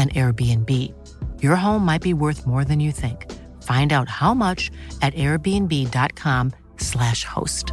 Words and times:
an 0.00 0.08
Airbnb. 0.10 0.94
Your 1.42 1.56
home 1.56 1.84
might 1.84 2.00
be 2.00 2.14
worth 2.14 2.46
more 2.46 2.64
than 2.64 2.80
you 2.80 2.92
think. 2.92 3.30
Find 3.62 3.92
out 3.92 4.08
how 4.08 4.32
much 4.32 4.70
at 5.02 5.12
airbnb.com/slash 5.14 7.24
host. 7.24 7.72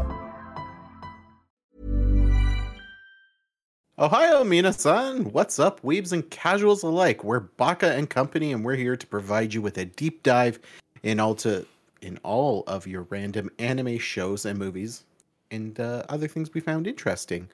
Ohio, 4.00 4.44
Mina-san! 4.44 5.32
What's 5.32 5.58
up, 5.58 5.82
weebs 5.82 6.12
and 6.12 6.30
casuals 6.30 6.84
alike? 6.84 7.24
We're 7.24 7.40
Baka 7.40 7.94
and 7.94 8.08
Company, 8.08 8.54
and 8.54 8.64
we're 8.64 8.76
here 8.76 8.96
to 8.96 9.08
provide 9.08 9.56
you 9.56 9.62
with 9.64 9.80
a 9.80 9.86
deep 9.86 10.22
dive 10.22 10.60
in 11.02 11.20
all 11.20 11.34
to 11.36 11.66
in 12.02 12.20
all 12.22 12.64
of 12.68 12.86
your 12.86 13.08
random 13.10 13.50
anime 13.58 13.98
shows 13.98 14.46
and 14.46 14.60
movies, 14.60 15.04
and 15.50 15.80
uh, 15.80 16.04
other 16.10 16.28
things 16.28 16.54
we 16.54 16.62
found 16.62 16.86
interesting. 16.86 17.50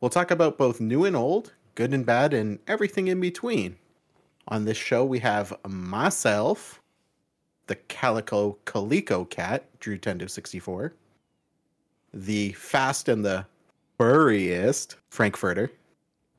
We'll 0.00 0.10
talk 0.10 0.30
about 0.30 0.56
both 0.56 0.80
new 0.80 1.04
and 1.04 1.16
old, 1.16 1.52
good 1.74 1.92
and 1.92 2.06
bad, 2.06 2.32
and 2.32 2.60
everything 2.68 3.08
in 3.08 3.20
between. 3.20 3.74
On 4.48 4.64
this 4.64 4.78
show, 4.78 5.04
we 5.04 5.18
have 5.18 5.52
myself, 5.66 6.80
the 7.66 7.74
Calico 7.76 8.56
Calico 8.64 9.24
Cat, 9.26 9.66
Drewtendo64, 9.80 10.92
the 12.14 12.52
fast 12.52 13.08
and 13.10 13.24
the 13.24 13.44
furriest 13.98 14.96
Frankfurtter, 15.10 15.70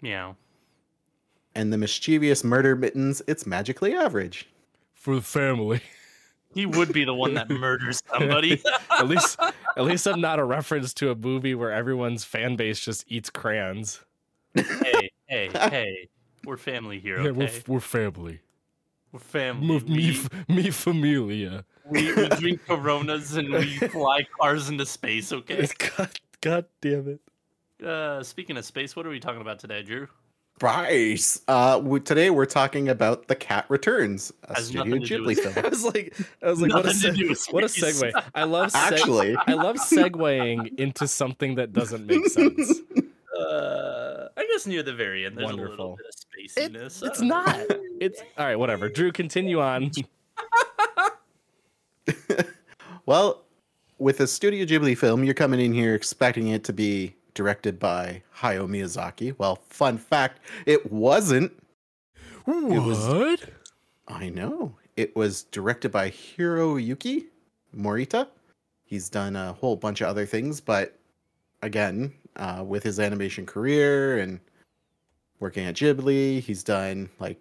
Meow. 0.02 0.36
and 1.53 1.72
the 1.72 1.78
mischievous 1.78 2.44
murder 2.44 2.75
mittens, 2.75 3.22
it's 3.28 3.46
magically 3.46 3.94
average. 3.94 4.48
for 4.94 5.16
the 5.16 5.22
family. 5.22 5.81
He 6.52 6.66
would 6.66 6.92
be 6.92 7.06
the 7.06 7.14
one 7.14 7.36
that 7.36 7.48
murders 7.52 8.02
somebody. 8.12 8.59
at 8.90 9.08
least, 9.08 9.38
at 9.78 9.84
least 9.84 10.08
I'm 10.08 10.19
not 10.19 10.40
a 10.40 10.44
reference 10.44 10.96
to 10.96 11.12
a 11.12 11.16
movie 11.16 11.53
where 11.53 11.72
everyone's 11.72 12.24
fan 12.24 12.56
base 12.56 12.80
just 12.80 13.06
eats 13.08 13.30
crayons. 13.30 14.03
hey, 14.56 15.12
hey, 15.28 15.50
hey. 15.53 16.09
We're 16.45 16.57
family 16.57 17.00
here, 17.00 17.22
Yeah, 17.22 17.31
we're, 17.31 17.50
we're 17.67 17.79
family. 17.79 18.39
We're 19.11 19.19
family. 19.19 19.66
Move 19.67 19.89
me, 19.89 19.95
We, 19.95 20.09
f- 20.11 20.29
me 20.50 20.69
familia. 20.69 21.66
we, 21.85 22.13
we 22.13 22.29
drink 22.29 22.61
Coronas 22.67 23.35
and 23.35 23.50
we 23.51 23.77
fly 23.77 24.25
cars 24.39 24.69
into 24.69 24.85
space, 24.85 25.31
okay? 25.33 25.67
God, 25.97 26.09
God 26.41 26.66
damn 26.81 27.07
it! 27.09 27.85
Uh, 27.85 28.22
speaking 28.23 28.55
of 28.57 28.66
space, 28.66 28.95
what 28.95 29.05
are 29.05 29.09
we 29.09 29.19
talking 29.19 29.41
about 29.41 29.59
today, 29.59 29.81
Drew? 29.83 30.07
Bryce, 30.59 31.41
uh, 31.47 31.79
we, 31.81 32.01
today 32.01 32.29
we're 32.29 32.45
talking 32.45 32.89
about 32.89 33.29
The 33.29 33.35
Cat 33.35 33.66
Returns, 33.69 34.33
a 34.44 34.56
Has 34.56 34.66
Studio 34.67 34.83
nothing 34.83 35.01
to 35.03 35.07
do 35.07 35.23
Ghibli 35.23 35.35
film. 35.38 35.53
I 35.66 35.69
was 35.69 35.83
like, 35.85 36.13
I 36.44 36.50
was 36.50 36.61
like, 36.61 36.73
what 36.73 36.83
a, 36.85 36.88
Nothing 36.88 37.01
to 37.01 37.07
se- 37.16 37.21
do 37.21 37.29
with 37.29 37.45
what 37.51 37.63
a 37.63 37.67
segue. 37.67 38.23
I 38.35 38.44
love 38.44 38.73
seg- 38.73 38.91
Actually, 38.91 39.35
I 39.38 39.53
love 39.53 39.77
segueing 39.77 40.77
into 40.77 41.07
something 41.07 41.56
that 41.56 41.71
doesn't 41.73 42.06
make 42.06 42.27
sense. 42.27 42.79
I 44.50 44.54
guess 44.54 44.66
near 44.66 44.82
the 44.84 44.94
very 44.94 45.26
end, 45.26 45.38
there's 45.38 45.44
a 45.52 45.56
Wonderful. 45.56 45.72
little 45.72 45.98
bit 45.98 46.68
of 46.68 46.76
It, 46.76 47.04
it's 47.08 47.22
not. 47.22 47.60
It's 48.02 48.22
all 48.38 48.46
right. 48.46 48.56
Whatever. 48.58 48.90
Drew, 48.90 49.12
continue 49.12 49.60
on. 49.62 49.92
well, 53.06 53.44
with 53.98 54.20
a 54.22 54.28
Studio 54.28 54.66
Ghibli 54.66 54.98
film, 54.98 55.24
you're 55.24 55.34
coming 55.34 55.60
in 55.60 55.74
here 55.74 55.94
expecting 55.96 56.48
it 56.48 56.64
to 56.66 56.74
be 56.74 57.16
directed 57.34 57.80
by 57.80 58.24
Hayao 58.38 58.68
Miyazaki. 58.68 59.36
Well, 59.38 59.58
fun 59.70 59.98
fact, 59.98 60.40
it 60.66 60.92
wasn't. 60.92 61.52
it 62.48 62.81
was- 62.81 63.08
What? 63.08 63.44
I 64.08 64.30
know. 64.30 64.76
It 64.98 65.16
was 65.16 65.44
directed 65.44 65.92
by 65.92 66.10
Hiroyuki 66.10 67.26
Morita. 67.78 68.28
He's 68.86 69.08
done 69.10 69.36
a 69.36 69.54
whole 69.54 69.76
bunch 69.76 70.02
of 70.02 70.08
other 70.08 70.26
things, 70.26 70.60
but 70.60 70.98
again, 71.62 72.12
uh, 72.39 72.63
with 72.63 72.81
his 72.83 73.00
animation 73.00 73.45
career 73.45 74.17
and 74.19 74.39
working 75.39 75.66
at 75.66 75.75
Ghibli, 75.75 76.39
he's 76.41 76.63
done 76.63 77.09
like 77.19 77.39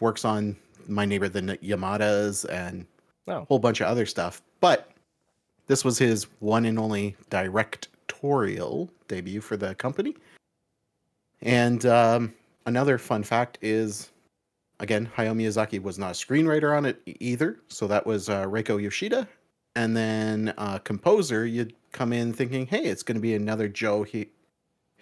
works 0.00 0.24
on 0.24 0.56
My 0.86 1.04
Neighbor 1.04 1.28
the 1.28 1.40
Yamadas 1.62 2.48
and 2.50 2.86
a 3.26 3.32
Oh. 3.32 3.44
whole 3.48 3.58
bunch 3.58 3.80
of 3.80 3.86
other 3.88 4.06
stuff. 4.06 4.42
But 4.60 4.90
this 5.66 5.84
was 5.84 5.98
his 5.98 6.24
one 6.40 6.66
and 6.66 6.78
only 6.78 7.16
directorial 7.30 8.90
debut 9.08 9.40
for 9.40 9.56
the 9.56 9.74
company. 9.76 10.14
And 11.42 11.84
um, 11.86 12.34
another 12.66 12.98
fun 12.98 13.22
fact 13.22 13.58
is 13.62 14.10
again, 14.80 15.10
Hayao 15.16 15.34
Miyazaki 15.34 15.80
was 15.82 15.98
not 15.98 16.10
a 16.10 16.14
screenwriter 16.14 16.76
on 16.76 16.84
it 16.84 17.00
either. 17.06 17.60
So 17.68 17.86
that 17.86 18.06
was 18.06 18.28
uh, 18.28 18.44
Reiko 18.44 18.80
Yoshida. 18.82 19.26
And 19.76 19.96
then 19.96 20.52
uh, 20.58 20.78
composer, 20.78 21.46
you'd 21.46 21.74
come 21.92 22.12
in 22.12 22.32
thinking, 22.32 22.66
hey, 22.66 22.84
it's 22.84 23.02
going 23.02 23.16
to 23.16 23.20
be 23.22 23.34
another 23.34 23.68
Joe 23.68 24.02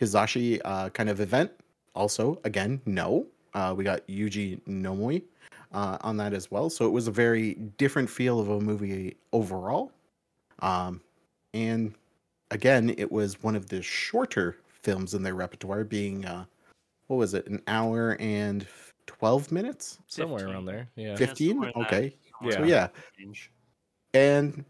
Hisaishi 0.01 0.61
uh, 0.65 0.89
kind 0.91 1.09
of 1.09 1.21
event. 1.21 1.51
Also, 1.95 2.41
again, 2.45 2.81
no. 2.87 3.27
Uh, 3.55 3.75
we 3.77 3.85
got 3.85 4.07
Yuji 4.09 4.61
Nomi 4.63 5.23
uh, 5.73 5.99
on 6.01 6.17
that 6.17 6.33
as 6.33 6.51
well. 6.51 6.71
So 6.71 6.87
it 6.87 6.91
was 6.91 7.07
a 7.07 7.11
very 7.11 7.55
different 7.77 8.09
feel 8.09 8.41
of 8.41 8.49
a 8.49 8.61
movie 8.61 9.17
overall. 9.33 9.93
Um, 10.61 11.01
and 11.53 11.95
again, 12.51 12.95
it 12.97 13.11
was 13.13 13.43
one 13.43 13.55
of 13.55 13.69
the 13.69 13.83
shorter 13.83 14.57
films 14.83 15.15
in 15.15 15.23
their 15.23 15.35
repertoire, 15.35 15.85
being, 15.85 16.25
uh, 16.25 16.45
what 17.09 17.17
was 17.17 17.35
it, 17.35 17.47
an 17.47 17.63
hour 17.67 18.17
and 18.21 18.67
12 19.07 19.53
minutes? 19.53 19.99
Somewhere 20.07 20.41
15. 20.41 20.55
around 20.55 20.65
there. 20.65 20.89
Yeah. 20.97 21.09
Yeah, 21.11 21.17
15? 21.17 21.49
somewhere 21.51 21.73
in 21.75 21.81
that- 21.81 21.87
Okay. 21.87 22.17
somewhere 22.39 22.57
So 22.59 22.65
yeah, 22.65 22.89
and 24.15 24.65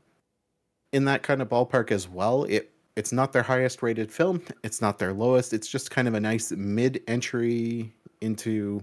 in 0.92 1.04
that 1.04 1.22
kind 1.22 1.40
of 1.40 1.48
ballpark 1.48 1.90
as 1.90 2.08
well 2.08 2.44
it 2.44 2.71
it's 2.96 3.12
not 3.12 3.32
their 3.32 3.42
highest 3.42 3.82
rated 3.82 4.12
film 4.12 4.42
it's 4.62 4.80
not 4.80 4.98
their 4.98 5.12
lowest 5.12 5.52
it's 5.52 5.68
just 5.68 5.90
kind 5.90 6.08
of 6.08 6.14
a 6.14 6.20
nice 6.20 6.52
mid 6.52 7.02
entry 7.06 7.92
into 8.20 8.82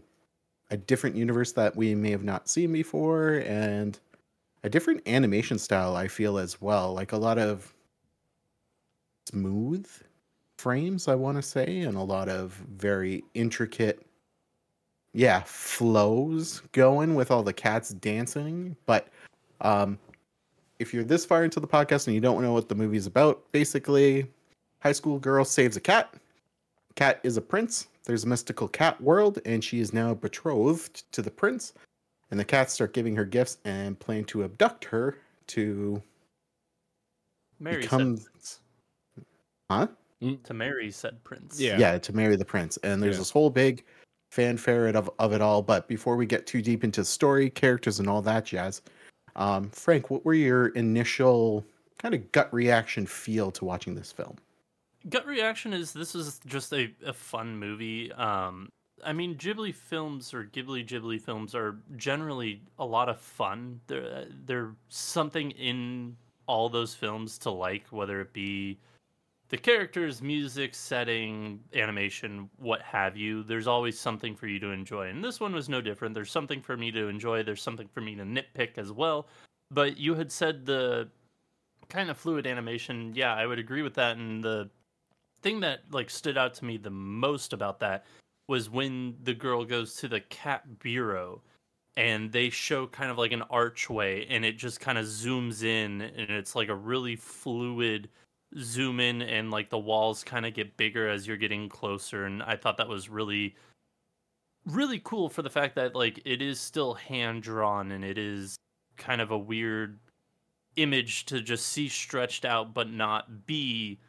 a 0.72 0.78
different 0.78 1.16
universe 1.16 1.52
that 1.52 1.76
we 1.76 1.96
may 1.96 2.12
have 2.12 2.24
not 2.24 2.50
seen 2.50 2.72
before 2.72 3.44
and 3.46 4.00
a 4.64 4.70
different 4.70 5.02
animation 5.08 5.58
style 5.58 5.96
i 5.96 6.08
feel 6.08 6.38
as 6.38 6.62
well 6.62 6.94
like 6.94 7.12
a 7.12 7.18
lot 7.18 7.38
of 7.38 7.74
smooth 9.30 9.88
frames 10.58 11.08
i 11.08 11.16
want 11.16 11.38
to 11.38 11.42
say 11.42 11.82
and 11.82 11.96
a 11.96 12.02
lot 12.02 12.28
of 12.28 12.54
very 12.76 13.24
intricate 13.34 14.06
yeah 15.14 15.42
flows 15.46 16.62
going 16.72 17.16
with 17.16 17.32
all 17.32 17.44
the 17.44 17.54
cats 17.54 17.90
dancing. 17.90 18.76
But 18.86 19.08
um, 19.62 19.98
if 20.80 20.94
you're 20.94 21.04
this 21.04 21.26
far 21.26 21.44
into 21.44 21.60
the 21.60 21.68
podcast 21.68 22.08
and 22.08 22.16
you 22.16 22.22
don't 22.22 22.42
know 22.42 22.54
what 22.54 22.70
the 22.70 22.76
movie's 22.76 23.06
about, 23.06 23.50
basically, 23.52 24.28
high 24.82 24.92
school 24.94 25.20
girl 25.20 25.44
saves 25.46 25.78
a 25.78 25.82
cat. 25.82 26.14
Cat 26.96 27.20
is 27.24 27.38
a 27.38 27.42
prince. 27.42 27.88
There's 28.06 28.24
a 28.24 28.28
mystical 28.28 28.68
cat 28.68 29.00
world, 29.02 29.40
and 29.46 29.64
she 29.64 29.80
is 29.80 29.94
now 29.94 30.14
betrothed 30.14 31.04
to 31.12 31.22
the 31.22 31.30
prince. 31.32 31.74
And 32.32 32.40
the 32.40 32.46
cats 32.46 32.74
start 32.74 32.94
giving 32.94 33.16
her 33.16 33.26
gifts 33.26 33.58
and 33.66 34.00
plan 34.00 34.24
to 34.26 34.44
abduct 34.44 34.86
her 34.86 35.18
to 35.48 36.02
marry 37.60 37.82
Become- 37.82 38.18
said 38.18 38.26
prince. 38.32 38.60
huh? 39.70 39.88
Mm. 40.22 40.44
To 40.44 40.54
marry 40.54 40.92
said 40.92 41.24
prince. 41.24 41.60
Yeah. 41.60 41.78
yeah 41.78 41.98
to 41.98 42.14
marry 42.14 42.36
the 42.36 42.46
prince 42.46 42.78
and 42.84 43.02
there's 43.02 43.16
Yeah. 43.16 43.20
this 43.20 43.30
whole 43.32 43.50
big 43.50 43.84
fanfare 44.32 44.88
of, 44.90 45.10
of 45.18 45.34
it 45.34 45.42
all 45.42 45.62
but 45.62 45.88
before 45.88 46.16
we 46.18 46.26
get 46.26 46.46
too 46.46 46.62
deep 46.62 46.84
into 46.84 47.04
story 47.06 47.50
characters 47.50 48.00
and 48.00 48.08
all 48.10 48.22
that 48.22 48.46
jazz 48.46 48.82
um, 49.40 49.70
frank 49.70 50.12
what 50.12 50.24
were 50.26 50.34
your 50.34 50.68
initial 50.70 51.66
kind 51.98 52.14
of 52.14 52.32
gut 52.32 52.54
reaction 52.54 53.06
feel 53.06 53.52
to 53.52 53.66
watching 53.66 53.96
this 53.96 54.12
film? 54.12 54.36
Gut 55.10 55.26
reaction 55.26 55.74
is 55.74 55.94
this 55.94 56.14
is 56.14 56.40
just 56.46 56.74
a, 56.74 56.94
a 57.06 57.14
fun 57.14 57.58
movie. 57.58 58.12
Um 58.14 58.70
i 59.06 59.14
mean 59.14 59.36
ghibli 59.36 59.74
films 59.74 60.34
or 60.34 60.44
ghibli 60.44 60.86
ghibli 60.86 61.22
films 61.22 61.56
are 61.56 61.78
generally 61.96 62.62
a 62.78 62.86
lot 62.86 63.08
of 63.08 63.20
fun. 63.20 63.80
There 63.88 64.28
there's 64.46 64.74
something 64.90 65.52
in 65.52 66.18
all 66.48 66.68
those 66.68 66.94
films 66.94 67.38
to 67.40 67.50
like 67.50 67.86
whether 67.92 68.20
it 68.20 68.34
be 68.34 68.78
the 69.50 69.58
characters 69.58 70.22
music 70.22 70.76
setting 70.76 71.60
animation 71.74 72.50
what 72.58 72.82
have 72.82 73.18
you 73.18 73.44
there's 73.44 73.68
always 73.68 74.00
something 74.00 74.36
for 74.36 74.48
you 74.48 74.60
to 74.60 74.70
enjoy. 74.70 75.08
And 75.08 75.24
this 75.24 75.40
one 75.40 75.54
was 75.54 75.68
no 75.70 75.82
different. 75.82 76.14
There's 76.14 76.32
something 76.32 76.62
for 76.62 76.78
me 76.78 76.92
to 76.92 77.08
enjoy. 77.08 77.44
There's 77.44 77.62
something 77.62 77.88
for 77.88 78.02
me 78.02 78.16
to 78.16 78.24
nitpick 78.24 78.78
as 78.78 78.92
well. 78.92 79.28
But 79.72 79.98
you 79.98 80.16
had 80.16 80.32
said 80.32 80.66
the 80.66 81.10
kind 81.90 82.10
of 82.10 82.18
fluid 82.18 82.46
animation. 82.46 83.12
Yeah 83.16 83.34
i 83.34 83.46
would 83.46 83.60
agree 83.60 83.82
with 83.82 83.96
that. 83.96 84.18
And 84.18 84.44
the 84.44 84.70
thing 85.42 85.60
that 85.62 85.82
like 85.92 86.10
stood 86.10 86.38
out 86.38 86.54
to 86.56 86.66
me 86.66 86.78
the 86.78 86.90
most 86.90 87.54
about 87.54 87.80
that 87.80 88.06
was 88.48 88.70
when 88.70 89.16
the 89.24 89.34
girl 89.34 89.64
goes 89.64 89.96
to 89.96 90.08
the 90.08 90.20
cat 90.22 90.80
bureau 90.80 91.42
and 91.98 92.32
they 92.32 92.50
show 92.50 92.88
kind 92.88 93.12
of 93.12 93.18
like 93.18 93.32
an 93.32 93.44
archway 93.50 94.26
and 94.28 94.46
it 94.46 94.58
just 94.58 94.80
kind 94.80 94.98
of 94.98 95.06
zooms 95.06 95.64
in 95.64 96.02
and 96.02 96.30
it's 96.30 96.56
like 96.56 96.70
a 96.70 96.76
really 96.76 97.16
fluid 97.16 98.10
zoom 98.58 99.00
in 99.00 99.22
and 99.22 99.52
like 99.52 99.70
the 99.70 99.78
walls 99.78 100.24
kind 100.24 100.46
of 100.46 100.54
get 100.54 100.76
bigger 100.78 101.08
as 101.08 101.28
you're 101.28 101.38
getting 101.38 101.70
closer 101.70 102.26
and 102.26 102.42
i 102.44 102.56
thought 102.56 102.78
that 102.78 102.88
was 102.88 103.10
really 103.10 103.56
really 104.66 105.00
cool 105.04 105.30
for 105.30 105.42
the 105.42 105.50
fact 105.50 105.76
that 105.76 105.96
like 105.96 106.20
it 106.26 106.42
is 106.42 106.60
still 106.60 106.96
hand 106.96 107.44
drawn 107.44 107.92
and 107.92 108.04
it 108.04 108.18
is 108.18 108.58
kind 108.98 109.22
of 109.22 109.32
a 109.32 109.38
weird 109.38 110.00
image 110.76 111.26
to 111.26 111.42
just 111.42 111.68
see 111.68 111.88
stretched 111.88 112.44
out 112.44 112.74
but 112.74 112.90
not 112.90 113.46
be 113.46 114.00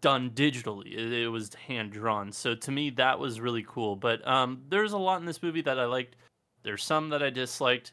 done 0.00 0.30
digitally. 0.30 0.92
It, 0.92 1.12
it 1.12 1.28
was 1.28 1.52
hand 1.54 1.92
drawn. 1.92 2.32
So 2.32 2.54
to 2.54 2.70
me, 2.70 2.90
that 2.90 3.18
was 3.18 3.40
really 3.40 3.64
cool. 3.66 3.96
But 3.96 4.26
um, 4.26 4.62
there's 4.68 4.92
a 4.92 4.98
lot 4.98 5.20
in 5.20 5.26
this 5.26 5.42
movie 5.42 5.62
that 5.62 5.78
I 5.78 5.84
liked. 5.84 6.16
There's 6.62 6.84
some 6.84 7.08
that 7.10 7.22
I 7.22 7.30
disliked. 7.30 7.92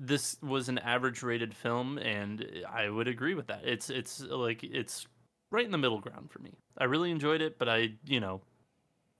This 0.00 0.40
was 0.42 0.68
an 0.68 0.78
average 0.78 1.22
rated 1.22 1.54
film, 1.56 1.98
and 1.98 2.64
I 2.68 2.88
would 2.88 3.08
agree 3.08 3.34
with 3.34 3.48
that. 3.48 3.66
It's 3.66 3.90
it's 3.90 4.20
like 4.20 4.62
it's 4.62 5.06
right 5.50 5.64
in 5.64 5.72
the 5.72 5.78
middle 5.78 6.00
ground 6.00 6.30
for 6.30 6.38
me. 6.38 6.54
I 6.78 6.84
really 6.84 7.10
enjoyed 7.10 7.40
it, 7.40 7.58
but 7.58 7.68
I 7.68 7.98
you 8.04 8.20
know, 8.20 8.42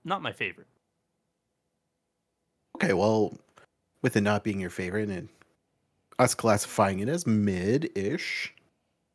not 0.05 0.23
my 0.23 0.33
favorite. 0.33 0.69
okay 2.77 2.93
well 2.93 3.37
with 4.03 4.17
it 4.17 4.21
not 4.23 4.45
being 4.45 4.61
your 4.61 4.71
favorite 4.71 5.09
and 5.09 5.29
us 6.19 6.35
classifying 6.35 7.01
it 7.01 7.09
as 7.09 7.27
mid-ish 7.27 8.55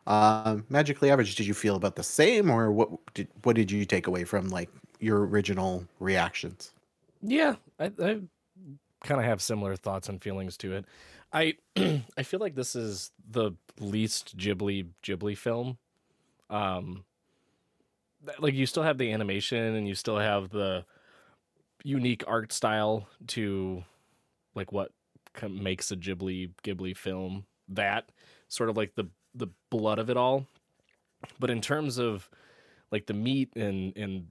um 0.08 0.66
magically 0.70 1.12
average 1.12 1.36
did 1.36 1.48
you 1.48 1.56
feel 1.56 1.76
about 1.76 1.96
the 1.98 2.04
same 2.04 2.50
or 2.52 2.72
what 2.72 2.90
did 3.14 3.30
what 3.44 3.56
did 3.58 3.72
you 3.72 3.86
take 3.86 4.08
away 4.08 4.26
from 4.26 4.50
like 4.50 4.70
your 5.00 5.26
original 5.28 5.86
reactions 6.00 6.74
Yeah, 7.22 7.56
I, 7.80 7.86
I 8.00 8.22
kind 9.04 9.22
of 9.22 9.26
have 9.26 9.42
similar 9.42 9.76
thoughts 9.76 10.10
and 10.10 10.22
feelings 10.22 10.58
to 10.58 10.74
it. 10.76 10.86
I 11.34 11.56
I 12.18 12.24
feel 12.24 12.40
like 12.40 12.56
this 12.56 12.76
is 12.76 13.12
the 13.30 13.52
least 13.80 14.38
Ghibli 14.38 14.88
Ghibli 15.04 15.38
film. 15.38 15.78
Um, 16.50 17.04
like 18.40 18.54
you 18.54 18.66
still 18.66 18.84
have 18.84 18.98
the 18.98 19.12
animation 19.12 19.58
and 19.58 19.88
you 19.88 19.96
still 19.96 20.20
have 20.20 20.50
the 20.50 20.86
unique 21.84 22.24
art 22.28 22.54
style 22.54 23.08
to 23.28 23.84
like 24.56 24.72
what 24.72 24.92
makes 25.50 25.92
a 25.92 25.98
Ghibli 25.98 26.52
Ghibli 26.64 26.96
film. 26.96 27.46
That 27.68 28.10
sort 28.48 28.70
of 28.70 28.78
like 28.78 28.96
the 28.96 29.06
the 29.34 29.48
blood 29.72 30.00
of 30.00 30.10
it 30.10 30.18
all. 30.18 30.46
But 31.40 31.50
in 31.50 31.62
terms 31.62 31.98
of 31.98 32.30
like 32.92 33.08
the 33.08 33.14
meat 33.14 33.56
and 33.56 33.98
and 33.98 34.28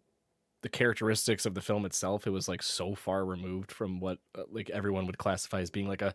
the 0.63 0.69
characteristics 0.69 1.45
of 1.45 1.55
the 1.55 1.61
film 1.61 1.85
itself, 1.85 2.25
it 2.29 2.31
was 2.31 2.47
like 2.47 2.63
so 2.63 2.95
far 2.95 3.25
removed 3.25 3.73
from 3.73 3.99
what 3.99 4.19
uh, 4.39 4.43
like 4.49 4.71
everyone 4.71 5.07
would 5.07 5.19
classify 5.19 5.61
as 5.61 5.71
being 5.71 5.89
like 5.89 6.03
a 6.03 6.09
a 6.09 6.15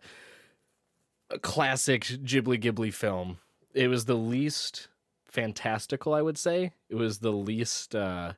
classic 1.42 2.02
Ghibli 2.04 2.60
Ghibli 2.60 2.92
film. 2.92 3.38
It 3.74 3.88
was 3.88 4.06
the 4.06 4.14
least 4.16 4.88
fantastical, 5.26 6.14
I 6.14 6.22
would 6.22 6.38
say. 6.38 6.72
It 6.88 6.94
was 6.94 7.18
the 7.18 7.32
least 7.32 7.94
uh 7.94 8.32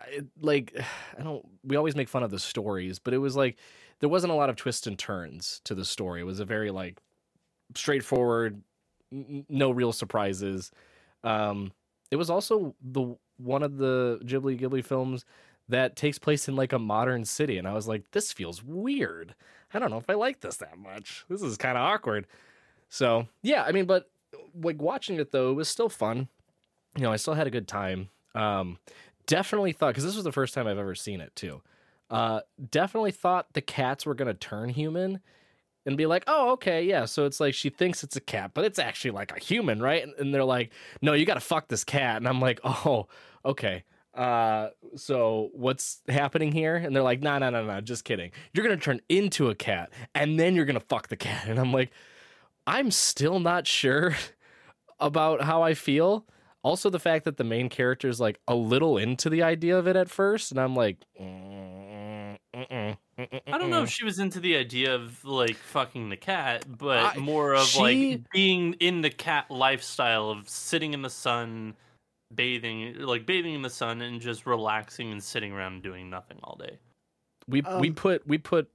I- 0.00 0.20
like 0.40 0.72
I 1.18 1.22
don't 1.22 1.44
we 1.64 1.76
always 1.76 1.96
make 1.96 2.08
fun 2.08 2.22
of 2.22 2.30
the 2.30 2.38
stories, 2.38 2.98
but 2.98 3.14
it 3.14 3.18
was 3.18 3.36
like 3.36 3.58
there 4.00 4.08
wasn't 4.08 4.32
a 4.32 4.36
lot 4.36 4.50
of 4.50 4.56
twists 4.56 4.86
and 4.86 4.98
turns 4.98 5.60
to 5.64 5.74
the 5.74 5.84
story. 5.84 6.20
It 6.20 6.24
was 6.24 6.40
a 6.40 6.44
very 6.44 6.70
like 6.70 7.00
straightforward, 7.74 8.62
n- 9.12 9.44
no 9.48 9.70
real 9.70 9.92
surprises. 9.92 10.70
Um 11.24 11.72
it 12.10 12.16
was 12.16 12.30
also 12.30 12.74
the 12.82 13.16
one 13.36 13.62
of 13.62 13.76
the 13.76 14.20
Ghibli 14.24 14.58
Ghibli 14.58 14.84
films 14.84 15.24
that 15.68 15.96
takes 15.96 16.18
place 16.18 16.48
in 16.48 16.56
like 16.56 16.72
a 16.72 16.78
modern 16.78 17.24
city 17.26 17.58
and 17.58 17.68
I 17.68 17.74
was 17.74 17.86
like 17.88 18.10
this 18.12 18.32
feels 18.32 18.62
weird. 18.64 19.34
I 19.72 19.78
don't 19.78 19.90
know 19.90 19.98
if 19.98 20.08
I 20.08 20.14
like 20.14 20.40
this 20.40 20.56
that 20.58 20.78
much. 20.78 21.24
This 21.28 21.42
is 21.42 21.56
kind 21.56 21.76
of 21.76 21.82
awkward. 21.82 22.26
So, 22.88 23.28
yeah, 23.42 23.64
I 23.64 23.72
mean 23.72 23.84
but 23.86 24.10
like 24.54 24.80
watching 24.80 25.18
it 25.18 25.32
though 25.32 25.50
it 25.50 25.54
was 25.54 25.68
still 25.68 25.88
fun. 25.88 26.28
You 26.96 27.02
know, 27.02 27.12
I 27.12 27.16
still 27.16 27.34
had 27.34 27.46
a 27.46 27.50
good 27.50 27.68
time. 27.68 28.08
Um 28.34 28.78
definitely 29.26 29.72
thought 29.72 29.94
cuz 29.94 30.04
this 30.04 30.14
was 30.16 30.24
the 30.24 30.32
first 30.32 30.54
time 30.54 30.66
I've 30.66 30.78
ever 30.78 30.94
seen 30.94 31.20
it 31.20 31.34
too. 31.36 31.62
Uh 32.10 32.40
definitely 32.70 33.12
thought 33.12 33.52
the 33.52 33.60
cats 33.60 34.06
were 34.06 34.14
to 34.14 34.34
turn 34.34 34.70
human 34.70 35.20
and 35.86 35.96
be 35.96 36.06
like, 36.06 36.24
"Oh, 36.26 36.50
okay, 36.52 36.82
yeah." 36.82 37.06
So 37.06 37.24
it's 37.24 37.40
like 37.40 37.54
she 37.54 37.70
thinks 37.70 38.04
it's 38.04 38.16
a 38.16 38.20
cat, 38.20 38.50
but 38.52 38.64
it's 38.64 38.78
actually 38.78 39.12
like 39.12 39.34
a 39.34 39.40
human, 39.40 39.80
right? 39.80 40.02
And, 40.02 40.12
and 40.18 40.34
they're 40.34 40.44
like, 40.44 40.70
"No, 41.00 41.14
you 41.14 41.24
got 41.24 41.34
to 41.34 41.40
fuck 41.40 41.68
this 41.68 41.82
cat." 41.82 42.18
And 42.18 42.28
I'm 42.28 42.40
like, 42.40 42.60
"Oh, 42.62 43.06
okay." 43.44 43.84
Uh, 44.18 44.70
so 44.96 45.50
what's 45.54 46.02
happening 46.08 46.52
here? 46.52 46.76
And 46.76 46.94
they're 46.94 47.02
like, 47.04 47.20
"No, 47.22 47.38
no, 47.38 47.50
no, 47.50 47.64
no, 47.64 47.80
just 47.80 48.04
kidding. 48.04 48.32
You're 48.52 48.64
gonna 48.66 48.76
turn 48.78 49.00
into 49.08 49.48
a 49.50 49.54
cat, 49.54 49.90
and 50.14 50.38
then 50.40 50.56
you're 50.56 50.64
gonna 50.66 50.80
fuck 50.80 51.08
the 51.08 51.16
cat." 51.16 51.46
And 51.48 51.58
I'm 51.60 51.72
like, 51.72 51.92
I'm 52.66 52.90
still 52.90 53.40
not 53.40 53.66
sure 53.66 54.14
about 55.00 55.42
how 55.42 55.62
I 55.62 55.74
feel. 55.74 56.26
Also, 56.62 56.90
the 56.90 56.98
fact 57.00 57.24
that 57.24 57.36
the 57.36 57.44
main 57.44 57.68
character 57.68 58.08
is 58.08 58.20
like 58.20 58.40
a 58.48 58.54
little 58.54 58.98
into 58.98 59.30
the 59.30 59.42
idea 59.42 59.78
of 59.78 59.86
it 59.88 59.96
at 59.96 60.10
first, 60.10 60.50
and 60.50 60.60
I'm 60.60 60.74
like, 60.76 60.98
mm, 61.20 62.36
mm-mm, 62.54 62.98
mm-mm, 63.18 63.40
I 63.52 63.58
don't 63.58 63.70
know 63.70 63.82
if 63.82 63.90
she 63.90 64.04
was 64.04 64.18
into 64.18 64.40
the 64.40 64.56
idea 64.56 64.94
of 64.94 65.24
like 65.24 65.56
fucking 65.56 66.08
the 66.10 66.16
cat, 66.16 66.64
but 66.68 67.16
I- 67.16 67.18
more 67.18 67.54
of 67.54 67.66
she- 67.68 68.16
like 68.16 68.30
being 68.32 68.74
in 68.74 69.02
the 69.02 69.10
cat 69.10 69.50
lifestyle 69.50 70.30
of 70.30 70.48
sitting 70.48 70.94
in 70.94 71.02
the 71.02 71.10
sun, 71.10 71.76
bathing, 72.34 72.94
like 73.00 73.26
bathing 73.26 73.54
in 73.54 73.62
the 73.62 73.70
sun 73.70 74.00
and 74.02 74.20
just 74.20 74.46
relaxing 74.46 75.12
and 75.12 75.22
sitting 75.22 75.52
around 75.52 75.74
and 75.74 75.82
doing 75.82 76.10
nothing 76.10 76.38
all 76.44 76.56
day. 76.56 76.78
we 77.46 77.60
we 77.62 77.88
Um, 77.88 77.94
put 77.94 78.26
we 78.26 78.38
put 78.38 78.70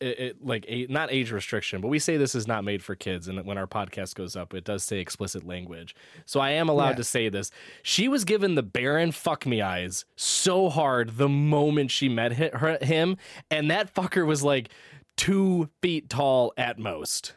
it, 0.00 0.18
it 0.18 0.44
like 0.44 0.64
a 0.68 0.86
not 0.88 1.12
age 1.12 1.30
restriction, 1.32 1.80
but 1.80 1.88
we 1.88 1.98
say 1.98 2.16
this 2.16 2.34
is 2.34 2.46
not 2.48 2.64
made 2.64 2.82
for 2.82 2.94
kids, 2.94 3.28
and 3.28 3.44
when 3.46 3.56
our 3.56 3.66
podcast 3.68 4.14
goes 4.16 4.34
up, 4.36 4.52
it 4.52 4.64
does 4.64 4.82
say 4.82 4.98
explicit 4.98 5.46
language. 5.46 5.94
So 6.26 6.40
I 6.40 6.50
am 6.50 6.68
allowed 6.68 6.90
Yeah. 6.90 6.94
to 6.96 7.04
say 7.04 7.28
this. 7.28 7.50
She 7.82 8.08
was 8.08 8.24
given 8.24 8.54
the 8.56 8.62
Baron 8.64 9.12
fuck 9.12 9.46
me 9.46 9.62
eyes 9.62 10.04
so 10.16 10.68
hard 10.68 11.16
the 11.18 11.28
moment 11.28 11.90
she 11.92 12.08
met 12.08 12.32
hi- 12.32 12.50
her, 12.52 12.78
him, 12.82 13.16
and 13.50 13.70
that 13.70 13.94
fucker 13.94 14.26
was 14.26 14.42
like 14.42 14.70
two 15.16 15.68
feet 15.82 16.08
tall 16.10 16.52
at 16.56 16.78
most. 16.78 17.34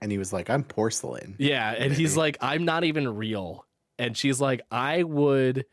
and 0.00 0.12
he 0.12 0.16
was 0.18 0.32
like 0.32 0.48
i'm 0.48 0.62
porcelain 0.62 1.34
Yeah, 1.38 1.72
and 1.72 1.92
he's 2.00 2.16
like, 2.16 2.38
I'm 2.40 2.64
not 2.64 2.84
even 2.84 3.16
real. 3.16 3.66
And 3.98 4.16
she's 4.16 4.40
like, 4.40 4.60
I 4.70 5.02
would 5.02 5.64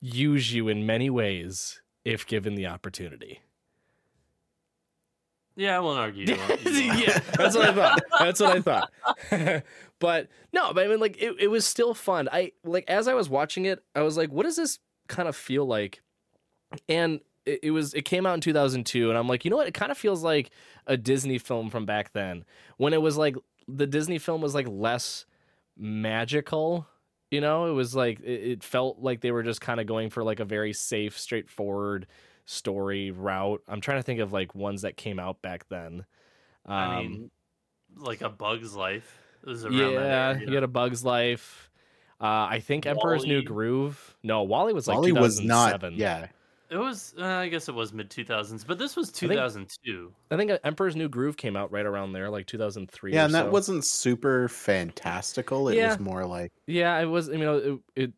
use 0.00 0.52
you 0.52 0.68
in 0.68 0.86
many 0.86 1.10
ways 1.10 1.82
if 2.04 2.26
given 2.26 2.54
the 2.54 2.66
opportunity. 2.66 3.40
Yeah, 5.56 5.76
I 5.76 5.80
won't 5.80 5.98
argue. 5.98 6.26
you 6.28 6.36
won't- 6.36 6.64
you 6.64 6.88
won't. 6.88 7.00
yeah, 7.00 7.18
that's 7.36 7.56
what 7.56 7.68
I 7.68 7.74
thought. 7.74 8.00
That's 8.20 8.40
what 8.40 8.56
I 8.56 8.60
thought. 8.60 9.62
but 9.98 10.28
no, 10.52 10.72
but 10.72 10.84
I 10.84 10.88
mean, 10.88 11.00
like, 11.00 11.20
it, 11.20 11.34
it 11.40 11.48
was 11.48 11.66
still 11.66 11.94
fun. 11.94 12.28
I 12.30 12.52
like 12.64 12.84
as 12.88 13.08
I 13.08 13.14
was 13.14 13.28
watching 13.28 13.64
it, 13.64 13.82
I 13.96 14.02
was 14.02 14.16
like, 14.16 14.30
what 14.30 14.44
does 14.44 14.56
this 14.56 14.78
kind 15.08 15.28
of 15.28 15.34
feel 15.34 15.64
like 15.66 16.02
and 16.86 17.20
it, 17.46 17.60
it 17.64 17.70
was 17.70 17.94
it 17.94 18.04
came 18.04 18.26
out 18.26 18.34
in 18.34 18.42
2002 18.42 19.08
and 19.08 19.16
i'm 19.16 19.26
like 19.26 19.42
you 19.42 19.50
know 19.50 19.56
what 19.56 19.66
it 19.66 19.72
kind 19.72 19.90
of 19.90 19.96
feels 19.96 20.22
like 20.22 20.50
a 20.86 20.98
disney 20.98 21.38
film 21.38 21.70
from 21.70 21.86
back 21.86 22.12
then 22.12 22.44
when 22.76 22.92
it 22.92 23.00
was 23.00 23.16
like 23.16 23.34
the 23.66 23.86
disney 23.86 24.18
film 24.18 24.42
was 24.42 24.54
like 24.54 24.66
less 24.68 25.24
magical 25.78 26.86
you 27.30 27.40
know 27.40 27.66
it 27.66 27.72
was 27.72 27.94
like 27.94 28.20
it, 28.20 28.50
it 28.50 28.64
felt 28.64 28.98
like 29.00 29.20
they 29.20 29.30
were 29.30 29.42
just 29.42 29.60
kind 29.60 29.80
of 29.80 29.86
going 29.86 30.10
for 30.10 30.22
like 30.22 30.40
a 30.40 30.44
very 30.44 30.72
safe 30.72 31.18
straightforward 31.18 32.06
story 32.44 33.10
route 33.10 33.62
i'm 33.68 33.80
trying 33.80 33.98
to 33.98 34.02
think 34.02 34.20
of 34.20 34.32
like 34.32 34.54
ones 34.54 34.82
that 34.82 34.96
came 34.96 35.18
out 35.18 35.40
back 35.42 35.68
then 35.68 36.04
um, 36.66 36.74
I 36.74 37.00
mean, 37.00 37.30
like 37.96 38.20
a 38.20 38.28
Bug's 38.28 38.74
Life. 38.74 39.18
It 39.42 39.48
was 39.48 39.64
around 39.64 39.74
yeah 39.74 39.90
that 39.90 40.36
area. 40.36 40.48
you 40.48 40.54
had 40.54 40.64
a 40.64 40.68
bug's 40.68 41.02
life 41.02 41.68
uh, 42.20 42.48
I 42.50 42.60
think 42.60 42.84
Emperor's 42.84 43.24
New 43.24 43.42
Groove. 43.42 44.16
No, 44.24 44.42
Wally 44.42 44.72
was 44.72 44.88
like 44.88 44.96
Wally 44.96 45.12
was 45.12 45.40
not. 45.40 45.92
Yeah, 45.92 46.26
It 46.70 46.76
was, 46.76 47.14
uh, 47.18 47.24
I 47.24 47.48
guess 47.48 47.68
it 47.68 47.74
was 47.74 47.94
mid 47.94 48.10
2000s, 48.10 48.62
but 48.66 48.78
this 48.78 48.94
was 48.94 49.10
2002. 49.10 50.12
I 50.30 50.36
think 50.36 50.50
uh, 50.50 50.58
Emperor's 50.64 50.96
New 50.96 51.08
Groove 51.08 51.36
came 51.38 51.56
out 51.56 51.72
right 51.72 51.86
around 51.86 52.12
there, 52.12 52.28
like 52.28 52.46
2003. 52.46 53.14
yeah, 53.14 53.22
or 53.22 53.24
and 53.24 53.34
that 53.34 53.46
so. 53.46 53.50
wasn't 53.50 53.86
super 53.86 54.48
fantastical. 54.48 55.68
It 55.70 55.76
Yeah. 55.76 55.88
was 55.88 55.98
more 55.98 56.26
like 56.26 56.52
Yeah, 56.66 56.98
it 56.98 57.06
was. 57.06 57.28
You 57.28 57.38
know, 57.38 57.56
it, 57.56 57.80
it 58.04 58.12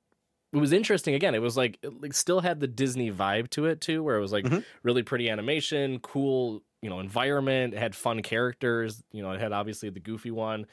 it 0.53 0.57
was 0.57 0.73
interesting. 0.73 1.15
Again, 1.15 1.37
it 1.37 1.43
was 1.43 1.57
like 1.57 1.79
it 1.83 2.01
like 2.03 2.13
still 2.13 2.41
had 2.41 2.59
the 2.59 2.67
Disney 2.67 3.13
vibe 3.13 3.51
to 3.51 3.67
it 3.67 3.81
too, 3.81 4.03
where 4.03 4.17
it 4.17 4.21
was 4.21 4.33
like 4.33 4.45
Mhm. 4.45 4.65
really 4.83 5.05
pretty 5.05 5.31
animation, 5.31 6.01
cool, 6.01 6.63
you 6.83 6.91
know, 6.91 6.99
environment. 6.99 7.73
It 7.75 7.79
had 7.79 7.95
fun 7.95 8.21
characters. 8.21 9.05
You 9.13 9.23
know, 9.23 9.31
it 9.31 9.41
had 9.41 9.53
obviously 9.53 9.91
the 9.91 10.01
goofy 10.01 10.33
one. 10.33 10.67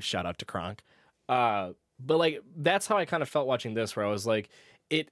Shout 0.00 0.26
out 0.26 0.38
to 0.40 0.44
Kronk. 0.44 0.82
Uh, 1.30 1.72
but 1.98 2.18
like 2.18 2.42
that's 2.56 2.86
how 2.86 2.98
I 2.98 3.06
kind 3.06 3.22
of 3.22 3.28
felt 3.30 3.46
watching 3.46 3.72
this, 3.72 3.96
where 3.96 4.04
I 4.04 4.10
was 4.10 4.26
like, 4.26 4.50
it 4.90 5.10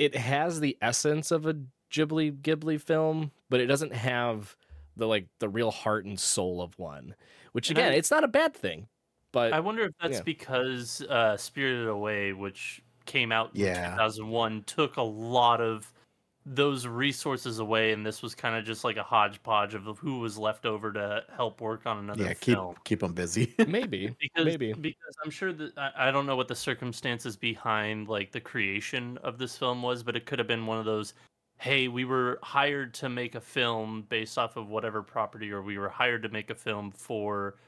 it 0.00 0.16
has 0.16 0.60
the 0.60 0.76
essence 0.80 1.30
of 1.30 1.46
a 1.46 1.54
Ghibli 1.92 2.40
Ghibli 2.40 2.80
film, 2.80 3.30
but 3.50 3.60
it 3.60 3.66
doesn't 3.66 3.92
have 3.94 4.56
the 4.96 5.06
like 5.06 5.26
the 5.38 5.48
real 5.48 5.70
heart 5.70 6.04
and 6.06 6.18
soul 6.18 6.62
of 6.62 6.78
one. 6.78 7.14
Which 7.52 7.68
And 7.68 7.78
again, 7.78 7.92
I- 7.92 7.96
it's 7.96 8.10
not 8.10 8.24
a 8.24 8.28
bad 8.28 8.54
thing. 8.54 8.88
But 9.32 9.52
I 9.52 9.60
wonder 9.60 9.84
if 9.84 9.92
that's 10.00 10.16
yeah. 10.16 10.22
because 10.24 11.02
uh, 11.02 11.36
Spirited 11.36 11.86
Away, 11.88 12.32
which 12.32 12.82
came 13.06 13.30
out 13.30 13.50
in 13.54 13.60
Yeah. 13.60 13.90
2001, 13.92 14.64
took 14.64 14.96
a 14.96 15.02
lot 15.02 15.60
of 15.60 15.92
those 16.52 16.84
resources 16.84 17.60
away, 17.60 17.92
and 17.92 18.04
this 18.04 18.22
was 18.22 18.34
kind 18.34 18.56
of 18.56 18.64
just 18.64 18.82
like 18.82 18.96
a 18.96 19.04
hodgepodge 19.04 19.74
of 19.74 19.84
who 19.98 20.18
was 20.18 20.36
left 20.36 20.66
over 20.66 20.92
to 20.92 21.22
help 21.36 21.60
work 21.60 21.86
on 21.86 21.98
another 21.98 22.24
yeah, 22.24 22.34
keep 22.34 22.56
film. 22.56 22.74
keep 22.82 23.00
them 23.00 23.12
busy. 23.12 23.54
maybe, 23.68 24.14
because 24.20 24.46
maybe. 24.46 24.72
because 24.72 25.14
I'm 25.24 25.30
sure 25.30 25.52
that 25.52 25.78
I, 25.78 26.08
I 26.08 26.10
don't 26.10 26.26
know 26.26 26.34
what 26.34 26.48
the 26.48 26.56
circumstances 26.56 27.36
behind 27.36 28.08
like 28.08 28.32
the 28.32 28.40
creation 28.40 29.16
of 29.22 29.38
this 29.38 29.56
film 29.56 29.80
was, 29.80 30.02
but 30.02 30.16
it 30.16 30.26
could 30.26 30.40
have 30.40 30.48
been 30.48 30.66
one 30.66 30.78
of 30.78 30.84
those. 30.84 31.14
Hey, 31.58 31.86
we 31.86 32.04
were 32.04 32.40
hired 32.42 32.94
to 32.94 33.08
make 33.08 33.36
a 33.36 33.40
film 33.40 34.06
based 34.08 34.36
off 34.36 34.56
of 34.56 34.68
whatever 34.68 35.02
property, 35.02 35.52
or 35.52 35.62
we 35.62 35.78
were 35.78 35.88
hired 35.88 36.22
to 36.24 36.30
make 36.30 36.50
a 36.50 36.54
film 36.54 36.90
for 36.90 37.58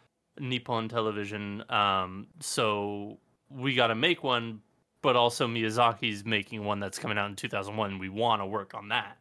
Nippon 0.41 0.89
Television. 0.89 1.63
Um, 1.71 2.27
so 2.41 3.19
we 3.49 3.77
got 3.77 3.89
to 3.89 3.95
make 3.95 4.25
one, 4.25 4.61
but 5.03 5.17
also 5.17 5.47
Miyazaki's 5.47 6.25
making 6.25 6.65
one 6.65 6.81
that's 6.81 6.99
coming 6.99 7.19
out 7.19 7.29
in 7.29 7.37
2001. 7.37 7.99
We 7.99 8.09
want 8.09 8.41
to 8.41 8.47
work 8.47 8.75
on 8.75 8.89
that. 8.89 9.19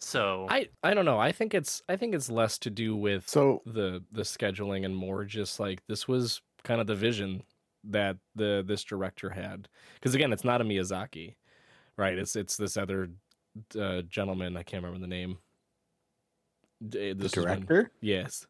So 0.00 0.46
I 0.50 0.68
I 0.82 0.92
don't 0.94 1.04
know. 1.04 1.18
I 1.18 1.32
think 1.32 1.54
it's 1.54 1.82
I 1.88 1.96
think 1.96 2.14
it's 2.14 2.28
less 2.30 2.58
to 2.60 2.70
do 2.70 2.94
with 2.96 3.28
so 3.28 3.62
the 3.66 4.02
the 4.12 4.22
scheduling 4.22 4.84
and 4.84 4.94
more 4.94 5.24
just 5.24 5.58
like 5.60 5.82
this 5.86 6.06
was 6.06 6.42
kind 6.64 6.80
of 6.80 6.86
the 6.86 6.94
vision 6.94 7.42
that 7.84 8.16
the 8.34 8.62
this 8.66 8.84
director 8.84 9.30
had. 9.30 9.68
Because 9.94 10.14
again, 10.14 10.32
it's 10.32 10.44
not 10.44 10.60
a 10.60 10.64
Miyazaki, 10.64 11.36
right? 11.96 12.18
It's 12.18 12.36
it's 12.36 12.56
this 12.56 12.76
other 12.76 13.10
uh, 13.78 14.02
gentleman. 14.02 14.56
I 14.56 14.62
can't 14.62 14.82
remember 14.84 15.00
the 15.00 15.08
name. 15.08 15.38
D- 16.86 17.12
the 17.12 17.14
This 17.14 17.34
has 17.34 17.44
been- 17.46 17.54
director. 17.64 17.90
yes. 18.02 18.46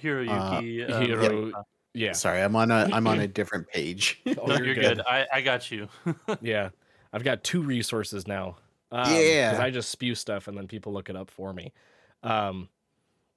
Hiroyuki, 0.00 0.88
Uh, 0.88 0.92
uh, 0.94 1.00
Hiro- 1.00 1.30
Murata. 1.46 1.64
Yeah. 1.96 2.12
Sorry, 2.12 2.42
I'm 2.42 2.54
on 2.54 2.70
a 2.70 2.88
I'm 2.92 3.06
on 3.06 3.20
a 3.20 3.26
different 3.40 3.68
page. 3.68 4.20
Oh, 4.38 4.46
no, 4.46 4.58
you're, 4.58 4.74
good. 4.74 5.00
I, 5.00 5.26
I 5.32 5.40
got 5.40 5.70
you. 5.70 5.88
yeah. 6.42 6.68
I've 7.12 7.24
got 7.24 7.42
two 7.42 7.62
resources 7.62 8.28
now. 8.28 8.58
Um, 8.92 9.10
Yeah. 9.10 9.50
Because 9.50 9.64
I 9.64 9.70
just 9.70 9.90
spew 9.90 10.14
stuff 10.14 10.46
and 10.46 10.56
then 10.56 10.68
people 10.68 10.92
look 10.92 11.08
it 11.08 11.16
up 11.16 11.30
for 11.30 11.52
me. 11.52 11.72
Um, 12.22 12.68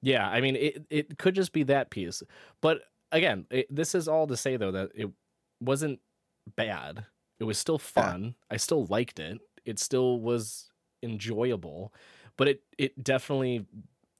yeah, 0.02 0.28
I 0.28 0.40
mean, 0.40 0.56
it, 0.56 0.84
it 0.90 1.18
could 1.18 1.34
just 1.34 1.52
be 1.52 1.62
that 1.64 1.90
piece. 1.90 2.22
But 2.60 2.82
again, 3.12 3.46
it, 3.50 3.74
this 3.74 3.94
is 3.94 4.08
all 4.08 4.26
to 4.26 4.36
say, 4.36 4.56
though, 4.56 4.72
that 4.72 4.90
it 4.94 5.08
wasn't 5.60 6.00
bad. 6.56 7.04
It 7.38 7.44
was 7.44 7.58
still 7.58 7.78
fun. 7.78 8.34
I 8.50 8.56
still 8.56 8.86
liked 8.86 9.18
it. 9.18 9.38
It 9.64 9.78
still 9.78 10.20
was 10.20 10.70
enjoyable. 11.02 11.92
But 12.36 12.48
it, 12.48 12.62
it 12.78 13.02
definitely, 13.02 13.66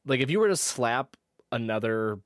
like, 0.06 0.20
if 0.20 0.30
you 0.30 0.40
were 0.40 0.49
to 0.49 0.56
slap 0.56 1.16
another 1.52 2.20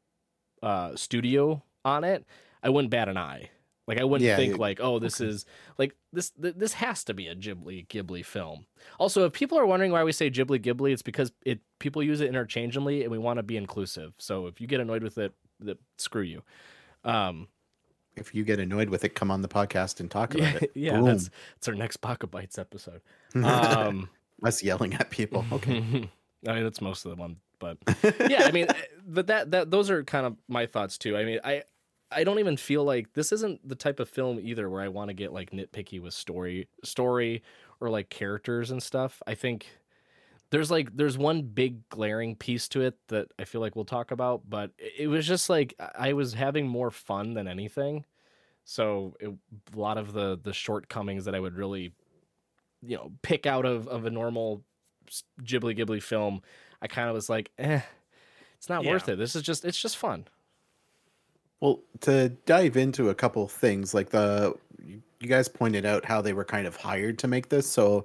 uh, 0.62 0.96
studio 0.96 1.62
on 1.84 2.04
it, 2.04 2.24
I 2.62 2.68
wouldn't 2.70 2.90
bat 2.90 3.08
an 3.08 3.16
eye. 3.16 3.50
Like 3.86 4.00
I 4.00 4.04
wouldn't 4.04 4.26
Yeah, 4.26 4.36
think 4.36 4.54
it- 4.54 4.58
like, 4.60 4.80
oh, 4.80 4.98
this 4.98 5.20
is 5.20 5.44
like 5.76 5.94
this. 6.12 6.30
Th- 6.30 6.54
this 6.56 6.72
has 6.74 7.04
to 7.04 7.12
be 7.14 7.28
a 7.28 7.36
Ghibli 7.36 7.86
Ghibli 7.88 8.24
film. 8.24 8.64
Also, 8.98 9.26
if 9.26 9.32
people 9.34 9.58
are 9.58 9.66
wondering 9.66 9.92
why 9.92 10.02
we 10.04 10.12
say 10.12 10.30
Ghibli 10.30 10.58
Ghibli, 10.58 10.92
it's 10.92 11.02
because 11.02 11.32
it 11.44 11.60
people 11.78 12.02
use 12.02 12.22
it 12.22 12.28
interchangeably, 12.28 13.02
and 13.02 13.12
we 13.12 13.18
want 13.18 13.38
to 13.38 13.42
be 13.42 13.58
inclusive. 13.58 14.14
So 14.18 14.46
if 14.46 14.58
you 14.58 14.66
get 14.66 14.80
annoyed 14.80 15.02
with 15.02 15.18
it, 15.18 15.34
that 15.60 15.78
screw 15.98 16.22
you. 16.22 16.42
Um, 17.04 17.48
if 18.16 18.34
you 18.34 18.42
get 18.44 18.58
annoyed 18.58 18.88
with 18.88 19.04
it, 19.04 19.14
come 19.14 19.30
on 19.30 19.42
the 19.42 19.48
podcast 19.48 20.00
and 20.00 20.10
talk 20.10 20.34
about 20.34 20.52
yeah, 20.52 20.58
it. 20.62 20.70
yeah, 20.74 20.96
Boom. 20.96 21.04
that's 21.04 21.30
that's 21.56 21.68
our 21.68 21.74
next 21.74 21.98
Pocket 21.98 22.28
Bites 22.30 22.58
episode. 22.58 23.02
Um, 23.34 24.08
Us 24.42 24.62
yelling 24.62 24.94
at 24.94 25.10
people. 25.10 25.44
Okay. 25.52 26.08
I 26.46 26.52
mean, 26.54 26.64
that's 26.64 26.80
most 26.82 27.04
of 27.06 27.10
the 27.10 27.16
one, 27.16 27.36
but 27.58 27.78
yeah, 28.28 28.44
I 28.44 28.50
mean, 28.50 28.66
eh, 28.68 28.74
but 29.06 29.26
that 29.28 29.50
that 29.52 29.70
those 29.70 29.90
are 29.90 30.04
kind 30.04 30.26
of 30.26 30.36
my 30.48 30.66
thoughts 30.66 30.96
too. 30.98 31.16
I 31.16 31.24
mean, 31.24 31.40
I 31.44 31.62
I 32.14 32.24
don't 32.24 32.38
even 32.38 32.56
feel 32.56 32.84
like 32.84 33.12
this 33.14 33.32
isn't 33.32 33.66
the 33.68 33.74
type 33.74 34.00
of 34.00 34.08
film 34.08 34.38
either 34.40 34.68
where 34.70 34.82
I 34.82 34.88
want 34.88 35.08
to 35.08 35.14
get 35.14 35.32
like 35.32 35.50
nitpicky 35.50 36.00
with 36.00 36.14
story 36.14 36.68
story 36.82 37.42
or 37.80 37.90
like 37.90 38.08
characters 38.10 38.70
and 38.70 38.82
stuff. 38.82 39.22
I 39.26 39.34
think 39.34 39.66
there's 40.50 40.70
like 40.70 40.96
there's 40.96 41.18
one 41.18 41.42
big 41.42 41.88
glaring 41.88 42.36
piece 42.36 42.68
to 42.68 42.82
it 42.82 42.96
that 43.08 43.28
I 43.38 43.44
feel 43.44 43.60
like 43.60 43.74
we'll 43.74 43.84
talk 43.84 44.10
about, 44.10 44.42
but 44.48 44.70
it 44.78 45.08
was 45.08 45.26
just 45.26 45.50
like 45.50 45.74
I 45.96 46.12
was 46.12 46.34
having 46.34 46.68
more 46.68 46.90
fun 46.90 47.34
than 47.34 47.48
anything. 47.48 48.04
So 48.64 49.14
it, 49.20 49.28
a 49.74 49.78
lot 49.78 49.98
of 49.98 50.12
the 50.12 50.38
the 50.42 50.52
shortcomings 50.52 51.24
that 51.26 51.34
I 51.34 51.40
would 51.40 51.54
really 51.54 51.92
you 52.82 52.96
know 52.96 53.12
pick 53.22 53.46
out 53.46 53.64
of 53.66 53.88
of 53.88 54.04
a 54.04 54.10
normal 54.10 54.62
Ghibli 55.42 55.76
Ghibli 55.78 56.02
film, 56.02 56.40
I 56.80 56.86
kind 56.86 57.08
of 57.08 57.14
was 57.14 57.28
like, 57.28 57.50
eh, 57.58 57.80
it's 58.56 58.68
not 58.68 58.84
Yeah. 58.84 58.92
worth 58.92 59.08
it. 59.08 59.18
This 59.18 59.34
is 59.36 59.42
just 59.42 59.64
it's 59.64 59.80
just 59.80 59.96
fun. 59.96 60.26
Well, 61.64 61.80
to 62.00 62.28
dive 62.44 62.76
into 62.76 63.08
a 63.08 63.14
couple 63.14 63.48
things, 63.48 63.94
like 63.94 64.10
the 64.10 64.52
you 64.86 65.00
guys 65.26 65.48
pointed 65.48 65.86
out 65.86 66.04
how 66.04 66.20
they 66.20 66.34
were 66.34 66.44
kind 66.44 66.66
of 66.66 66.76
hired 66.76 67.18
to 67.20 67.26
make 67.26 67.48
this. 67.48 67.66
So, 67.66 68.04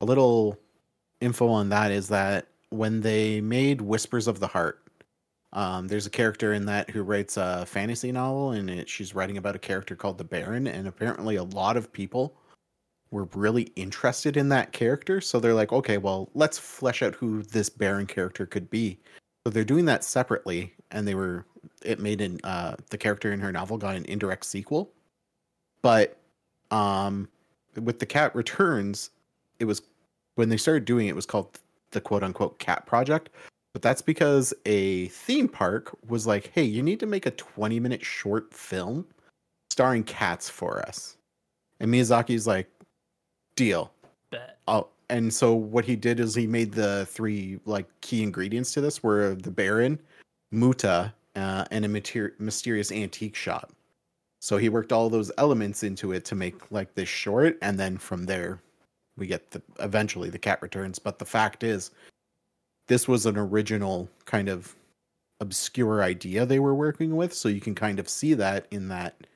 a 0.00 0.04
little 0.04 0.56
info 1.20 1.48
on 1.48 1.70
that 1.70 1.90
is 1.90 2.06
that 2.10 2.46
when 2.68 3.00
they 3.00 3.40
made 3.40 3.80
Whispers 3.80 4.28
of 4.28 4.38
the 4.38 4.46
Heart, 4.46 4.84
um, 5.52 5.88
there's 5.88 6.06
a 6.06 6.10
character 6.10 6.52
in 6.52 6.66
that 6.66 6.88
who 6.88 7.02
writes 7.02 7.36
a 7.36 7.66
fantasy 7.66 8.12
novel, 8.12 8.52
and 8.52 8.70
it, 8.70 8.88
she's 8.88 9.12
writing 9.12 9.38
about 9.38 9.56
a 9.56 9.58
character 9.58 9.96
called 9.96 10.16
the 10.16 10.22
Baron. 10.22 10.68
And 10.68 10.86
apparently, 10.86 11.34
a 11.34 11.42
lot 11.42 11.76
of 11.76 11.92
people 11.92 12.36
were 13.10 13.24
really 13.34 13.72
interested 13.74 14.36
in 14.36 14.50
that 14.50 14.70
character. 14.70 15.20
So 15.20 15.40
they're 15.40 15.52
like, 15.52 15.72
okay, 15.72 15.98
well, 15.98 16.30
let's 16.34 16.60
flesh 16.60 17.02
out 17.02 17.16
who 17.16 17.42
this 17.42 17.70
Baron 17.70 18.06
character 18.06 18.46
could 18.46 18.70
be. 18.70 19.00
So 19.44 19.50
they're 19.50 19.64
doing 19.64 19.86
that 19.86 20.04
separately, 20.04 20.74
and 20.92 21.08
they 21.08 21.16
were 21.16 21.44
it 21.84 21.98
made 21.98 22.20
an 22.20 22.40
uh 22.44 22.76
the 22.90 22.98
character 22.98 23.32
in 23.32 23.40
her 23.40 23.52
novel 23.52 23.78
got 23.78 23.96
an 23.96 24.04
indirect 24.06 24.44
sequel. 24.44 24.90
But 25.82 26.16
um 26.70 27.28
with 27.80 27.98
the 27.98 28.06
Cat 28.06 28.34
Returns, 28.34 29.10
it 29.58 29.64
was 29.64 29.82
when 30.34 30.48
they 30.48 30.56
started 30.56 30.84
doing 30.84 31.06
it, 31.06 31.10
it 31.10 31.16
was 31.16 31.26
called 31.26 31.58
the 31.92 32.00
quote 32.00 32.22
unquote 32.22 32.58
Cat 32.58 32.86
Project. 32.86 33.30
But 33.72 33.82
that's 33.82 34.02
because 34.02 34.52
a 34.66 35.06
theme 35.08 35.48
park 35.48 35.96
was 36.08 36.26
like, 36.26 36.50
hey, 36.54 36.64
you 36.64 36.82
need 36.82 36.98
to 37.00 37.06
make 37.06 37.26
a 37.26 37.30
20 37.30 37.78
minute 37.78 38.04
short 38.04 38.52
film 38.52 39.06
starring 39.70 40.02
cats 40.02 40.50
for 40.50 40.80
us. 40.80 41.16
And 41.78 41.92
Miyazaki's 41.92 42.46
like, 42.46 42.68
deal. 43.54 43.92
Bet. 44.30 44.58
Oh, 44.66 44.88
and 45.08 45.32
so 45.32 45.54
what 45.54 45.84
he 45.84 45.96
did 45.96 46.20
is 46.20 46.34
he 46.34 46.46
made 46.46 46.72
the 46.72 47.06
three 47.06 47.60
like 47.64 47.86
key 48.00 48.22
ingredients 48.22 48.72
to 48.74 48.80
this 48.80 49.02
were 49.02 49.34
the 49.34 49.50
Baron, 49.50 50.00
Muta, 50.50 51.12
uh, 51.36 51.64
and 51.70 51.84
a 51.84 51.88
mater- 51.88 52.34
mysterious 52.38 52.92
antique 52.92 53.34
shop. 53.34 53.72
So 54.40 54.56
he 54.56 54.68
worked 54.68 54.92
all 54.92 55.10
those 55.10 55.30
elements 55.38 55.82
into 55.82 56.12
it 56.12 56.24
to 56.26 56.34
make 56.34 56.70
like 56.70 56.94
this 56.94 57.08
short, 57.08 57.58
and 57.62 57.78
then 57.78 57.98
from 57.98 58.24
there, 58.24 58.62
we 59.16 59.26
get 59.26 59.50
the 59.50 59.62
eventually 59.80 60.30
the 60.30 60.38
cat 60.38 60.62
returns. 60.62 60.98
But 60.98 61.18
the 61.18 61.26
fact 61.26 61.62
is, 61.62 61.90
this 62.88 63.06
was 63.06 63.26
an 63.26 63.36
original 63.36 64.08
kind 64.24 64.48
of 64.48 64.74
obscure 65.40 66.02
idea 66.02 66.46
they 66.46 66.58
were 66.58 66.74
working 66.74 67.16
with, 67.16 67.34
so 67.34 67.48
you 67.48 67.60
can 67.60 67.74
kind 67.74 67.98
of 67.98 68.08
see 68.08 68.34
that 68.34 68.66
in 68.70 68.88
that 68.88 69.26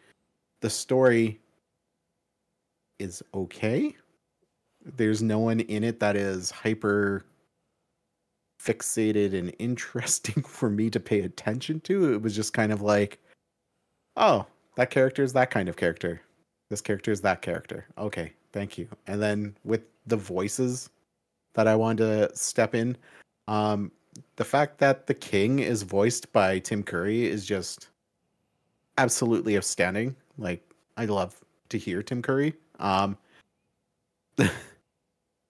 the 0.60 0.70
story 0.70 1.38
is 2.98 3.22
okay 3.34 3.94
there's 4.96 5.22
no 5.22 5.38
one 5.38 5.60
in 5.60 5.82
it 5.82 6.00
that 6.00 6.16
is 6.16 6.50
hyper 6.50 7.24
fixated 8.64 9.34
and 9.34 9.54
interesting 9.58 10.42
for 10.42 10.70
me 10.70 10.90
to 10.90 11.00
pay 11.00 11.20
attention 11.20 11.80
to. 11.80 12.14
It 12.14 12.22
was 12.22 12.34
just 12.34 12.52
kind 12.52 12.72
of 12.72 12.82
like, 12.82 13.18
oh, 14.16 14.46
that 14.76 14.90
character 14.90 15.22
is 15.22 15.32
that 15.34 15.50
kind 15.50 15.68
of 15.68 15.76
character. 15.76 16.22
This 16.70 16.80
character 16.80 17.12
is 17.12 17.20
that 17.20 17.42
character. 17.42 17.86
Okay, 17.98 18.32
thank 18.52 18.78
you. 18.78 18.88
And 19.06 19.22
then 19.22 19.56
with 19.64 19.82
the 20.06 20.16
voices 20.16 20.90
that 21.54 21.68
I 21.68 21.76
wanted 21.76 21.98
to 22.30 22.36
step 22.36 22.74
in, 22.74 22.96
um, 23.46 23.92
the 24.36 24.44
fact 24.44 24.78
that 24.78 25.06
the 25.06 25.14
king 25.14 25.58
is 25.58 25.82
voiced 25.82 26.32
by 26.32 26.58
Tim 26.58 26.82
Curry 26.82 27.26
is 27.26 27.44
just 27.44 27.88
absolutely 28.98 29.56
outstanding. 29.56 30.16
Like 30.38 30.62
I 30.96 31.04
love 31.04 31.40
to 31.68 31.78
hear 31.78 32.02
Tim 32.02 32.22
Curry. 32.22 32.54
Um, 32.78 33.16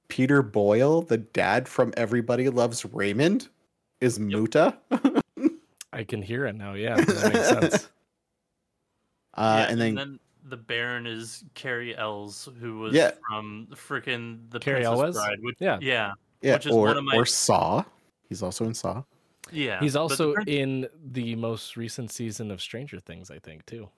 Peter 0.09 0.43
Boyle, 0.43 1.03
the 1.03 1.19
dad 1.19 1.69
from 1.69 1.93
Everybody 1.97 2.49
Loves 2.49 2.85
Raymond, 2.85 3.49
is 4.01 4.19
Muta. 4.21 4.77
I 5.93 6.05
can 6.05 6.23
hear 6.23 6.47
it 6.47 6.55
now. 6.57 6.75
Yeah, 6.75 6.97
that 6.97 7.33
makes 7.33 7.49
sense. 7.49 7.89
Uh, 9.37 9.65
Yeah, 9.67 9.73
and 9.73 9.81
then, 9.81 10.21
the 10.45 10.57
Baron 10.57 11.09
is 11.09 11.43
Cary 11.55 11.97
Elwes, 11.97 12.49
who 12.61 12.79
was 12.79 12.95
Yeah. 12.95 13.11
from 13.29 13.67
freaking 13.73 14.49
the 14.51 14.61
Cary 14.61 14.83
Princess 14.85 14.93
Elwes? 15.01 15.15
Bride. 15.17 15.39
Which, 15.43 15.57
Yeah. 15.59 15.79
yeah, 15.83 16.13
yeah, 16.41 16.55
which 16.55 16.67
is 16.67 16.73
or 16.73 16.87
one 16.87 16.97
of 16.99 17.03
my- 17.03 17.17
or 17.17 17.27
Saw. 17.27 17.83
He's 18.29 18.43
also 18.45 18.65
in 18.65 18.75
Saw. 18.75 19.03
yeah. 19.51 19.81
He's 19.81 19.95
but 19.95 19.99
the 19.99 20.03
also 20.03 20.35
in 20.47 20.87
the 21.05 21.35
most 21.35 21.77
recent 21.77 22.13
season 22.13 22.53
of 22.53 22.61
Stranger 22.63 23.01
Things, 23.01 23.29
I 23.29 23.41
think, 23.41 23.67
too. 23.67 23.89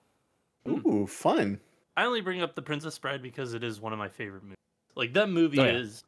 Ooh, 0.67 1.05
fun. 1.05 1.59
I 1.95 2.05
only 2.05 2.21
bring 2.21 2.41
up 2.41 2.55
the 2.55 2.63
Princess 2.63 2.97
Bride 2.97 3.21
because 3.21 3.53
it 3.53 3.63
is 3.63 3.79
one 3.79 3.93
of 3.93 3.99
my 3.99 4.09
favorite 4.09 4.41
movies. 4.41 4.55
Like 4.97 5.13
that 5.13 5.29
movie 5.29 5.59
Oh, 5.59 5.63
yeah. 5.65 5.77
is 5.77 6.03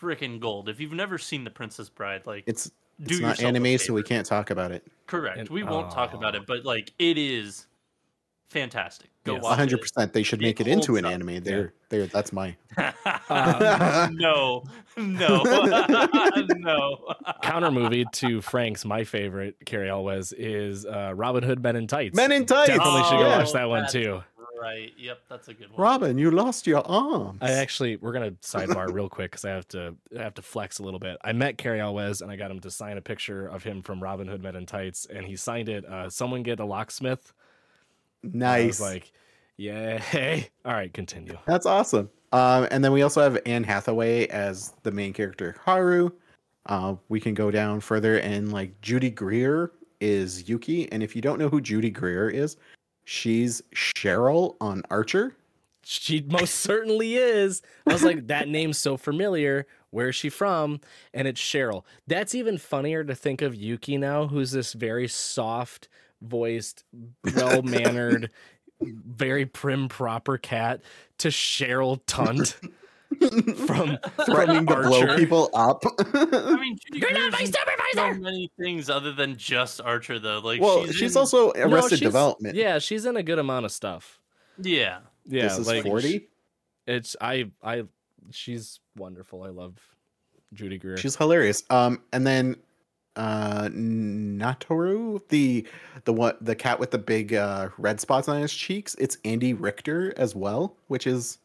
freaking 0.00 0.40
gold. 0.40 0.68
If 0.68 0.80
you've 0.80 0.92
never 0.92 1.16
seen 1.18 1.44
the 1.44 1.50
Princess 1.50 1.88
Bride, 1.88 2.22
like 2.26 2.44
It's 2.46 2.70
do 3.02 3.14
it's 3.14 3.20
not 3.20 3.42
anime, 3.42 3.78
so 3.78 3.94
we 3.94 4.02
can't 4.02 4.26
talk 4.26 4.50
about 4.50 4.70
it. 4.72 4.84
Correct. 5.06 5.38
And- 5.38 5.48
we 5.48 5.62
won't 5.62 5.90
talk 5.90 6.12
about 6.14 6.34
it, 6.34 6.46
but 6.46 6.64
like 6.64 6.92
it 6.98 7.16
is 7.18 7.66
fantastic. 8.50 9.08
Go 9.24 9.34
Yes. 9.34 9.42
watch 9.44 9.56
hundred 9.56 9.78
it. 9.78 9.82
percent. 9.82 10.12
They 10.12 10.22
should 10.24 10.40
It 10.40 10.44
make 10.46 10.60
it 10.60 10.66
into 10.66 10.96
an 10.96 11.04
up. 11.06 11.12
anime. 11.12 11.42
There, 11.42 11.72
there. 11.88 12.06
That's 12.06 12.32
my. 12.32 12.56
no, 13.30 14.64
no, 14.96 15.42
no. 16.56 17.14
Counter 17.42 17.70
movie 17.70 18.04
to 18.12 18.40
Frank's 18.40 18.84
my 18.84 19.04
favorite 19.04 19.56
Cary 19.64 19.88
Elwes 19.88 20.32
is 20.32 20.84
uh, 20.86 21.12
Robin 21.14 21.42
Hood 21.42 21.62
Men 21.62 21.76
in 21.76 21.86
Tights. 21.86 22.16
Men 22.16 22.32
in 22.32 22.44
Tights. 22.46 22.68
Definitely 22.68 23.02
should 23.04 23.10
go 23.18 23.28
Yeah. 23.28 23.38
watch 23.38 23.52
that 23.52 23.68
one 23.68 23.86
too. 23.90 24.22
Right. 24.62 24.92
Yep. 24.96 25.22
That's 25.28 25.48
a 25.48 25.54
good 25.54 25.72
one. 25.72 25.80
Robin, 25.80 26.18
you 26.18 26.30
lost 26.30 26.68
your 26.68 26.86
arms. 26.86 27.38
I 27.42 27.50
actually 27.50 27.96
we're 27.96 28.12
gonna 28.12 28.30
sidebar 28.42 28.92
real 28.92 29.08
quick 29.08 29.32
because 29.32 29.44
I 29.44 29.50
have 29.50 29.66
to 29.68 29.96
I 30.16 30.22
have 30.22 30.34
to 30.34 30.42
flex 30.42 30.78
a 30.78 30.84
little 30.84 31.00
bit. 31.00 31.18
I 31.24 31.32
met 31.32 31.58
Cary 31.58 31.80
Elwes 31.80 32.20
and 32.20 32.30
I 32.30 32.36
got 32.36 32.48
him 32.48 32.60
to 32.60 32.70
sign 32.70 32.96
a 32.96 33.00
picture 33.00 33.48
of 33.48 33.64
him 33.64 33.82
from 33.82 34.00
Robin 34.00 34.28
Hood 34.28 34.40
Men 34.40 34.54
in 34.54 34.64
Tights, 34.64 35.06
and 35.06 35.26
he 35.26 35.34
signed 35.34 35.68
it. 35.68 35.84
Uh, 35.84 36.08
Someone 36.08 36.44
get 36.44 36.60
a 36.60 36.64
locksmith. 36.64 37.32
And 38.22 38.44
I 38.44 38.66
was 38.66 38.78
nice. 38.78 38.92
like, 38.92 39.12
yeah, 39.56 39.98
hey, 39.98 40.48
all 40.64 40.74
right, 40.74 40.94
continue. 40.94 41.36
That's 41.44 41.66
awesome. 41.66 42.08
Um, 42.30 42.68
and 42.70 42.84
then 42.84 42.92
we 42.92 43.02
also 43.02 43.20
have 43.20 43.40
Anne 43.44 43.64
Hathaway 43.64 44.28
as 44.28 44.74
the 44.84 44.92
main 44.92 45.12
character, 45.12 45.56
Haru. 45.64 46.10
Uh, 46.66 46.94
we 47.08 47.18
can 47.18 47.34
go 47.34 47.50
down 47.50 47.80
further, 47.80 48.18
and 48.18 48.52
like 48.52 48.80
Judy 48.80 49.10
Greer 49.10 49.72
is 50.00 50.48
Yuki. 50.48 50.90
And 50.92 51.02
if 51.02 51.16
you 51.16 51.20
don't 51.20 51.40
know 51.40 51.48
who 51.48 51.60
Judy 51.60 51.90
Greer 51.90 52.30
is, 52.30 52.56
she's 53.04 53.62
Cheryl 53.74 54.56
on 54.60 54.82
Archer. 54.90 55.36
She 55.84 56.22
most 56.22 56.54
certainly 56.54 57.16
is. 57.16 57.60
I 57.86 57.92
was 57.92 58.04
like, 58.04 58.28
that 58.28 58.48
name's 58.48 58.78
so 58.78 58.96
familiar. 58.96 59.66
Where 59.90 60.08
is 60.08 60.16
she 60.16 60.30
from? 60.30 60.80
And 61.12 61.28
it's 61.28 61.40
Cheryl. 61.40 61.84
That's 62.06 62.34
even 62.34 62.56
funnier 62.56 63.04
to 63.04 63.14
think 63.14 63.42
of 63.42 63.54
Yuki 63.54 63.98
now, 63.98 64.26
who's 64.26 64.52
this 64.52 64.72
very 64.72 65.08
soft 65.08 65.88
voiced, 66.22 66.84
well 67.34 67.62
mannered, 67.62 68.30
very 68.80 69.44
prim 69.44 69.88
proper 69.88 70.38
cat, 70.38 70.80
to 71.18 71.28
Cheryl 71.28 72.00
Tunt 72.06 72.56
from 73.66 73.98
Threatening 74.26 74.66
to 74.66 74.76
blow 74.76 75.16
people 75.16 75.50
up. 75.54 75.82
I 76.14 76.56
mean, 76.60 76.76
Judy 76.86 76.98
You're 77.00 77.12
not 77.12 77.32
my 77.32 77.40
in 77.40 77.46
supervisor! 77.46 78.14
So 78.14 78.20
many 78.20 78.50
things 78.58 78.88
other 78.90 79.12
than 79.12 79.36
just 79.36 79.80
Archer, 79.80 80.18
though. 80.18 80.38
Like, 80.40 80.60
well, 80.60 80.84
she's, 80.86 80.94
she's, 80.96 81.16
in- 81.16 81.20
also 81.20 81.52
No, 81.52 81.62
Arrested 81.64 81.98
she's- 81.98 82.08
Development. 82.08 82.54
Yeah, 82.54 82.78
she's 82.78 83.04
in 83.06 83.16
a 83.16 83.22
good 83.22 83.38
amount 83.38 83.64
of 83.66 83.72
stuff. 83.72 84.20
yeah. 84.60 85.00
Yeah, 85.24 85.44
this 85.44 85.58
is 85.58 85.66
like 85.68 85.84
forty. 85.84 86.28
It's 86.86 87.14
I 87.20 87.50
I 87.62 87.84
she's 88.32 88.80
wonderful. 88.96 89.44
I 89.44 89.50
love 89.50 89.76
Judy 90.52 90.78
Greer. 90.78 90.96
She's 90.96 91.14
hilarious. 91.14 91.62
Um, 91.70 92.02
and 92.12 92.26
then 92.26 92.56
uh 93.14 93.68
Natoru, 93.68 95.20
the 95.28 95.66
the 96.04 96.12
one 96.12 96.34
the 96.40 96.54
cat 96.56 96.80
with 96.80 96.90
the 96.90 96.98
big 96.98 97.34
uh 97.34 97.68
red 97.78 98.00
spots 98.00 98.26
on 98.28 98.40
his 98.40 98.52
cheeks, 98.52 98.94
it's 98.98 99.18
Andy 99.24 99.54
Richter 99.54 100.12
as 100.16 100.34
well, 100.34 100.76
which 100.88 101.06
is 101.06 101.38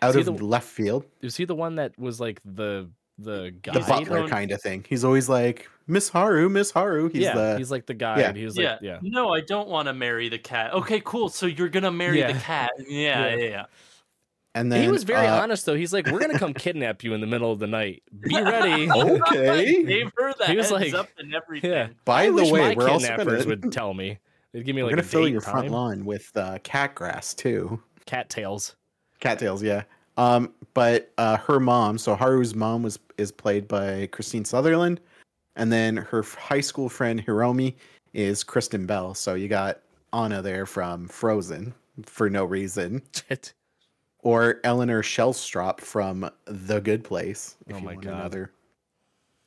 out 0.00 0.14
he 0.14 0.20
of 0.20 0.26
the- 0.26 0.32
left 0.44 0.68
field. 0.68 1.04
is 1.20 1.36
he 1.36 1.44
the 1.44 1.54
one 1.54 1.76
that 1.76 1.98
was 1.98 2.20
like 2.20 2.40
the 2.44 2.88
the 3.18 3.54
guy? 3.62 3.72
The 3.74 3.80
butler 3.80 4.28
kind 4.28 4.50
of 4.50 4.60
thing. 4.62 4.84
He's 4.88 5.04
always 5.04 5.28
like, 5.28 5.68
Miss 5.86 6.08
Haru, 6.08 6.48
Miss 6.48 6.70
Haru. 6.70 7.08
He's 7.08 7.22
yeah, 7.22 7.34
the 7.34 7.58
he's 7.58 7.70
like 7.70 7.86
the 7.86 7.94
guy. 7.94 8.20
yeah. 8.20 8.28
and 8.28 8.36
He 8.36 8.44
was 8.44 8.56
yeah. 8.58 8.72
like, 8.72 8.78
yeah. 8.82 8.98
No, 9.02 9.32
I 9.34 9.40
don't 9.40 9.68
want 9.68 9.86
to 9.88 9.92
marry 9.92 10.28
the 10.28 10.38
cat. 10.38 10.72
Okay, 10.74 11.00
cool. 11.04 11.28
So 11.28 11.46
you're 11.46 11.68
gonna 11.68 11.92
marry 11.92 12.18
Yeah. 12.20 12.32
the 12.32 12.38
cat. 12.40 12.70
Yeah, 12.88 13.26
Yeah. 13.28 13.34
yeah, 13.36 13.48
yeah. 13.48 13.64
and 14.54 14.70
then 14.72 14.82
he 14.82 14.88
was 14.90 15.04
very 15.04 15.26
uh, 15.26 15.40
honest 15.42 15.66
though. 15.66 15.74
He's 15.74 15.92
like, 15.92 16.06
"We're 16.06 16.18
gonna 16.20 16.38
come 16.38 16.52
kidnap 16.54 17.04
you 17.04 17.14
in 17.14 17.20
the 17.20 17.26
middle 17.26 17.52
of 17.52 17.58
the 17.58 17.66
night. 17.66 18.02
Be 18.20 18.34
ready." 18.40 18.88
Okay. 18.94 19.82
Gave 19.84 20.10
her 20.16 20.32
the 20.38 20.46
He 20.46 20.56
was 20.56 20.70
heads 20.70 20.92
like- 20.92 20.94
up 20.94 21.08
and 21.18 21.34
everything. 21.34 21.70
yeah. 21.70 21.88
By 22.04 22.24
I 22.24 22.30
the 22.30 22.44
way, 22.52 22.60
my 22.60 22.74
we're 22.74 22.88
also 22.88 23.06
kidnappers 23.08 23.44
gonna, 23.44 23.56
would 23.60 23.72
tell 23.72 23.94
me. 23.94 24.18
They'd 24.52 24.64
give 24.64 24.74
me 24.76 24.82
we're 24.82 24.88
like 24.88 24.96
gonna 24.96 25.02
a 25.02 25.04
fill 25.10 25.24
date 25.24 25.30
your 25.32 25.42
and 25.42 25.50
front 25.50 25.70
lawn 25.70 26.04
with 26.04 26.30
uh, 26.36 26.58
cat 26.62 26.94
grass 26.94 27.34
too. 27.34 27.80
Cattails. 28.06 28.74
Cattails, 29.22 29.62
yeah. 29.62 29.84
Um, 30.16 30.52
but 30.74 31.10
uh, 31.16 31.38
her 31.38 31.58
mom, 31.60 31.96
so 31.96 32.14
Haru's 32.14 32.54
mom 32.54 32.82
was 32.82 32.98
is 33.16 33.32
played 33.32 33.66
by 33.68 34.08
Kristine 34.12 34.44
Sutherland, 34.44 35.00
and 35.56 35.72
then 35.72 35.96
her 35.96 36.22
high 36.22 36.60
school 36.60 36.88
friend 36.88 37.24
Hiromi 37.24 37.74
is 38.12 38.44
Kristen 38.44 38.84
Bell. 38.84 39.14
So 39.14 39.34
you 39.34 39.48
got 39.48 39.80
Anna 40.12 40.42
there 40.42 40.66
from 40.66 41.08
Frozen 41.08 41.72
for 42.04 42.28
no 42.28 42.44
reason, 42.44 43.00
or 44.18 44.60
Eleanor 44.64 45.02
Shellstrop 45.02 45.80
from 45.80 46.28
The 46.44 46.80
Good 46.80 47.04
Place. 47.04 47.56
If 47.66 47.76
Oh 47.76 47.78
you 47.78 47.84
my 47.84 47.92
want 47.94 48.04
God. 48.04 48.14
another. 48.14 48.52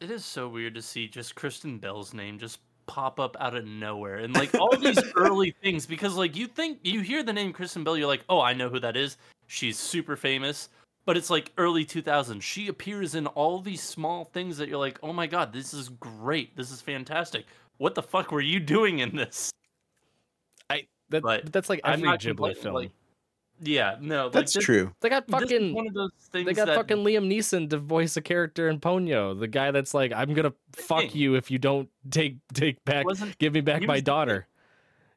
It 0.02 0.10
is 0.10 0.26
so 0.26 0.48
weird 0.48 0.76
to 0.76 0.82
see 0.82 1.08
just 1.08 1.36
Kristen 1.36 1.78
Bell's 1.80 2.14
name 2.14 2.40
just 2.40 2.60
pop 2.88 3.20
up 3.20 3.36
out 3.40 3.56
of 3.56 3.66
nowhere 3.66 4.18
and 4.18 4.34
like 4.36 4.54
all 4.56 4.76
these 4.78 5.00
early 5.16 5.56
things 5.64 5.88
because 5.88 6.16
like 6.16 6.36
you 6.36 6.46
think 6.48 6.78
you 6.84 7.02
hear 7.02 7.24
the 7.24 7.34
name 7.34 7.52
Kristen 7.54 7.84
Bell, 7.84 7.98
you're 7.98 8.08
like, 8.08 8.24
oh, 8.30 8.42
I 8.42 8.54
know 8.54 8.70
who 8.70 8.80
that 8.80 8.96
is. 8.96 9.18
She's 9.48 9.78
super 9.78 10.16
famous. 10.16 10.70
But 11.06 11.18
it's 11.18 11.30
like 11.30 11.52
early 11.60 11.86
2000s. 11.86 12.42
She 12.42 12.68
appears 12.68 13.14
in 13.14 13.28
all 13.28 13.60
these 13.60 13.84
small 13.84 14.26
things 14.26 14.58
that 14.58 14.68
you're 14.68 14.80
like, 14.80 14.98
oh 15.04 15.14
my 15.14 15.28
god, 15.28 15.54
this 15.54 15.72
is 15.72 15.90
great. 15.90 16.56
This 16.58 16.72
is 16.72 16.82
fantastic. 16.82 17.46
What 17.78 17.94
the 17.94 18.02
fuck 18.02 18.32
were 18.32 18.42
you 18.42 18.60
doing 18.60 19.00
in 19.00 19.16
this? 19.16 19.52
I 20.70 20.88
that, 21.10 21.22
But 21.22 21.44
but 21.44 21.54
that's 21.54 21.70
like 21.70 21.82
I'm 21.84 21.94
every 22.00 22.10
not 22.10 22.20
Ghibli 22.22 22.28
complaining, 22.30 22.62
film. 22.64 22.74
like, 22.76 22.92
yeah, 23.62 23.98
no, 24.02 24.24
like, 24.26 24.34
That's 24.34 24.54
this- 24.54 24.66
true. 24.66 24.92
they 25.02 25.10
got 25.10 25.28
fucking 25.30 25.76
one 25.76 25.88
of 25.88 25.94
those 25.94 26.12
things 26.32 26.46
they 26.46 26.54
got 26.54 26.66
that 26.66 26.76
fucking 26.76 26.98
Liam 26.98 27.32
Neeson 27.32 27.70
to 27.70 27.78
voice 27.78 28.18
a 28.18 28.22
character 28.22 28.68
in 28.68 28.80
Ponyo. 28.80 29.40
The 29.40 29.48
guy 29.48 29.70
that's 29.72 29.94
like, 29.94 30.12
I'm 30.12 30.34
gonna 30.34 30.54
fuck 30.74 31.02
thing. 31.02 31.12
you 31.14 31.36
if 31.36 31.52
you 31.52 31.60
don't 31.60 31.88
take 32.10 32.38
take 32.54 32.84
back 32.84 33.06
give 33.38 33.54
me 33.54 33.62
back 33.62 33.84
my 33.84 34.00
daughter. 34.00 34.48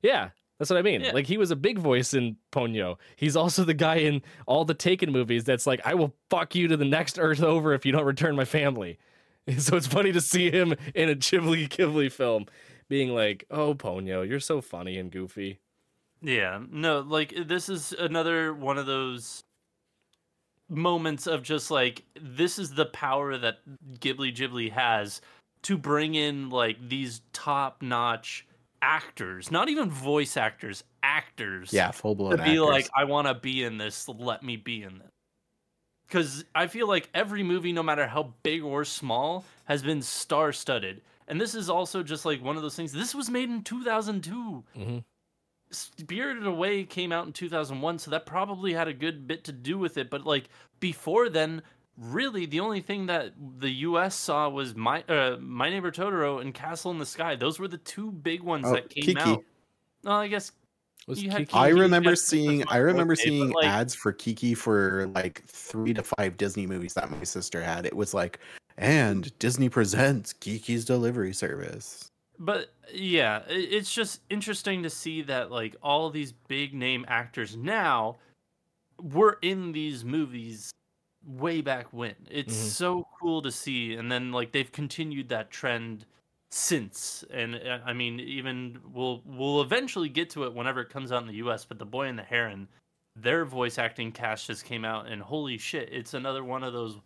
Yeah, 0.03 0.31
that's 0.59 0.71
what 0.71 0.79
I 0.79 0.83
mean. 0.83 1.03
Yeah. 1.03 1.13
Like 1.13 1.27
he 1.27 1.39
was 1.39 1.51
a 1.51 1.57
big 1.57 1.79
voice 1.79 2.15
in 2.15 2.37
Ponyo. 2.53 2.97
He's 3.17 3.37
also 3.37 3.65
the 3.65 3.75
guy 3.75 3.97
in 3.97 4.23
all 4.47 4.65
the 4.65 4.75
Taken 4.75 5.13
movies 5.13 5.45
that's 5.45 5.67
like, 5.67 5.81
I 5.85 5.95
will 5.95 6.15
fuck 6.31 6.55
you 6.55 6.69
to 6.69 6.77
the 6.77 6.85
next 6.85 7.19
Earth 7.19 7.43
over 7.43 7.73
if 7.73 7.87
you 7.87 7.93
don't 7.93 8.05
return 8.05 8.35
my 8.35 8.45
family. 8.45 8.99
And 9.49 9.63
so 9.63 9.77
it's 9.77 9.87
funny 9.87 10.13
to 10.13 10.21
see 10.21 10.51
him 10.51 10.75
in 10.95 11.09
a 11.09 11.15
Ghibli 11.15 11.69
Ghibli 11.69 12.13
film, 12.13 12.47
being 12.89 13.15
like, 13.15 13.45
"Oh 13.51 13.75
Ponyo, 13.75 14.29
you're 14.29 14.41
so 14.41 14.61
funny 14.61 14.99
and 14.99 15.11
goofy." 15.11 15.59
Yeah, 16.21 16.61
no, 16.71 17.01
like 17.01 17.35
this 17.47 17.69
is 17.69 17.93
another 17.93 18.53
one 18.53 18.79
of 18.79 18.87
those 18.87 19.45
moments 20.69 21.27
of 21.27 21.43
just 21.43 21.71
like 21.71 22.05
this 22.21 22.59
is 22.59 22.75
the 22.75 22.85
power 22.87 23.39
that 23.39 23.59
Ghibli 24.01 24.35
Ghibli 24.35 24.71
has 24.73 25.21
to 25.63 25.79
bring 25.79 26.15
in 26.15 26.51
like 26.51 26.77
these 26.89 27.23
top-notch 27.33 28.47
actors, 28.83 29.51
not 29.51 29.69
even 29.69 29.91
voice 29.91 30.37
actors, 30.37 30.85
actors. 31.03 31.73
Yeah, 31.73 31.91
full 31.91 32.15
blown. 32.15 32.37
to 32.37 32.43
be 32.43 32.61
like 32.61 32.89
I 32.95 33.05
want 33.05 33.27
to 33.27 33.35
be 33.35 33.65
in 33.65 33.79
this, 33.79 34.09
let 34.09 34.43
me 34.43 34.57
be 34.57 34.83
in 34.83 34.99
this. 34.99 35.11
Cuz 36.09 36.45
I 36.55 36.67
feel 36.67 36.89
like 36.89 37.11
every 37.15 37.43
movie 37.43 37.73
no 37.73 37.83
matter 37.83 38.07
how 38.07 38.35
big 38.43 38.63
or 38.63 38.85
small 38.85 39.45
has 39.65 39.83
been 39.83 40.03
star-studded. 40.03 41.03
And 41.27 41.39
this 41.41 41.55
is 41.55 41.69
also 41.69 42.03
just 42.03 42.25
like 42.25 42.43
one 42.43 42.57
of 42.57 42.63
those 42.63 42.77
things. 42.77 42.93
This 42.93 43.15
was 43.15 43.29
made 43.29 43.51
in 43.51 43.63
2002. 43.63 44.65
Mhm. 44.77 45.05
Spirited 45.71 46.47
Away 46.47 46.85
came 46.85 47.13
out 47.13 47.27
in 47.27 47.33
2001, 47.35 47.99
so 47.99 48.11
that 48.11 48.25
probably 48.25 48.73
had 48.73 48.89
a 48.89 48.95
good 48.95 49.27
bit 49.29 49.45
to 49.45 49.53
do 49.53 49.77
with 49.77 49.99
it. 49.99 50.09
But 50.09 50.25
like 50.25 50.49
before 50.81 51.29
then, 51.29 51.63
really 51.99 52.47
the 52.47 52.61
only 52.61 52.81
thing 52.81 53.07
that 53.07 53.33
the 53.59 53.71
U.S. 53.71 54.15
saw 54.15 54.49
was 54.49 54.75
my 54.77 55.03
uh, 55.09 55.37
My 55.41 55.69
Neighbor 55.69 55.91
Totoro 55.91 56.41
and 56.41 56.55
Castle 56.55 56.91
in 56.91 56.99
the 56.99 57.07
Sky. 57.07 57.37
Those 57.37 57.59
were 57.59 57.69
the 57.69 57.79
two 57.79 58.13
big 58.13 58.43
ones 58.43 58.65
Oh, 58.67 58.75
that 58.75 58.89
came 58.89 59.05
Kiki. 59.05 59.21
out. 59.21 59.45
Well, 60.05 60.17
I 60.17 60.29
guess 60.29 60.53
Was 61.07 61.23
you 61.23 61.31
had 61.31 61.41
Kiki- 61.41 61.53
I 61.55 61.67
Kiki, 61.69 61.77
you 61.77 61.83
remember 61.83 62.11
had 62.11 62.19
seeing 62.19 62.69
I 62.69 62.77
remember 62.79 63.13
Birthday, 63.15 63.31
but, 63.31 63.35
seeing 63.35 63.51
like, 63.51 63.67
ads 63.67 63.95
for 63.95 64.13
Kiki 64.13 64.55
for 64.55 65.09
like 65.15 65.43
three 65.47 65.93
to 65.95 66.03
five 66.03 66.37
Disney 66.37 66.67
movies 66.67 66.95
that 66.95 67.11
my 67.11 67.25
sister 67.25 67.63
had. 67.63 67.85
It 67.87 67.97
was 67.97 68.15
like, 68.15 68.39
and 68.77 69.37
Disney 69.39 69.69
presents 69.69 70.33
Kiki's 70.33 70.85
Delivery 70.85 71.33
Service. 71.33 72.09
But 72.39 72.69
yeah, 72.93 73.43
it's 73.49 73.93
just 73.93 74.21
interesting 74.31 74.85
to 74.85 74.91
see 74.91 75.23
that 75.23 75.51
like 75.51 75.75
all 75.83 76.11
these 76.11 76.31
big 76.33 76.75
name 76.75 77.05
actors 77.09 77.57
now 77.57 78.19
were 79.01 79.39
in 79.43 79.73
these 79.73 80.05
movies 80.05 80.71
way 81.27 81.61
back 81.61 81.93
when. 81.93 82.15
It's 82.31 82.55
Mhm. 82.57 82.71
so 82.71 83.09
cool 83.21 83.43
to 83.43 83.51
see, 83.53 83.95
and 83.95 84.11
then 84.11 84.33
like 84.33 84.53
they've 84.53 84.71
continued 84.71 85.29
that 85.31 85.51
trend 85.51 86.07
since. 86.51 87.25
And 87.31 87.57
uh, 87.57 87.81
I 87.85 87.93
mean, 87.93 88.21
even 88.21 88.81
we'll 88.93 89.23
we'll 89.25 89.61
eventually 89.63 90.09
get 90.09 90.31
to 90.31 90.45
it 90.45 90.55
whenever 90.55 90.81
it 90.81 90.89
comes 90.91 91.13
out 91.13 91.23
in 91.23 91.29
the 91.29 91.35
U.S. 91.37 91.65
But 91.65 91.79
the 91.79 91.85
Boy 91.87 92.07
and 92.07 92.19
the 92.19 92.23
Heron, 92.23 92.69
their 93.17 93.45
voice 93.45 93.79
acting 93.79 94.13
cast 94.13 94.47
just 94.47 94.65
came 94.65 94.85
out, 94.85 95.07
and 95.09 95.21
holy 95.21 95.59
shit, 95.59 95.89
it's 95.93 96.15
another 96.15 96.45
one 96.45 96.63
of 96.65 96.73
those. 96.73 96.97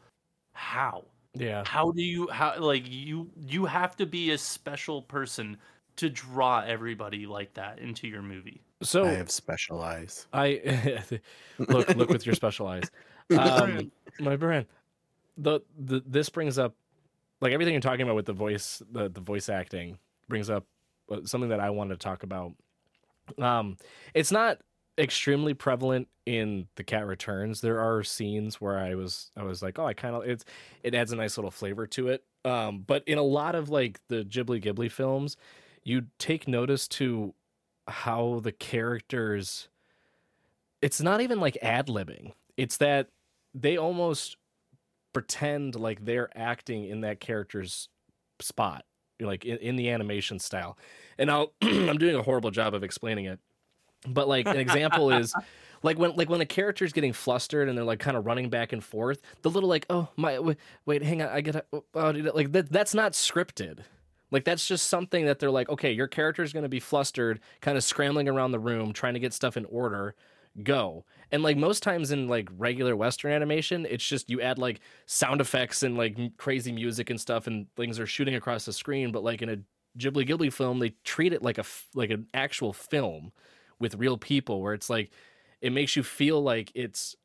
How? 0.55 1.05
yeah. 1.35 1.65
how 1.67 1.91
do 1.93 2.03
you 2.03 2.29
how 2.29 2.59
like 2.61 2.85
you 2.87 3.31
you 3.41 3.65
have 3.65 3.97
to 3.97 4.05
be 4.05 4.33
a 4.33 4.39
special 4.39 5.01
person 5.01 5.57
to 5.97 6.11
draw 6.11 6.61
everybody 6.61 7.25
like 7.25 7.55
that 7.55 7.79
into 7.79 8.07
your 8.07 8.21
movie 8.21 8.61
So 8.83 9.07
I 9.07 9.13
have 9.13 9.31
special 9.31 9.81
eyes. 9.81 10.27
I 10.35 11.01
look 11.59 11.89
look 11.97 12.11
with 12.11 12.27
your 12.27 12.35
special 12.35 12.67
eyes. 12.67 12.91
Um, 13.39 13.93
my 14.21 14.37
brand. 14.37 14.67
The, 15.39 15.61
the 15.79 16.03
this 16.07 16.29
brings 16.29 16.59
up 16.59 16.75
like 17.41 17.53
everything 17.53 17.73
you're 17.75 17.81
talking 17.81 18.03
about 18.03 18.17
with 18.17 18.27
the 18.27 18.33
voice 18.33 18.83
the, 18.93 19.09
the 19.09 19.21
voice 19.21 19.49
acting 19.49 19.99
brings 20.29 20.51
up 20.51 20.65
uh, 21.11 21.21
something 21.25 21.51
that 21.51 21.61
I 21.61 21.71
wanted 21.71 21.99
to 21.99 22.05
talk 22.05 22.23
about. 22.23 22.53
Um, 23.39 23.77
it's 24.15 24.31
not 24.31 24.59
extremely 24.99 25.55
prevalent 25.55 26.09
in 26.27 26.67
the 26.77 26.85
cat 26.85 27.07
returns 27.07 27.61
there 27.63 27.81
are 27.81 28.03
scenes 28.05 28.61
where 28.61 28.79
i 28.79 28.95
was 28.95 29.31
i 29.37 29.43
was 29.43 29.63
like 29.63 29.79
oh 29.79 29.87
i 29.87 29.95
kind 29.95 30.15
of 30.15 30.23
it's 30.23 30.45
it 30.83 30.95
adds 30.95 31.13
a 31.13 31.17
nice 31.17 31.37
little 31.37 31.51
flavor 31.51 31.87
to 31.87 32.09
it 32.09 32.23
um 32.45 32.85
but 32.87 33.03
in 33.09 33.19
a 33.19 33.23
lot 33.23 33.55
of 33.55 33.71
like 33.71 33.99
the 34.09 34.23
ghibli 34.23 34.63
ghibli 34.63 34.91
films 34.91 35.37
you 35.83 36.03
take 36.19 36.47
notice 36.47 36.87
to 36.87 37.35
how 37.89 38.41
the 38.45 38.53
characters 38.53 39.69
it's 40.83 41.01
not 41.01 41.21
even 41.21 41.41
like 41.41 41.57
ad 41.63 41.89
libbing 41.89 42.33
it's 42.57 42.77
that 42.77 43.09
they 43.55 43.77
almost 43.77 44.37
pretend 45.13 45.75
like 45.75 46.05
they're 46.05 46.31
acting 46.37 46.85
in 46.85 47.03
that 47.03 47.21
character's 47.21 47.89
spot 48.41 48.85
like 49.21 49.45
in, 49.45 49.59
in 49.59 49.77
the 49.77 49.91
animation 49.91 50.39
style. 50.39 50.77
And 51.19 51.31
i'll 51.31 51.53
i'm 51.63 51.99
doing 51.99 52.17
a 52.17 52.23
horrible 52.23 52.51
job 52.51 52.75
of 52.75 52.83
explaining 52.83 53.27
it 53.27 53.39
but 54.09 54.29
like 54.29 54.47
an 54.47 54.57
example 54.57 55.11
is 55.11 55.35
like 55.83 55.99
when 55.99 56.17
like 56.17 56.29
when 56.29 56.41
a 56.41 56.47
character's 56.47 56.93
getting 56.93 57.13
flustered 57.13 57.69
and 57.69 57.77
they're 57.77 57.85
like 57.85 58.01
kind 58.01 58.17
of 58.17 58.27
running 58.27 58.49
back 58.49 58.73
and 58.73 58.83
forth 58.83 59.21
the 59.43 59.51
little 59.51 59.69
like 59.69 59.87
oh 59.91 60.09
my 60.17 60.39
wait, 60.39 60.57
wait 60.87 61.03
hang 61.03 61.23
on 61.23 61.29
i 61.29 61.41
gotta 61.41 61.65
oh, 61.95 62.13
dude," 62.13 62.35
like 62.35 62.53
that 62.53 62.71
that's 62.71 62.95
not 62.95 63.13
scripted. 63.13 63.81
Like 64.31 64.45
that's 64.45 64.67
just 64.67 64.89
something 64.89 65.27
that 65.27 65.41
they're 65.41 65.51
like 65.51 65.69
okay 65.69 65.93
your 65.93 66.09
character's 66.09 66.55
gonna 66.55 66.69
be 66.69 66.81
flustered 66.81 67.39
kind 67.61 67.77
of 67.77 67.85
scrambling 67.85 68.29
around 68.29 68.53
the 68.53 68.59
room 68.59 68.95
trying 68.95 69.13
to 69.13 69.21
get 69.21 69.35
stuff 69.35 69.59
in 69.59 69.67
order 69.67 70.15
go. 70.63 71.05
And 71.31 71.43
like 71.43 71.57
most 71.57 71.83
times 71.83 72.11
in 72.11 72.29
like 72.29 72.49
regular 72.57 72.95
western 72.95 73.33
animation 73.33 73.87
it's 73.89 74.07
just 74.07 74.29
you 74.29 74.41
add 74.41 74.59
like 74.59 74.81
sound 75.07 75.41
effects 75.41 75.83
and 75.83 75.97
like 75.97 76.19
crazy 76.37 76.73
music 76.73 77.09
and 77.09 77.21
stuff 77.21 77.47
and 77.47 77.67
things 77.77 77.99
are 77.99 78.07
shooting 78.07 78.35
across 78.35 78.67
the 78.67 78.73
screen 78.73 79.13
but 79.13 79.25
like 79.25 79.41
in 79.41 79.49
a 79.49 79.57
ghibli 79.99 80.29
ghibli 80.29 80.53
film 80.53 80.79
they 80.79 80.91
treat 81.05 81.33
it 81.33 81.43
like 81.43 81.57
a 81.57 81.65
like 81.95 82.11
an 82.11 82.27
actual 82.35 82.73
film 82.73 83.33
with 83.79 83.95
real 83.95 84.19
people 84.19 84.61
where 84.61 84.75
it's 84.75 84.91
like 84.91 85.11
it 85.63 85.73
makes 85.73 85.97
you 85.97 86.03
feel 86.03 86.43
like 86.43 86.71
it's 86.75 87.17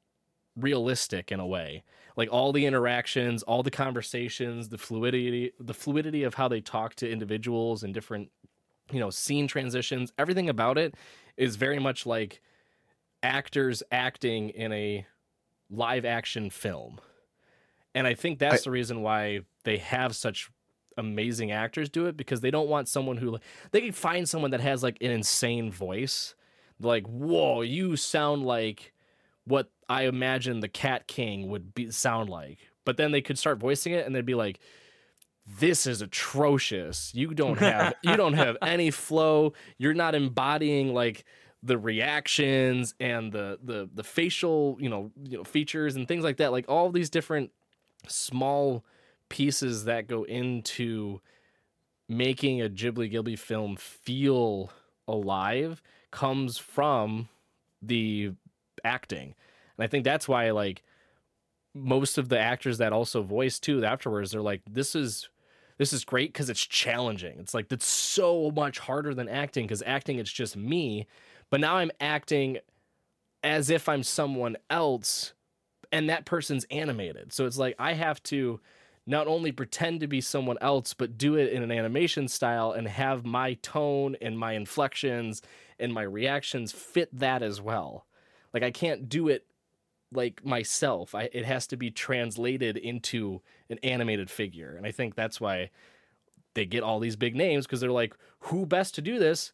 realistic 0.55 1.31
in 1.31 1.39
a 1.39 1.45
way. 1.47 1.83
Like 2.15 2.29
all 2.31 2.51
the 2.51 2.65
interactions 2.65 3.43
all 3.43 3.61
the 3.61 3.71
conversations 3.71 4.69
the 4.69 4.77
fluidity 4.77 5.51
the 5.59 5.73
fluidity 5.73 6.23
of 6.23 6.33
how 6.33 6.47
they 6.47 6.61
talk 6.61 6.95
to 6.95 7.09
individuals 7.09 7.83
and 7.83 7.93
different 7.93 8.31
you 8.91 8.99
know 8.99 9.11
scene 9.11 9.47
transitions 9.47 10.11
everything 10.17 10.49
about 10.49 10.79
it 10.79 10.95
is 11.35 11.57
very 11.57 11.77
much 11.77 12.07
like 12.07 12.41
actors 13.23 13.83
acting 13.91 14.49
in 14.49 14.71
a 14.71 15.05
live 15.69 16.05
action 16.05 16.49
film. 16.49 16.99
And 17.95 18.05
i 18.07 18.13
think 18.13 18.39
that's 18.39 18.61
I- 18.61 18.65
the 18.65 18.71
reason 18.71 19.01
why 19.01 19.41
they 19.63 19.77
have 19.77 20.15
such 20.15 20.49
amazing 20.97 21.51
actors 21.51 21.89
do 21.89 22.07
it 22.07 22.17
because 22.17 22.41
they 22.41 22.49
don't 22.49 22.67
want 22.69 22.87
someone 22.87 23.17
who 23.17 23.37
they 23.71 23.81
can 23.81 23.91
find 23.91 24.27
someone 24.27 24.51
that 24.51 24.61
has 24.61 24.81
like 24.81 24.97
an 25.01 25.11
insane 25.11 25.71
voice. 25.71 26.35
Like 26.79 27.05
whoa 27.07 27.61
you 27.61 27.95
sound 27.95 28.43
like 28.43 28.93
what 29.45 29.69
i 29.89 30.03
imagine 30.03 30.59
the 30.59 30.67
cat 30.67 31.07
king 31.07 31.47
would 31.49 31.73
be 31.73 31.91
sound 31.91 32.29
like. 32.29 32.59
But 32.85 32.97
then 32.97 33.11
they 33.11 33.21
could 33.21 33.37
start 33.37 33.57
voicing 33.59 33.93
it 33.93 34.05
and 34.05 34.15
they'd 34.15 34.25
be 34.25 34.35
like 34.35 34.59
this 35.59 35.87
is 35.87 36.01
atrocious. 36.01 37.11
You 37.15 37.33
don't 37.33 37.57
have 37.59 37.93
you 38.03 38.15
don't 38.17 38.33
have 38.33 38.57
any 38.61 38.91
flow. 38.91 39.53
You're 39.77 39.93
not 39.93 40.13
embodying 40.15 40.93
like 40.93 41.23
the 41.63 41.77
reactions 41.77 42.93
and 42.99 43.31
the 43.31 43.59
the 43.63 43.89
the 43.93 44.03
facial 44.03 44.77
you 44.79 44.89
know, 44.89 45.11
you 45.23 45.37
know 45.37 45.43
features 45.43 45.95
and 45.95 46.07
things 46.07 46.23
like 46.23 46.37
that 46.37 46.51
like 46.51 46.65
all 46.69 46.91
these 46.91 47.09
different 47.09 47.51
small 48.07 48.85
pieces 49.29 49.85
that 49.85 50.07
go 50.07 50.23
into 50.23 51.19
making 52.07 52.61
a 52.61 52.69
Ghibli 52.69 53.11
Ghibli 53.11 53.37
film 53.37 53.75
feel 53.75 54.71
alive 55.07 55.81
comes 56.11 56.57
from 56.57 57.29
the 57.81 58.31
acting. 58.83 59.35
And 59.77 59.83
I 59.83 59.87
think 59.87 60.03
that's 60.03 60.27
why 60.27 60.51
like 60.51 60.83
most 61.73 62.17
of 62.17 62.29
the 62.29 62.39
actors 62.39 62.77
that 62.79 62.93
also 62.93 63.21
voice 63.21 63.59
too 63.59 63.83
afterwards 63.85 64.31
they're 64.31 64.41
like 64.41 64.61
this 64.69 64.95
is 64.95 65.29
this 65.77 65.93
is 65.93 66.03
great 66.05 66.33
cuz 66.33 66.49
it's 66.49 66.65
challenging. 66.65 67.39
It's 67.39 67.53
like 67.53 67.67
that's 67.67 67.85
so 67.85 68.51
much 68.51 68.79
harder 68.79 69.13
than 69.13 69.29
acting 69.29 69.67
cuz 69.67 69.83
acting 69.85 70.17
it's 70.17 70.31
just 70.31 70.55
me, 70.55 71.07
but 71.49 71.59
now 71.59 71.77
I'm 71.77 71.91
acting 71.99 72.57
as 73.43 73.69
if 73.69 73.87
I'm 73.87 74.03
someone 74.03 74.57
else 74.69 75.33
and 75.91 76.09
that 76.09 76.25
person's 76.25 76.65
animated. 76.65 77.31
So 77.33 77.45
it's 77.45 77.57
like 77.57 77.75
I 77.79 77.93
have 77.93 78.21
to 78.23 78.59
not 79.05 79.27
only 79.27 79.53
pretend 79.53 80.01
to 80.01 80.07
be 80.07 80.19
someone 80.19 80.57
else, 80.59 80.93
but 80.93 81.17
do 81.17 81.35
it 81.35 81.53
in 81.53 81.63
an 81.63 81.71
animation 81.71 82.27
style 82.27 82.73
and 82.73 82.87
have 82.87 83.25
my 83.25 83.53
tone 83.61 84.17
and 84.21 84.37
my 84.37 84.53
inflections 84.53 85.41
and 85.79 85.93
my 85.93 86.01
reactions 86.01 86.73
fit 86.73 87.09
that 87.17 87.41
as 87.41 87.61
well. 87.61 88.05
Like 88.53 88.63
I 88.63 88.71
can't 88.71 89.07
do 89.07 89.29
it 89.29 89.45
like 90.11 90.43
myself. 90.45 91.15
I, 91.15 91.29
it 91.31 91.45
has 91.45 91.67
to 91.67 91.77
be 91.77 91.89
translated 91.89 92.75
into 92.75 93.41
an 93.69 93.77
animated 93.81 94.29
figure. 94.29 94.75
And 94.75 94.85
I 94.85 94.91
think 94.91 95.15
that's 95.15 95.39
why 95.39 95.69
they 96.53 96.65
get 96.65 96.83
all 96.83 96.99
these 96.99 97.15
big 97.15 97.35
names 97.35 97.65
because 97.65 97.79
they're 97.79 97.91
like, 97.91 98.13
who 98.39 98.65
best 98.65 98.95
to 98.95 99.01
do 99.01 99.19
this? 99.19 99.53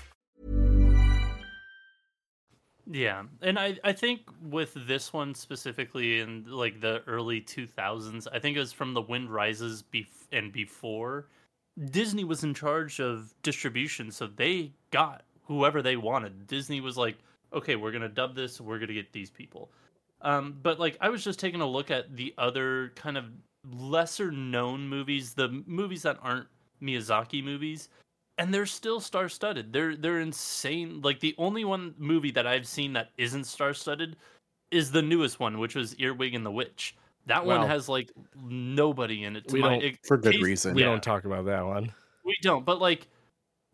Yeah, 2.93 3.23
and 3.41 3.57
I 3.57 3.77
I 3.85 3.93
think 3.93 4.21
with 4.41 4.73
this 4.85 5.13
one 5.13 5.33
specifically 5.33 6.19
in 6.19 6.43
like 6.45 6.81
the 6.81 7.01
early 7.07 7.39
2000s, 7.39 8.27
I 8.33 8.39
think 8.39 8.57
it 8.57 8.59
was 8.59 8.73
from 8.73 8.93
The 8.93 9.01
Wind 9.01 9.29
Rises 9.29 9.81
bef- 9.93 10.27
and 10.33 10.51
before 10.51 11.27
Disney 11.91 12.25
was 12.25 12.43
in 12.43 12.53
charge 12.53 12.99
of 12.99 13.33
distribution, 13.43 14.11
so 14.11 14.27
they 14.27 14.73
got 14.91 15.23
whoever 15.45 15.81
they 15.81 15.95
wanted. 15.95 16.47
Disney 16.47 16.81
was 16.81 16.97
like, 16.97 17.17
"Okay, 17.53 17.77
we're 17.77 17.91
going 17.91 18.01
to 18.01 18.09
dub 18.09 18.35
this, 18.35 18.59
we're 18.59 18.77
going 18.77 18.89
to 18.89 18.93
get 18.93 19.13
these 19.13 19.29
people." 19.29 19.71
Um 20.21 20.57
but 20.61 20.77
like 20.79 20.97
I 20.99 21.09
was 21.09 21.23
just 21.23 21.39
taking 21.39 21.61
a 21.61 21.67
look 21.67 21.91
at 21.91 22.15
the 22.17 22.33
other 22.37 22.91
kind 22.95 23.17
of 23.17 23.25
lesser 23.71 24.31
known 24.31 24.87
movies, 24.89 25.33
the 25.33 25.63
movies 25.65 26.01
that 26.03 26.17
aren't 26.21 26.47
Miyazaki 26.81 27.41
movies, 27.43 27.89
and 28.41 28.53
they're 28.53 28.65
still 28.65 28.99
star 28.99 29.29
studded. 29.29 29.71
They're 29.71 29.95
they're 29.95 30.19
insane. 30.19 31.01
Like 31.01 31.19
the 31.19 31.35
only 31.37 31.63
one 31.63 31.93
movie 31.97 32.31
that 32.31 32.47
I've 32.47 32.67
seen 32.67 32.93
that 32.93 33.09
isn't 33.17 33.43
star 33.45 33.73
studded 33.73 34.17
is 34.71 34.91
the 34.91 35.01
newest 35.01 35.39
one, 35.39 35.59
which 35.59 35.75
was 35.75 35.95
Earwig 35.99 36.33
and 36.33 36.45
the 36.45 36.51
Witch. 36.51 36.95
That 37.27 37.45
one 37.45 37.67
has 37.67 37.87
like 37.87 38.11
nobody 38.43 39.23
in 39.25 39.35
it. 39.35 39.47
to 39.49 39.53
We 39.53 39.61
my- 39.61 39.69
don't- 39.69 39.83
it- 39.83 39.99
For 40.07 40.17
good 40.17 40.33
taste- 40.33 40.43
reason. 40.43 40.73
We 40.73 40.81
yeah, 40.81 40.87
don't 40.89 41.03
talk 41.03 41.25
about 41.25 41.45
that 41.45 41.65
one. 41.65 41.93
we 42.25 42.35
don't. 42.41 42.65
But 42.65 42.79
like, 42.81 43.07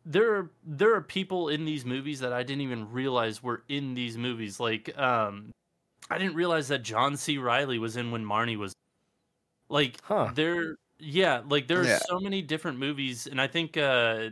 there 0.05 0.35
are 0.35 0.51
there 0.65 0.93
are 0.95 1.01
people 1.01 1.49
in 1.49 1.63
these 1.65 1.85
movies 1.85 2.19
that 2.19 2.33
I 2.33 2.43
didn't 2.43 2.61
even 2.61 2.91
realize 2.91 3.41
were 3.41 3.63
in 3.69 3.93
these 3.93 4.17
movies. 4.17 4.59
Like, 4.59 4.97
um, 4.97 5.51
I 6.09 6.17
didn't 6.17 6.35
realize 6.35 6.67
that 6.69 6.83
John 6.83 7.15
C. 7.17 7.37
Reilly 7.37 7.79
was 7.79 7.95
in 7.97 8.11
when 8.11 8.25
Marnie 8.25 8.57
was. 8.57 8.73
Like, 9.69 9.97
Huh. 10.03 10.31
there, 10.33 10.77
yeah, 10.99 11.41
like 11.49 11.67
there 11.67 11.81
are 11.81 11.85
Yeah. 11.85 11.99
so 11.99 12.19
many 12.19 12.41
different 12.41 12.79
movies, 12.79 13.27
and 13.27 13.39
I 13.39 13.47
think 13.47 13.75
uh, 13.77 14.29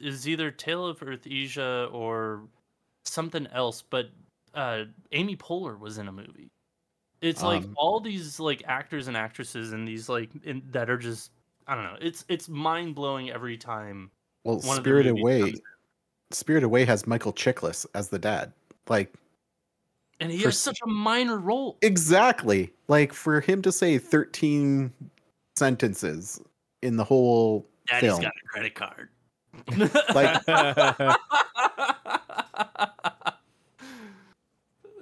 is 0.00 0.28
either 0.28 0.50
Tale 0.50 0.86
of 0.86 1.00
Earthsea 1.00 1.92
or 1.92 2.42
something 3.04 3.46
else, 3.48 3.82
but 3.82 4.10
uh, 4.54 4.84
Amy 5.12 5.36
Poehler 5.36 5.78
was 5.78 5.98
in 5.98 6.08
a 6.08 6.12
movie. 6.12 6.50
It's 7.20 7.42
like 7.42 7.62
Um, 7.62 7.74
all 7.76 8.00
these 8.00 8.40
like 8.40 8.62
actors 8.66 9.06
and 9.06 9.16
actresses 9.16 9.72
and 9.72 9.86
these 9.86 10.08
like 10.08 10.30
in, 10.44 10.62
that 10.70 10.90
are 10.90 10.98
just 10.98 11.30
I 11.68 11.74
don't 11.76 11.84
know. 11.84 11.96
It's 12.00 12.24
it's 12.28 12.48
mind 12.48 12.94
blowing 12.96 13.30
every 13.30 13.56
time. 13.56 14.10
Well, 14.44 14.56
one 14.56 14.76
of 14.78 14.82
the 14.82 14.90
Spirited 14.90 15.14
movies 15.14 15.22
Away, 15.22 15.54
Spirited 16.32 16.64
Away 16.64 16.84
has 16.84 17.06
Michael 17.06 17.32
Chiklis 17.32 17.86
as 17.94 18.08
the 18.08 18.18
dad. 18.18 18.52
Like 18.88 19.14
And 20.18 20.32
he 20.32 20.38
For 20.38 20.48
has 20.48 20.58
such 20.58 20.80
a 20.82 20.88
minor 20.88 21.38
role. 21.38 21.78
exactly, 21.82 22.72
like 22.88 23.12
for 23.12 23.40
him 23.40 23.62
to 23.62 23.70
say 23.70 23.98
thirteen 23.98 24.92
sentences 25.56 26.40
in 26.82 26.96
the 26.96 27.04
whole 27.04 27.68
Daddy's 27.86 28.10
film, 28.10 28.22
got 28.22 28.32
a 28.32 28.48
credit 28.48 28.74
card. 28.74 29.10
Like- 30.14 30.42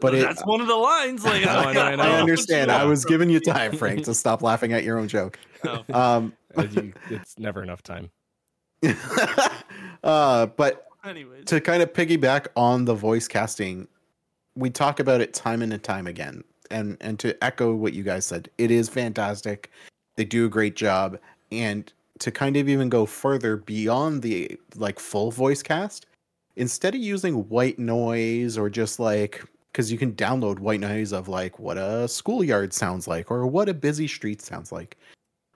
but 0.00 0.14
it, 0.14 0.22
that's 0.22 0.44
one 0.46 0.60
of 0.60 0.66
the 0.66 0.76
lines. 0.76 1.24
Like 1.24 1.44
No, 1.44 1.50
I 1.50 1.72
know, 1.72 1.82
I 1.82 1.96
know. 1.96 2.02
I 2.02 2.20
understand. 2.20 2.70
I 2.70 2.84
was 2.84 3.04
giving 3.06 3.28
you 3.30 3.38
time. 3.40 3.70
time, 3.70 3.78
Frank, 3.78 4.04
to 4.06 4.14
stop 4.14 4.42
laughing 4.42 4.72
at 4.72 4.82
your 4.82 4.98
own 4.98 5.08
joke. 5.08 5.38
Oh. 5.64 5.84
Um, 5.92 6.32
Uh, 6.56 6.66
it's 7.10 7.38
never 7.38 7.62
enough 7.62 7.82
time. 7.82 8.10
uh, 10.02 10.46
but 10.46 10.86
Anyways, 11.04 11.44
to 11.46 11.60
kind 11.60 11.82
of 11.82 11.92
piggyback 11.92 12.46
on 12.56 12.86
the 12.86 12.94
voice 12.94 13.28
casting, 13.28 13.86
we 14.56 14.70
talk 14.70 15.00
about 15.00 15.20
it 15.20 15.32
time 15.34 15.62
and 15.62 15.82
time 15.82 16.06
again. 16.06 16.42
And 16.70 16.96
and 17.00 17.18
to 17.20 17.42
echo 17.44 17.74
what 17.74 17.92
you 17.92 18.02
guys 18.02 18.24
said, 18.24 18.48
it 18.58 18.70
is 18.70 18.88
fantastic. 18.88 19.70
They 20.16 20.24
do 20.24 20.46
a 20.46 20.48
great 20.48 20.76
job. 20.76 21.18
And 21.52 21.92
to 22.20 22.30
kind 22.30 22.56
of 22.56 22.68
even 22.68 22.88
go 22.88 23.04
further 23.06 23.56
beyond 23.56 24.22
the 24.22 24.58
like 24.76 25.00
full 25.00 25.30
voice 25.30 25.62
cast, 25.62 26.06
instead 26.56 26.94
of 26.94 27.00
using 27.00 27.48
white 27.48 27.78
noise 27.78 28.56
or 28.56 28.70
just 28.70 29.00
like 29.00 29.44
because 29.72 29.90
you 29.90 29.98
can 29.98 30.12
download 30.12 30.58
white 30.58 30.80
noise 30.80 31.12
of 31.12 31.28
like 31.28 31.58
what 31.58 31.78
a 31.78 32.08
schoolyard 32.08 32.72
sounds 32.72 33.06
like 33.06 33.30
or 33.30 33.46
what 33.46 33.68
a 33.68 33.74
busy 33.74 34.06
street 34.06 34.42
sounds 34.42 34.72
like. 34.72 34.96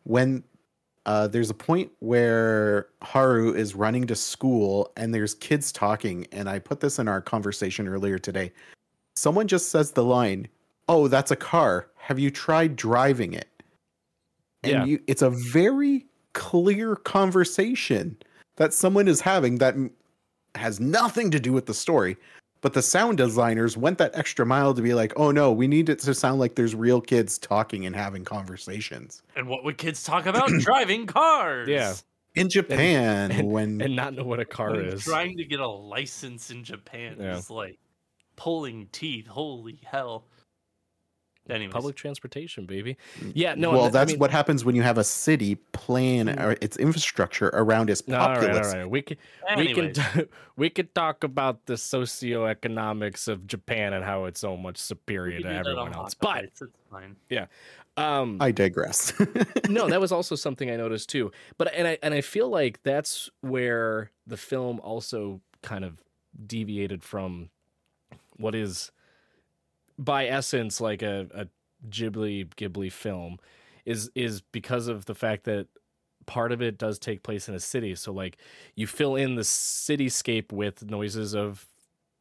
When 0.04 0.44
uh, 1.06 1.28
there's 1.28 1.50
a 1.50 1.54
point 1.54 1.90
where 1.98 2.88
Haru 3.02 3.52
is 3.54 3.74
running 3.74 4.06
to 4.06 4.14
school 4.14 4.92
and 4.96 5.14
there's 5.14 5.34
kids 5.34 5.70
talking, 5.72 6.26
and 6.32 6.48
I 6.48 6.58
put 6.58 6.80
this 6.80 6.98
in 6.98 7.08
our 7.08 7.20
conversation 7.20 7.86
earlier 7.88 8.18
today. 8.18 8.52
Someone 9.16 9.46
just 9.46 9.68
says 9.68 9.92
the 9.92 10.04
line, 10.04 10.48
"Oh, 10.88 11.08
that's 11.08 11.30
a 11.30 11.36
car. 11.36 11.90
Have 11.96 12.18
you 12.18 12.30
tried 12.30 12.76
driving 12.76 13.34
it?" 13.34 13.48
And 14.62 14.72
Yeah. 14.72 14.84
you, 14.84 15.02
it's 15.06 15.22
a 15.22 15.30
very 15.30 16.06
clear 16.34 16.96
conversation 16.96 18.16
that 18.56 18.72
someone 18.74 19.08
is 19.08 19.20
having 19.22 19.58
that 19.58 19.74
has 20.54 20.78
nothing 20.78 21.30
to 21.32 21.40
do 21.40 21.52
with 21.52 21.66
the 21.66 21.74
story. 21.74 22.16
But 22.60 22.72
the 22.72 22.80
sound 22.82 23.18
designers 23.18 23.76
went 23.76 23.98
that 23.98 24.12
extra 24.14 24.46
mile 24.46 24.72
to 24.72 24.80
be 24.80 24.94
like, 24.94 25.12
"Oh 25.16 25.30
no, 25.30 25.52
we 25.52 25.66
need 25.66 25.88
it 25.90 25.98
to 26.00 26.14
sound 26.14 26.40
like 26.40 26.54
there's 26.54 26.74
real 26.74 27.00
kids 27.00 27.36
talking 27.38 27.84
and 27.84 27.94
having 27.94 28.24
conversations." 28.24 29.22
and 29.36 29.48
what 29.48 29.64
would 29.64 29.76
kids 29.76 30.02
talk 30.02 30.24
about? 30.26 30.48
Driving 30.60 31.06
cars. 31.06 31.68
Yeah. 31.68 31.94
In 32.36 32.48
Japan, 32.48 33.30
and- 33.32 33.48
when 33.48 33.80
And 33.82 33.94
not 33.94 34.14
know 34.14 34.24
what 34.24 34.40
a 34.40 34.44
car 34.44 34.80
is, 34.80 35.04
Trying 35.04 35.36
to 35.36 35.44
get 35.44 35.60
a 35.60 35.68
license 35.68 36.50
in 36.50 36.64
Japan 36.64 37.16
Yeah. 37.20 37.36
is 37.36 37.50
like 37.50 37.78
pulling 38.36 38.88
teeth. 38.92 39.26
Holy 39.26 39.78
hell. 39.84 40.24
Anyways, 41.50 41.72
Public 41.74 41.94
transportation, 41.94 42.64
baby. 42.64 42.96
Yeah, 43.34 43.54
no. 43.54 43.70
well, 43.72 43.84
I 43.84 43.88
that's 43.90 44.12
mean- 44.12 44.18
what 44.18 44.30
happens 44.30 44.64
when 44.64 44.74
you 44.74 44.82
have 44.82 44.96
a 44.96 45.04
city 45.04 45.56
plan 45.72 46.26
Mm. 46.28 46.42
or 46.42 46.56
its 46.62 46.78
infrastructure 46.78 47.50
around 47.52 47.90
its 47.90 48.06
No, 48.08 48.18
All 48.18 48.28
right, 48.36 48.50
all 48.56 48.72
right. 48.72 48.88
We 48.90 49.02
can 49.02 49.18
we 49.56 49.68
Anyways. 49.68 49.98
can 49.98 50.28
we 50.56 50.70
could 50.70 50.94
talk 50.94 51.22
about 51.22 51.66
the 51.66 51.74
socioeconomics 51.74 53.28
of 53.28 53.46
Japan 53.46 53.92
and 53.92 54.04
how 54.04 54.24
it's 54.24 54.40
so 54.40 54.56
much 54.56 54.78
superior 54.78 55.40
can 55.40 55.50
to 55.50 55.54
everyone 55.56 55.92
else. 55.94 56.14
But 56.14 56.26
Bites, 56.42 56.62
it's 56.62 56.72
fine. 56.90 57.16
um, 57.96 58.38
I 58.40 58.50
digress. 58.50 59.12
no, 59.68 59.88
that 59.88 60.00
was 60.00 60.12
also 60.12 60.34
something 60.36 60.70
I 60.70 60.76
noticed 60.76 61.08
too. 61.10 61.30
But 61.58 61.74
and 61.74 61.86
I 61.86 61.98
and 62.02 62.14
I 62.14 62.20
feel 62.22 62.48
like 62.48 62.82
that's 62.82 63.30
where 63.40 64.10
the 64.26 64.36
film 64.36 64.80
also 64.80 65.40
kind 65.62 65.84
of 65.84 65.98
deviated 66.46 67.02
from 67.02 67.50
what 68.36 68.54
is 68.54 68.90
by 69.98 70.26
essence 70.26 70.80
like 70.80 71.02
a, 71.02 71.26
a 71.34 71.46
Ghibli 71.88 72.48
Ghibli 72.54 72.90
film 72.90 73.38
is 73.84 74.10
is 74.14 74.40
because 74.40 74.88
of 74.88 75.04
the 75.04 75.14
fact 75.14 75.44
that 75.44 75.68
part 76.26 76.52
of 76.52 76.62
it 76.62 76.78
does 76.78 76.98
take 76.98 77.22
place 77.22 77.48
in 77.48 77.54
a 77.54 77.60
city. 77.60 77.94
So 77.94 78.12
like 78.12 78.38
you 78.74 78.86
fill 78.86 79.16
in 79.16 79.34
the 79.34 79.42
cityscape 79.42 80.52
with 80.52 80.88
noises 80.88 81.34
of 81.34 81.66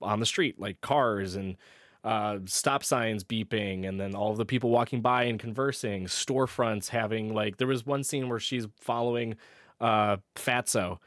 on 0.01 0.19
the 0.19 0.25
street, 0.25 0.59
like 0.59 0.81
cars 0.81 1.35
and 1.35 1.55
uh, 2.03 2.39
stop 2.45 2.83
signs 2.83 3.23
beeping, 3.23 3.87
and 3.87 3.99
then 3.99 4.13
all 4.13 4.33
the 4.35 4.45
people 4.45 4.69
walking 4.69 5.01
by 5.01 5.23
and 5.23 5.39
conversing, 5.39 6.05
storefronts 6.05 6.89
having 6.89 7.33
like 7.33 7.57
there 7.57 7.67
was 7.67 7.85
one 7.85 8.03
scene 8.03 8.27
where 8.27 8.39
she's 8.39 8.67
following 8.79 9.35
uh, 9.79 10.17
Fatso, 10.35 10.97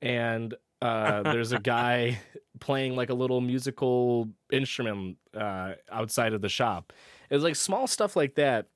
and 0.00 0.54
uh, 0.80 1.22
there's 1.22 1.52
a 1.52 1.58
guy 1.58 2.18
playing 2.60 2.96
like 2.96 3.10
a 3.10 3.14
little 3.14 3.40
musical 3.40 4.28
instrument 4.50 5.16
uh, 5.34 5.72
outside 5.90 6.32
of 6.32 6.42
the 6.42 6.48
shop. 6.48 6.92
It's 7.30 7.44
like 7.44 7.56
small 7.56 7.86
stuff 7.86 8.16
like 8.16 8.34
that 8.36 8.66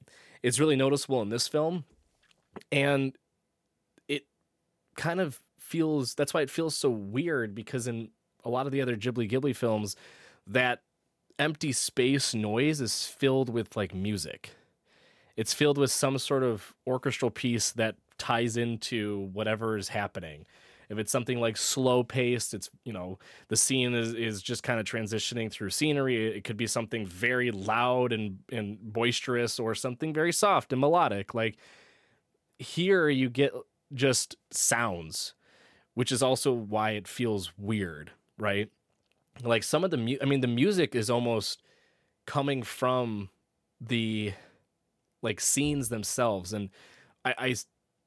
is 0.42 0.60
really 0.60 0.76
noticeable 0.76 1.22
in 1.22 1.28
this 1.28 1.46
film, 1.48 1.84
and 2.72 3.16
it 4.08 4.26
kind 4.96 5.20
of 5.20 5.40
feels 5.58 6.14
that's 6.14 6.34
why 6.34 6.42
it 6.42 6.50
feels 6.50 6.74
so 6.74 6.90
weird 6.90 7.54
because 7.54 7.86
in 7.86 8.08
a 8.44 8.48
lot 8.48 8.66
of 8.66 8.72
the 8.72 8.80
other 8.80 8.96
Ghibli 8.96 9.30
Ghibli 9.30 9.54
films, 9.54 9.96
that 10.46 10.82
empty 11.38 11.72
space 11.72 12.34
noise 12.34 12.80
is 12.80 13.06
filled 13.06 13.48
with 13.48 13.76
like 13.76 13.94
music. 13.94 14.50
It's 15.36 15.54
filled 15.54 15.78
with 15.78 15.90
some 15.90 16.18
sort 16.18 16.42
of 16.42 16.74
orchestral 16.86 17.30
piece 17.30 17.72
that 17.72 17.96
ties 18.18 18.56
into 18.56 19.30
whatever 19.32 19.78
is 19.78 19.88
happening. 19.88 20.44
If 20.90 20.98
it's 20.98 21.12
something 21.12 21.38
like 21.40 21.56
slow 21.56 22.02
paced, 22.02 22.52
it's 22.52 22.68
you 22.84 22.92
know 22.92 23.18
the 23.48 23.56
scene 23.56 23.94
is, 23.94 24.12
is 24.12 24.42
just 24.42 24.64
kind 24.64 24.80
of 24.80 24.84
transitioning 24.84 25.50
through 25.50 25.70
scenery. 25.70 26.36
It 26.36 26.42
could 26.42 26.56
be 26.56 26.66
something 26.66 27.06
very 27.06 27.52
loud 27.52 28.12
and 28.12 28.40
and 28.50 28.76
boisterous, 28.82 29.60
or 29.60 29.74
something 29.76 30.12
very 30.12 30.32
soft 30.32 30.72
and 30.72 30.80
melodic. 30.80 31.32
Like 31.32 31.56
here, 32.58 33.08
you 33.08 33.30
get 33.30 33.52
just 33.94 34.36
sounds, 34.50 35.34
which 35.94 36.10
is 36.10 36.24
also 36.24 36.52
why 36.52 36.90
it 36.90 37.06
feels 37.06 37.52
weird, 37.56 38.10
right? 38.36 38.68
Like 39.44 39.62
some 39.62 39.84
of 39.84 39.92
the 39.92 39.96
mu- 39.96 40.18
I 40.20 40.24
mean, 40.24 40.40
the 40.40 40.48
music 40.48 40.96
is 40.96 41.08
almost 41.08 41.62
coming 42.26 42.64
from 42.64 43.30
the 43.80 44.32
like 45.22 45.40
scenes 45.40 45.88
themselves, 45.88 46.52
and 46.52 46.68
I 47.24 47.54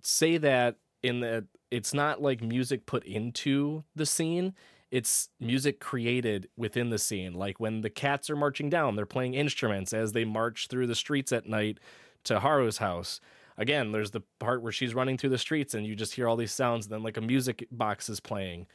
say 0.01 0.37
that 0.37 0.75
in 1.01 1.21
that 1.21 1.45
it's 1.73 1.93
not 1.93 2.21
like 2.21 2.41
music 2.41 2.85
put 2.85 3.03
into 3.03 3.83
the 3.95 4.05
scene 4.05 4.53
it's 4.93 5.29
music 5.39 5.79
created 5.79 6.47
within 6.55 6.91
the 6.91 6.99
scene. 6.99 7.33
Like 7.33 7.59
when 7.59 7.81
the 7.81 7.89
cats 7.89 8.29
are 8.29 8.35
marching 8.35 8.69
down 8.69 8.95
they're 8.95 9.07
playing 9.07 9.33
instruments 9.33 9.91
as 9.91 10.11
they 10.11 10.23
march 10.23 10.67
through 10.67 10.85
the 10.85 10.93
streets 10.93 11.31
at 11.31 11.47
night 11.47 11.79
to 12.25 12.39
haru's 12.39 12.77
house. 12.77 13.19
Again 13.57 13.91
there's 13.91 14.11
the 14.11 14.21
part 14.37 14.61
where 14.61 14.71
she's 14.71 14.93
running 14.93 15.17
through 15.17 15.31
the 15.31 15.39
streets 15.39 15.73
and 15.73 15.83
you 15.87 15.95
just 15.95 16.13
hear 16.13 16.27
all 16.27 16.35
these 16.35 16.51
sounds 16.51 16.85
and 16.85 16.93
then 16.93 17.01
like 17.01 17.17
a 17.17 17.21
music 17.21 17.67
box 17.71 18.07
is 18.07 18.19
playing. 18.19 18.67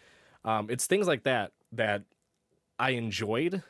Um, 0.45 0.69
it's 0.69 0.87
things 0.87 1.07
like 1.07 1.23
that 1.23 1.53
that 1.71 2.03
i 2.81 2.91
enjoyed. 2.91 3.63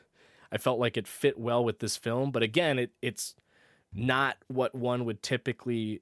I 0.51 0.57
felt 0.57 0.79
like 0.81 0.97
it 0.97 1.07
fit 1.07 1.39
well 1.39 1.63
with 1.63 1.81
this 1.81 1.99
film, 1.99 2.31
but 2.31 2.43
again, 2.43 2.79
it 2.79 2.93
it's 3.03 3.35
not 3.93 4.39
what 4.47 4.75
one 4.75 5.05
would 5.05 5.23
typically 5.23 6.01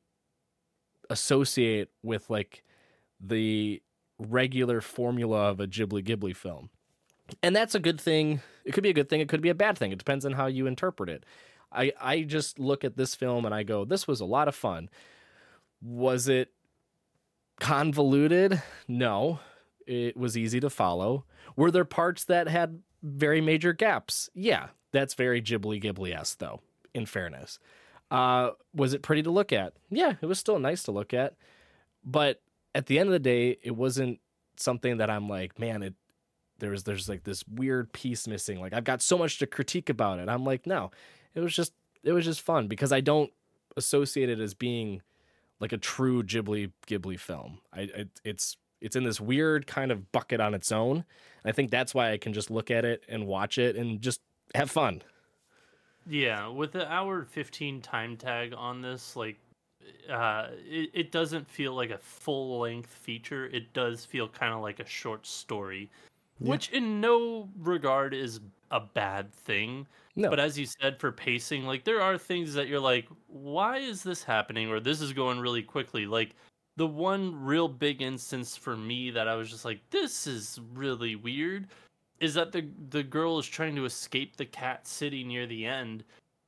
associate 1.11 1.89
with 2.05 2.31
like 2.31 2.62
the 3.21 3.83
regular 4.19 4.81
formula 4.81 5.51
of 5.51 5.61
a 5.61 5.67
Ghibli 5.67 6.05
Ghibli 6.05 6.35
film. 6.35 6.71
And 7.43 7.55
that's 7.55 7.75
a 7.75 7.81
good 7.81 8.01
thing. 8.01 8.41
It 8.65 8.73
could 8.73 8.83
be 8.83 8.91
a 8.91 8.95
good 8.95 9.09
thing, 9.09 9.21
it 9.21 9.29
could 9.29 9.43
be 9.43 9.49
a 9.49 9.55
bad 9.55 9.77
thing. 9.77 9.93
It 9.93 9.99
depends 9.99 10.25
on 10.25 10.33
how 10.33 10.47
you 10.47 10.67
interpret 10.67 11.09
it. 11.09 11.25
I 11.73 11.93
I 12.01 12.23
just 12.23 12.59
look 12.59 12.85
at 12.85 12.97
this 12.97 13.15
film 13.15 13.45
and 13.45 13.55
I 13.55 13.63
go, 13.63 13.85
this 13.85 14.07
was 14.07 14.21
a 14.21 14.25
lot 14.25 14.49
of 14.49 14.55
fun. 14.55 14.89
Was 15.83 16.29
it 16.29 16.53
convoluted? 17.61 18.63
No. 18.89 19.41
It 19.87 20.17
was 20.17 20.37
easy 20.37 20.61
to 20.61 20.71
follow. 20.71 21.25
Were 21.55 21.71
there 21.71 21.85
parts 21.85 22.25
that 22.25 22.49
had 22.49 22.81
very 23.03 23.41
major 23.41 23.73
gaps? 23.73 24.31
Yeah. 24.35 24.69
That's 24.93 25.15
very 25.15 25.43
Ghibli 25.43 25.83
Ghibli 25.83 26.15
esque, 26.17 26.39
though, 26.39 26.61
in 26.95 27.07
fairness. 27.07 27.59
Uh, 28.11 28.51
was 28.75 28.95
it 28.95 29.03
pretty 29.03 29.23
to 29.23 29.31
look 29.31 29.53
at? 29.53 29.75
Yeah, 29.91 30.15
it 30.21 30.27
was 30.27 30.39
still 30.39 30.59
nice 30.59 30.83
to 30.85 30.93
look 30.93 31.13
at. 31.13 31.35
But 32.05 32.41
at 32.77 32.87
the 32.87 32.99
end 32.99 33.09
of 33.09 33.12
the 33.15 33.19
day, 33.19 33.57
it 33.62 33.75
wasn't 33.75 34.21
something 34.57 34.99
that 34.99 35.09
I'm 35.09 35.29
like, 35.29 35.59
man, 35.59 35.83
it 35.83 35.95
there's 36.59 36.85
there's 36.85 37.09
like 37.09 37.25
this 37.25 37.43
weird 37.49 37.91
piece 37.93 38.29
missing. 38.29 38.61
Like 38.61 38.75
I've 38.75 38.85
got 38.85 39.01
so 39.01 39.17
much 39.17 39.39
to 39.39 39.47
critique 39.47 39.89
about 39.89 40.19
it. 40.19 40.29
I'm 40.29 40.45
like, 40.45 40.67
no, 40.67 40.91
it 41.35 41.41
was 41.41 41.57
just 41.57 41.73
it 42.05 42.12
was 42.12 42.27
just 42.27 42.43
fun 42.43 42.69
because 42.69 42.93
I 42.93 43.01
don't 43.01 43.31
associate 43.79 44.29
it 44.29 44.41
as 44.41 44.53
being 44.53 45.01
like 45.59 45.73
a 45.73 45.79
true 45.79 46.23
Ghibli 46.23 46.71
Ghibli 46.87 47.19
film. 47.19 47.61
I 47.73 47.81
it, 47.81 48.09
it's 48.25 48.59
it's 48.83 48.95
in 48.95 49.05
this 49.05 49.21
weird 49.21 49.67
kind 49.67 49.91
of 49.91 50.12
bucket 50.12 50.41
on 50.41 50.53
its 50.53 50.71
own. 50.71 50.97
And 50.99 51.47
I 51.47 51.53
think 51.53 51.71
that's 51.71 51.95
why 51.95 52.12
I 52.12 52.19
can 52.19 52.35
just 52.35 52.51
look 52.51 52.71
at 52.71 52.85
it 52.85 53.05
and 53.09 53.27
watch 53.27 53.57
it 53.57 53.75
and 53.77 54.03
just 54.03 54.21
have 54.55 54.71
fun. 54.71 55.03
Yeah, 56.07 56.49
with 56.49 56.73
the 56.73 56.91
hour 56.91 57.25
15 57.25 57.81
time 57.81 58.17
tag 58.17 58.55
on 58.57 58.81
this, 58.81 59.17
like, 59.17 59.39
uh, 60.11 60.49
it, 60.66 60.90
it 60.94 61.12
doesn't 61.12 61.49
feel 61.49 61.75
like 61.75 61.90
a 61.90 61.99
full 61.99 62.59
length 62.61 62.90
feature. 62.90 63.46
It 63.46 63.72
does 63.72 64.05
feel 64.05 64.29
kind 64.29 64.53
of 64.53 64.61
like 64.61 64.81
a 64.81 64.87
short 64.87 65.27
story, 65.27 65.90
Yeah. 66.40 66.51
which 66.51 66.70
in 66.70 67.01
no 67.01 67.49
regard 67.59 68.14
is 68.14 68.40
a 68.70 68.81
bad 68.81 69.33
thing. 69.33 69.87
No. 70.16 70.31
But 70.31 70.40
as 70.40 70.59
you 70.59 70.66
said, 70.66 70.99
for 70.99 71.12
pacing, 71.12 71.64
like, 71.66 71.85
there 71.85 72.01
are 72.01 72.16
things 72.18 72.55
that 72.55 72.68
you're 72.68 72.81
like, 72.81 73.07
why 73.29 73.79
is 73.79 74.03
this 74.03 74.22
happening? 74.25 74.70
Or 74.70 74.81
this 74.81 75.01
is 75.01 75.12
going 75.12 75.38
really 75.40 75.62
quickly. 75.62 76.07
Like, 76.07 76.35
the 76.77 76.87
one 76.87 77.35
real 77.42 77.68
big 77.68 78.03
instance 78.03 78.57
for 78.57 78.77
me 78.77 79.11
that 79.11 79.29
I 79.29 79.35
was 79.35 79.51
just 79.51 79.64
like, 79.64 79.81
this 79.90 80.27
is 80.27 80.59
really 80.75 81.16
weird 81.16 81.68
is 82.20 82.35
that 82.35 82.53
the 82.53 82.66
the 82.90 83.03
girl 83.03 83.38
is 83.38 83.46
trying 83.46 83.77
to 83.77 83.85
escape 83.85 84.37
the 84.37 84.46
cat 84.46 84.87
city 84.87 85.22
near 85.22 85.46
the 85.46 85.66
end 85.66 86.03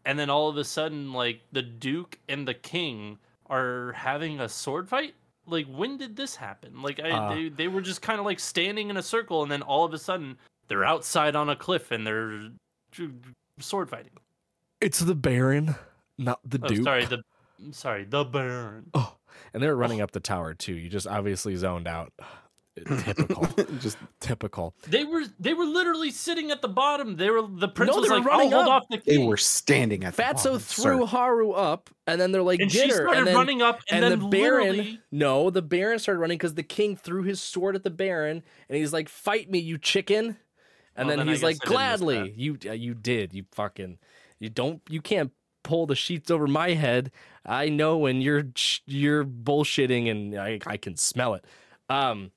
and 0.07 0.19
then 0.19 0.31
all 0.31 0.49
of 0.49 0.57
a 0.57 0.65
sudden 0.65 1.13
like 1.13 1.43
the 1.53 1.61
duke 1.63 2.19
and 2.29 2.49
the 2.49 2.55
king 2.55 3.19
are 3.51 3.93
having 3.93 4.41
a 4.41 4.49
sword 4.49 4.89
fight 4.89 5.15
like 5.47 5.67
when 5.67 5.97
did 5.97 6.17
this 6.17 6.37
happen 6.37 6.83
like 6.83 7.01
I, 7.01 7.11
Uh. 7.11 7.35
they, 7.35 7.49
they 7.49 7.69
were 7.69 7.81
just 7.81 8.03
kind 8.03 8.19
of 8.19 8.27
like 8.27 8.39
standing 8.41 8.91
in 8.91 8.97
a 8.97 9.03
circle 9.03 9.43
and 9.43 9.51
then 9.51 9.63
all 9.63 9.85
of 9.85 9.95
a 9.95 9.99
sudden 9.99 10.37
they're 10.69 10.85
outside 10.85 11.35
on 11.35 11.49
a 11.49 11.57
cliff 11.57 11.91
and 11.91 12.07
they're 12.07 12.51
sword 13.61 13.89
fighting 13.91 14.13
It's 14.81 15.01
the 15.01 15.15
Baron, 15.15 15.75
not 16.19 16.41
the 16.45 16.61
oh, 16.63 16.83
sorry 16.83 17.05
the 17.07 17.23
sorry 17.73 18.05
the 18.05 18.25
baron 18.25 18.91
Oh, 18.95 19.17
and 19.53 19.63
they 19.63 19.67
were 19.67 19.77
running 19.77 20.01
up 20.01 20.13
the 20.13 20.21
tower 20.21 20.55
too. 20.55 20.75
You 20.75 20.89
just 20.89 21.07
obviously 21.07 21.57
zoned 21.57 21.89
out. 21.89 22.13
Typical. 22.87 23.47
Just 23.81 23.99
Typical. 24.21 24.75
they 24.89 25.05
were 25.05 25.25
they 25.39 25.55
were 25.55 25.65
literally 25.65 26.11
sitting 26.11 26.51
at 26.51 26.63
the 26.63 26.69
bottom 26.69 27.17
they 27.17 27.31
were 27.31 27.43
the 27.43 27.69
prince 27.69 27.95
they 27.95 28.01
was 28.01 28.11
were 28.11 28.17
like 28.19 28.27
running 28.27 28.53
I'll 28.53 28.65
hold 28.65 28.69
up. 28.73 28.83
off 28.83 28.89
the 28.91 29.03
they 29.07 29.19
were 29.19 29.37
standing 29.37 30.05
at 30.05 30.15
the 30.17 30.23
Fatso 30.23 30.61
threw 30.61 31.01
sir. 31.01 31.07
Haru 31.07 31.53
up, 31.53 31.91
and 32.07 32.21
then 32.21 32.33
they're 32.33 32.43
like, 32.43 32.61
and 32.61 32.71
"Get 32.71 32.85
she 32.85 32.89
her," 32.91 32.95
started 32.97 33.19
and 33.19 33.27
then, 33.29 33.35
running 33.35 33.63
up 33.63 33.81
and, 33.91 34.05
and 34.05 34.13
then 34.13 34.21
the 34.21 34.29
Baron, 34.29 34.69
literally 34.77 35.01
no, 35.11 35.51
the 35.51 35.63
Baron 35.63 35.99
started 35.99 36.21
running 36.21 36.39
because 36.39 36.55
the 36.55 36.63
king 36.63 36.97
threw 36.97 37.23
his 37.23 37.41
sword 37.41 37.75
at 37.77 37.85
the 37.85 37.91
Baron, 37.91 38.43
and 38.69 38.79
he's 38.79 38.93
like, 38.93 39.09
"Fight 39.09 39.51
me, 39.51 39.59
you 39.59 39.79
chicken!" 39.79 40.37
And 40.97 41.07
Well, 41.07 41.17
then, 41.17 41.27
then 41.27 41.29
he's 41.29 41.43
like, 41.43 41.57
I 41.57 41.59
didn't 41.59 41.69
miss 41.71 41.77
"Gladly, 41.77 42.35
you 42.37 42.59
uh, 42.67 42.73
you 42.73 42.95
did, 42.95 43.33
you 43.33 43.45
fucking, 43.53 43.99
you 44.41 44.51
don't, 44.51 44.83
you 44.89 45.01
can't 45.01 45.31
pull 45.63 45.87
the 45.87 45.95
sheets 45.95 46.31
over 46.31 46.47
my 46.47 46.71
head. 46.71 47.11
I 47.47 47.69
know 47.69 47.97
when 47.99 48.21
you're 48.21 48.45
you're 48.87 49.25
bullshitting, 49.25 50.11
and 50.11 50.35
I 50.39 50.59
I 50.67 50.77
can 50.77 50.97
smell 50.97 51.35
it." 51.35 51.45
Um, 51.89 52.33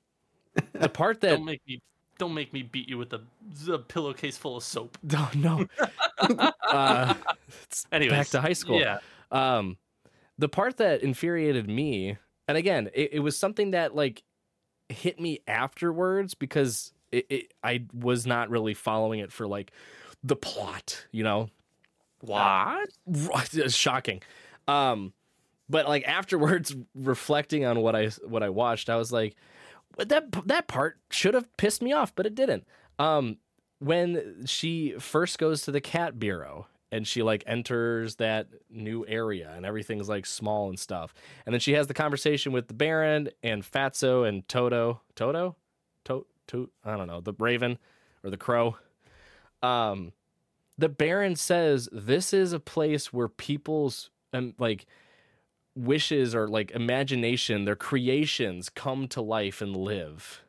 the 0.72 0.88
part 0.88 1.20
that 1.20 1.30
don't 1.30 1.44
make 1.44 1.62
me 1.66 1.80
don't 2.18 2.34
make 2.34 2.52
me 2.52 2.62
beat 2.62 2.88
you 2.88 2.98
with 2.98 3.12
a, 3.12 3.20
a 3.70 3.78
pillowcase 3.78 4.36
full 4.36 4.56
of 4.56 4.62
soap. 4.62 4.98
no 5.02 5.28
no, 5.34 5.66
uh, 6.70 7.14
it's 7.48 7.86
Anyways, 7.90 8.12
back 8.12 8.26
to 8.28 8.40
high 8.40 8.52
school. 8.52 8.80
Yeah, 8.80 8.98
Um, 9.30 9.76
the 10.38 10.48
part 10.48 10.76
that 10.78 11.02
infuriated 11.02 11.68
me, 11.68 12.16
and 12.48 12.56
again, 12.56 12.90
it, 12.94 13.14
it 13.14 13.20
was 13.20 13.36
something 13.36 13.72
that 13.72 13.94
like 13.94 14.22
hit 14.88 15.18
me 15.20 15.40
afterwards 15.48 16.34
because 16.34 16.92
it, 17.10 17.26
it 17.28 17.54
I 17.62 17.84
was 17.92 18.26
not 18.26 18.50
really 18.50 18.74
following 18.74 19.20
it 19.20 19.32
for 19.32 19.46
like 19.46 19.72
the 20.22 20.36
plot, 20.36 21.06
you 21.12 21.24
know. 21.24 21.50
what? 23.04 23.52
It's 23.52 23.74
shocking. 23.76 24.22
Um, 24.68 25.12
but 25.68 25.88
like 25.88 26.06
afterwards, 26.06 26.74
reflecting 26.94 27.64
on 27.64 27.80
what 27.80 27.96
I 27.96 28.08
what 28.26 28.42
I 28.42 28.50
watched, 28.50 28.90
I 28.90 28.96
was 28.96 29.10
like, 29.12 29.34
"But 29.34 29.36
that 29.96 30.26
that 30.46 30.68
part 30.68 30.98
should 31.10 31.34
have 31.34 31.54
pissed 31.56 31.82
me 31.82 31.92
off, 31.92 32.14
but 32.14 32.26
it 32.26 32.34
didn't. 32.34 32.66
Um, 32.98 33.38
when 33.78 34.44
she 34.46 34.94
first 34.98 35.38
goes 35.38 35.62
to 35.62 35.72
the 35.72 35.80
cat 35.80 36.18
bureau 36.18 36.66
and 36.92 37.06
she 37.06 37.22
like 37.22 37.42
enters 37.46 38.16
that 38.16 38.48
new 38.70 39.04
area 39.08 39.52
and 39.56 39.66
everything's 39.66 40.08
like 40.08 40.26
small 40.26 40.68
and 40.68 40.78
stuff, 40.78 41.14
and 41.46 41.52
then 41.52 41.60
she 41.60 41.72
has 41.72 41.86
the 41.86 41.94
conversation 41.94 42.52
with 42.52 42.68
the 42.68 42.74
Baron 42.74 43.30
and 43.42 43.62
Fatso 43.62 44.28
and 44.28 44.46
Toto, 44.48 45.00
Toto, 45.16 45.56
to, 46.04 46.26
to, 46.48 46.70
I 46.84 46.96
don't 46.96 47.08
know, 47.08 47.20
the 47.20 47.34
Raven 47.38 47.78
or 48.22 48.30
the 48.30 48.36
Crow. 48.36 48.76
Um, 49.62 50.12
the 50.78 50.88
Baron 50.88 51.36
says 51.36 51.88
this 51.92 52.32
is 52.32 52.52
a 52.52 52.60
place 52.60 53.12
where 53.12 53.28
people's 53.28 54.10
um, 54.32 54.54
like 54.58 54.86
wishes 55.74 56.34
or 56.34 56.48
like 56.48 56.70
imagination, 56.72 57.64
their 57.64 57.76
creations 57.76 58.68
come 58.68 59.08
to 59.08 59.20
life 59.20 59.60
and 59.60 59.76
live. 59.76 60.42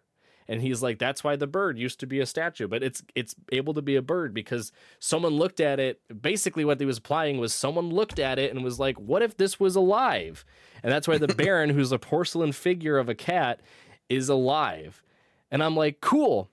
And 0.47 0.61
he's 0.61 0.83
like, 0.83 0.99
that's 0.99 1.23
why 1.23 1.35
the 1.35 1.47
bird 1.47 1.77
used 1.77 1.99
to 2.01 2.05
be 2.05 2.19
a 2.19 2.25
statue, 2.25 2.67
but 2.67 2.83
it's 2.83 3.01
it's 3.15 3.33
able 3.51 3.73
to 3.73 3.81
be 3.81 3.95
a 3.95 4.01
bird 4.01 4.33
because 4.33 4.71
someone 4.99 5.33
looked 5.33 5.59
at 5.59 5.79
it. 5.79 6.01
Basically, 6.21 6.65
what 6.65 6.79
he 6.79 6.85
was 6.85 6.97
applying 6.97 7.37
was 7.37 7.53
someone 7.53 7.89
looked 7.89 8.19
at 8.19 8.39
it 8.39 8.53
and 8.53 8.63
was 8.63 8.79
like, 8.79 8.99
what 8.99 9.21
if 9.21 9.37
this 9.37 9.59
was 9.59 9.75
alive? 9.75 10.43
And 10.81 10.91
that's 10.91 11.07
why 11.07 11.17
the 11.17 11.27
Baron, 11.35 11.69
who's 11.69 11.91
a 11.91 11.99
porcelain 11.99 12.51
figure 12.51 12.97
of 12.97 13.07
a 13.07 13.15
cat, 13.15 13.61
is 14.09 14.29
alive. 14.29 15.01
And 15.49 15.63
I'm 15.63 15.75
like, 15.75 16.01
cool. 16.01 16.49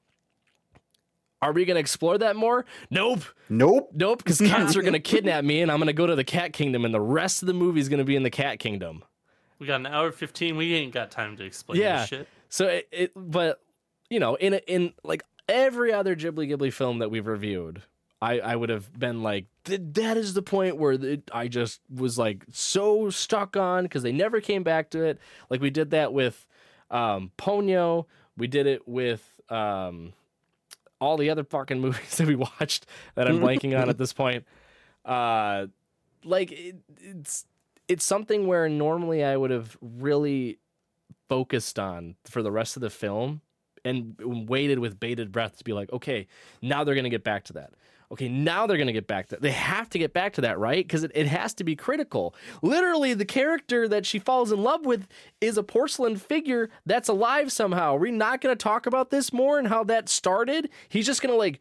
Are 1.43 1.53
we 1.53 1.65
gonna 1.65 1.81
explore 1.81 2.19
that 2.19 2.37
more? 2.37 2.67
Nope. 2.91 3.23
Nope. 3.49 3.91
Nope, 3.95 4.19
because 4.23 4.39
cats 4.39 4.77
are 4.77 4.83
gonna 4.89 5.01
kidnap 5.01 5.45
me, 5.45 5.63
and 5.63 5.71
I'm 5.73 5.79
gonna 5.79 5.93
go 5.93 6.07
to 6.07 6.15
the 6.15 6.25
cat 6.25 6.53
kingdom, 6.53 6.85
and 6.85 6.93
the 6.93 7.01
rest 7.01 7.43
of 7.43 7.47
the 7.47 7.55
movie 7.55 7.81
is 7.81 7.89
gonna 7.89 8.05
be 8.05 8.17
in 8.17 8.23
the 8.23 8.31
cat 8.31 8.59
kingdom. 8.59 9.03
We 9.59 9.67
got 9.67 9.77
an 9.81 9.87
hour 9.87 10.13
fifteen. 10.13 10.57
We 10.57 10.75
ain't 10.75 10.93
got 10.93 11.11
time 11.11 11.37
to 11.39 11.45
explain 11.45 11.81
Yeah. 11.81 12.01
this 12.01 12.09
shit. 12.09 12.29
So 12.49 12.67
it, 12.67 12.89
it 12.93 13.13
but 13.17 13.61
you 14.11 14.19
know, 14.21 14.35
in 14.35 14.55
in 14.67 14.93
like 15.05 15.23
every 15.49 15.93
other 15.93 16.15
Ghibli 16.15 16.51
Ghibli 16.51 16.73
film 16.73 16.99
that 16.99 17.11
we've 17.11 17.27
reviewed, 17.27 17.83
I 18.21 18.41
I 18.41 18.57
would 18.57 18.69
have 18.71 18.93
been 18.99 19.23
like, 19.23 19.47
"Th- 19.65 19.81
that 19.95 20.17
is 20.17 20.35
the 20.35 20.43
point 20.43 20.77
where 20.77 20.93
it, 20.93 21.31
I 21.33 21.49
just 21.49 21.81
was 21.95 22.19
like 22.19 22.45
so 22.53 23.09
stuck 23.11 23.57
on 23.57 23.85
because 23.85 24.03
they 24.03 24.13
never 24.13 24.41
came 24.41 24.63
back 24.63 24.91
to 24.91 25.05
it. 25.05 25.19
Like 25.49 25.61
we 25.63 25.71
did 25.71 25.91
that 25.91 26.13
with 26.13 26.47
um, 26.91 27.31
Ponyo, 27.39 28.07
we 28.37 28.47
did 28.47 28.67
it 28.67 28.87
with 28.89 29.23
um, 29.49 30.13
all 31.01 31.17
the 31.17 31.31
other 31.31 31.45
fucking 31.45 31.81
movies 31.87 32.17
that 32.17 32.27
we 32.27 32.37
watched 32.37 32.87
that 33.15 33.27
I'm 33.27 33.41
blanking 33.41 33.81
on 33.81 33.89
at 33.89 33.99
this 33.99 34.13
point. 34.13 34.45
Uh, 35.05 35.67
like 36.25 36.53
it, 36.53 36.77
it's 36.99 37.47
it's 37.89 38.05
something 38.05 38.47
where 38.47 38.69
normally 38.69 39.25
I 39.25 39.37
would 39.37 39.51
have 39.51 39.77
really 39.81 40.59
focused 41.29 41.79
on 41.79 42.17
for 42.25 42.43
the 42.43 42.53
rest 42.53 42.77
of 42.77 42.83
the 42.83 42.91
film 42.91 43.41
and 43.85 44.15
waited 44.21 44.79
with 44.79 45.01
bated 45.01 45.33
breath 45.33 45.57
to 45.59 45.65
be 45.65 45.73
like, 45.73 45.93
okay, 45.93 46.27
now 46.61 46.85
they're 46.85 46.95
to 47.05 47.11
get 47.11 47.25
back 47.25 47.45
to 47.45 47.55
that. 47.55 47.73
Okay, 48.13 48.29
now 48.29 48.67
they're 48.67 48.77
going 48.77 48.89
to 48.89 48.93
get 48.93 49.07
back 49.07 49.29
to 49.29 49.37
that. 49.37 49.43
They 49.43 49.53
have 49.53 49.89
to 49.91 49.99
get 49.99 50.13
back 50.13 50.33
to 50.33 50.41
that, 50.41 50.59
right? 50.59 50.85
Because 50.85 51.05
it, 51.05 51.13
it 51.15 51.29
has 51.29 51.55
to 51.55 51.65
be 51.65 51.77
critical. 51.77 52.35
Literally, 52.61 53.15
the 53.15 53.25
character 53.25 53.87
that 53.87 54.05
she 54.05 54.19
falls 54.19 54.51
in 54.51 54.63
love 54.65 54.85
with 54.85 55.07
is 55.41 55.57
a 55.57 55.63
porcelain 55.63 56.17
figure 56.17 56.71
that's 56.85 57.09
alive 57.09 57.53
somehow. 57.53 57.95
Are 57.95 58.01
we 58.01 58.11
not 58.11 58.41
going 58.41 58.57
to 58.57 58.61
talk 58.61 58.87
about 58.87 59.11
this 59.11 59.33
more 59.33 59.61
and 59.61 59.69
how 59.69 59.85
that 59.85 60.09
started? 60.09 60.71
He's 60.89 61.07
just 61.07 61.23
going 61.23 61.33
to 61.33 61.39
like 61.39 61.61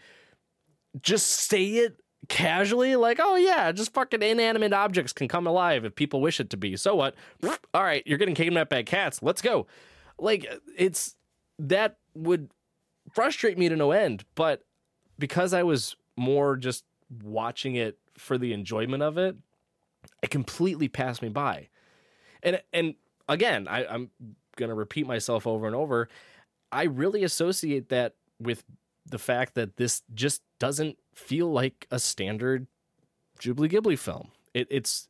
just 1.02 1.28
say 1.28 1.66
it 1.66 2.02
casually 2.28 2.96
like 2.96 3.20
oh 3.22 3.36
yeah 3.36 3.72
just 3.72 3.94
fucking 3.94 4.22
inanimate 4.22 4.74
objects 4.74 5.14
can 5.14 5.28
come 5.28 5.48
alive 5.48 5.86
if 5.86 5.96
people 5.96 6.22
wish 6.22 6.40
it 6.40 6.50
to 6.50 6.58
be 6.58 6.76
so 6.76 6.94
what 6.94 7.16
all 7.74 7.84
right 7.84 8.04
you're 8.06 8.18
getting 8.18 8.36
kidnapped 8.36 8.70
by 8.70 8.84
cats 8.84 9.22
let's 9.24 9.42
go 9.42 9.66
like 10.20 10.46
it's 10.78 11.16
that 11.58 11.98
would 12.14 12.52
frustrate 13.14 13.58
me 13.58 13.68
to 13.70 13.76
no 13.76 13.92
end 13.92 14.26
but 14.36 14.64
because 15.18 15.54
i 15.54 15.64
was 15.64 15.96
more 16.20 16.56
just 16.56 16.84
watching 17.24 17.76
it 17.76 17.98
for 18.18 18.38
the 18.38 18.54
enjoyment 18.54 19.02
of 19.02 19.18
it, 19.18 19.36
it 20.22 20.30
completely 20.30 20.88
passed 20.88 21.22
me 21.22 21.30
by. 21.30 21.70
And 22.44 22.62
and 22.74 22.96
again, 23.28 23.68
I, 23.68 23.86
I'm 23.86 24.10
gonna 24.56 24.76
repeat 24.76 25.08
myself 25.08 25.48
over 25.48 25.66
and 25.66 25.76
over. 25.76 26.10
I 26.72 26.84
really 26.84 27.24
associate 27.24 27.90
that 27.90 28.16
with 28.40 28.64
the 29.06 29.18
fact 29.18 29.56
that 29.56 29.78
this 29.78 30.04
just 30.14 30.42
doesn't 30.60 30.98
feel 31.16 31.52
like 31.52 31.88
a 31.90 32.00
standard 32.00 32.68
Ghibli 33.40 33.72
Ghibli 33.72 33.98
film. 33.98 34.30
It, 34.54 34.68
it's 34.70 35.08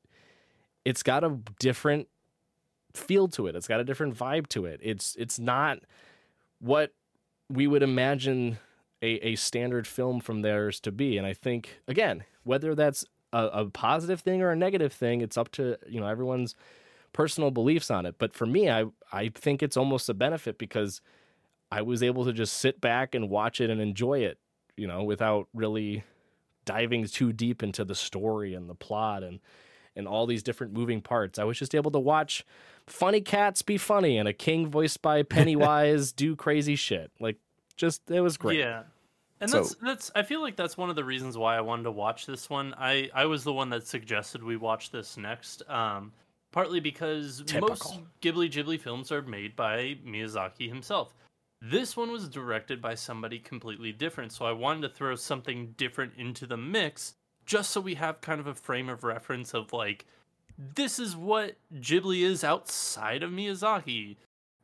it's 0.86 1.04
got 1.04 1.24
a 1.24 1.38
different 1.60 2.08
feel 2.94 3.28
to 3.30 3.48
it. 3.48 3.56
It's 3.56 3.68
got 3.68 3.80
a 3.80 3.84
different 3.84 4.18
vibe 4.18 4.48
to 4.50 4.66
it. 4.66 4.80
It's 4.84 5.16
it's 5.18 5.40
not 5.40 5.80
what 6.60 6.94
we 7.50 7.68
would 7.68 7.84
imagine 7.84 8.60
a, 9.02 9.28
a 9.28 9.36
standard 9.36 9.88
film 9.88 10.20
from 10.20 10.42
theirs 10.42 10.80
to 10.82 10.92
be. 10.92 11.18
And 11.18 11.26
I 11.26 11.34
think 11.34 11.82
again, 11.88 12.24
whether 12.44 12.76
that's 12.76 13.06
a, 13.32 13.46
a 13.48 13.66
positive 13.70 14.22
thing 14.22 14.42
or 14.42 14.52
a 14.52 14.56
negative 14.56 14.94
thing, 14.94 15.22
it's 15.22 15.38
up 15.38 15.52
to 15.54 15.78
you 15.88 16.00
know 16.00 16.08
everyone's 16.08 16.56
personal 17.14 17.52
beliefs 17.52 17.90
on 17.90 18.06
it. 18.06 18.16
But 18.18 18.34
for 18.34 18.46
me, 18.46 18.70
I 18.70 18.86
I 19.12 19.30
think 19.30 19.64
it's 19.64 19.78
almost 19.78 20.10
a 20.10 20.14
benefit 20.14 20.58
because 20.58 21.02
I 21.72 21.82
was 21.82 22.02
able 22.02 22.26
to 22.26 22.34
just 22.34 22.58
sit 22.58 22.82
back 22.82 23.14
and 23.16 23.30
watch 23.30 23.62
it 23.62 23.70
and 23.70 23.80
enjoy 23.80 24.20
it, 24.20 24.40
you 24.76 24.88
know, 24.88 25.04
without 25.04 25.48
really 25.54 26.04
diving 26.66 27.06
too 27.06 27.32
deep 27.34 27.64
into 27.64 27.84
the 27.84 27.96
story 27.96 28.54
and 28.54 28.70
the 28.70 28.76
plot 28.76 29.24
and 29.24 29.40
and 29.96 30.08
all 30.08 30.26
these 30.26 30.44
different 30.44 30.74
moving 30.74 31.02
parts. 31.02 31.40
I 31.40 31.44
was 31.44 31.58
just 31.58 31.76
able 31.76 31.92
to 31.92 32.00
watch 32.00 32.46
funny 32.88 33.22
cats 33.22 33.62
be 33.62 33.78
funny 33.78 34.18
and 34.18 34.28
a 34.28 34.34
king 34.34 34.68
voiced 34.68 35.02
by 35.02 35.24
Pennywise 35.24 36.12
do 36.14 36.36
crazy 36.36 36.76
shit. 36.76 37.12
Like 37.20 37.38
just 37.80 38.12
it 38.12 38.22
was 38.22 38.38
great. 38.38 38.60
Yeah. 38.60 38.84
And 39.42 39.50
So- 39.50 39.60
that's 39.62 39.76
that's 39.76 40.12
I 40.14 40.24
feel 40.24 40.42
like 40.42 40.56
that's 40.56 40.78
one 40.78 40.90
of 40.90 40.96
the 40.96 41.04
reasons 41.04 41.38
why 41.38 41.58
I 41.58 41.62
wanted 41.62 41.84
to 41.84 41.92
watch 41.92 42.26
this 42.26 42.50
one. 42.50 42.76
I 42.78 43.10
I 43.16 43.26
was 43.26 43.44
the 43.44 43.54
one 43.54 43.70
that 43.70 43.88
suggested 43.88 44.44
we 44.44 44.58
watch 44.58 44.92
this 44.92 45.18
next. 45.18 45.64
Um 45.70 46.12
partly 46.52 46.80
because 46.80 47.44
most 47.60 48.00
Ghibli 48.22 48.52
Ghibli 48.52 48.80
films 48.80 49.12
are 49.12 49.22
made 49.22 49.56
by 49.56 49.98
Miyazaki 50.06 50.68
himself. 50.68 51.16
This 51.62 51.96
one 51.98 52.12
was 52.12 52.28
directed 52.30 52.82
by 52.82 52.96
somebody 52.96 53.40
completely 53.40 53.92
different, 53.92 54.32
so 54.32 54.46
I 54.46 54.52
wanted 54.52 54.82
to 54.82 54.90
throw 54.90 55.16
something 55.16 55.74
different 55.78 56.14
into 56.18 56.46
the 56.46 56.58
mix 56.58 57.16
just 57.46 57.72
so 57.72 57.82
we 57.82 57.96
have 57.96 58.22
kind 58.22 58.40
of 58.40 58.48
a 58.48 58.54
frame 58.54 58.90
of 58.90 59.04
reference 59.04 59.54
of 59.54 59.72
like 59.74 60.06
this 60.58 61.00
is 61.00 61.16
what 61.16 61.56
Ghibli 61.76 62.22
is 62.24 62.44
outside 62.44 63.24
of 63.24 63.32
Miyazaki. 63.32 64.18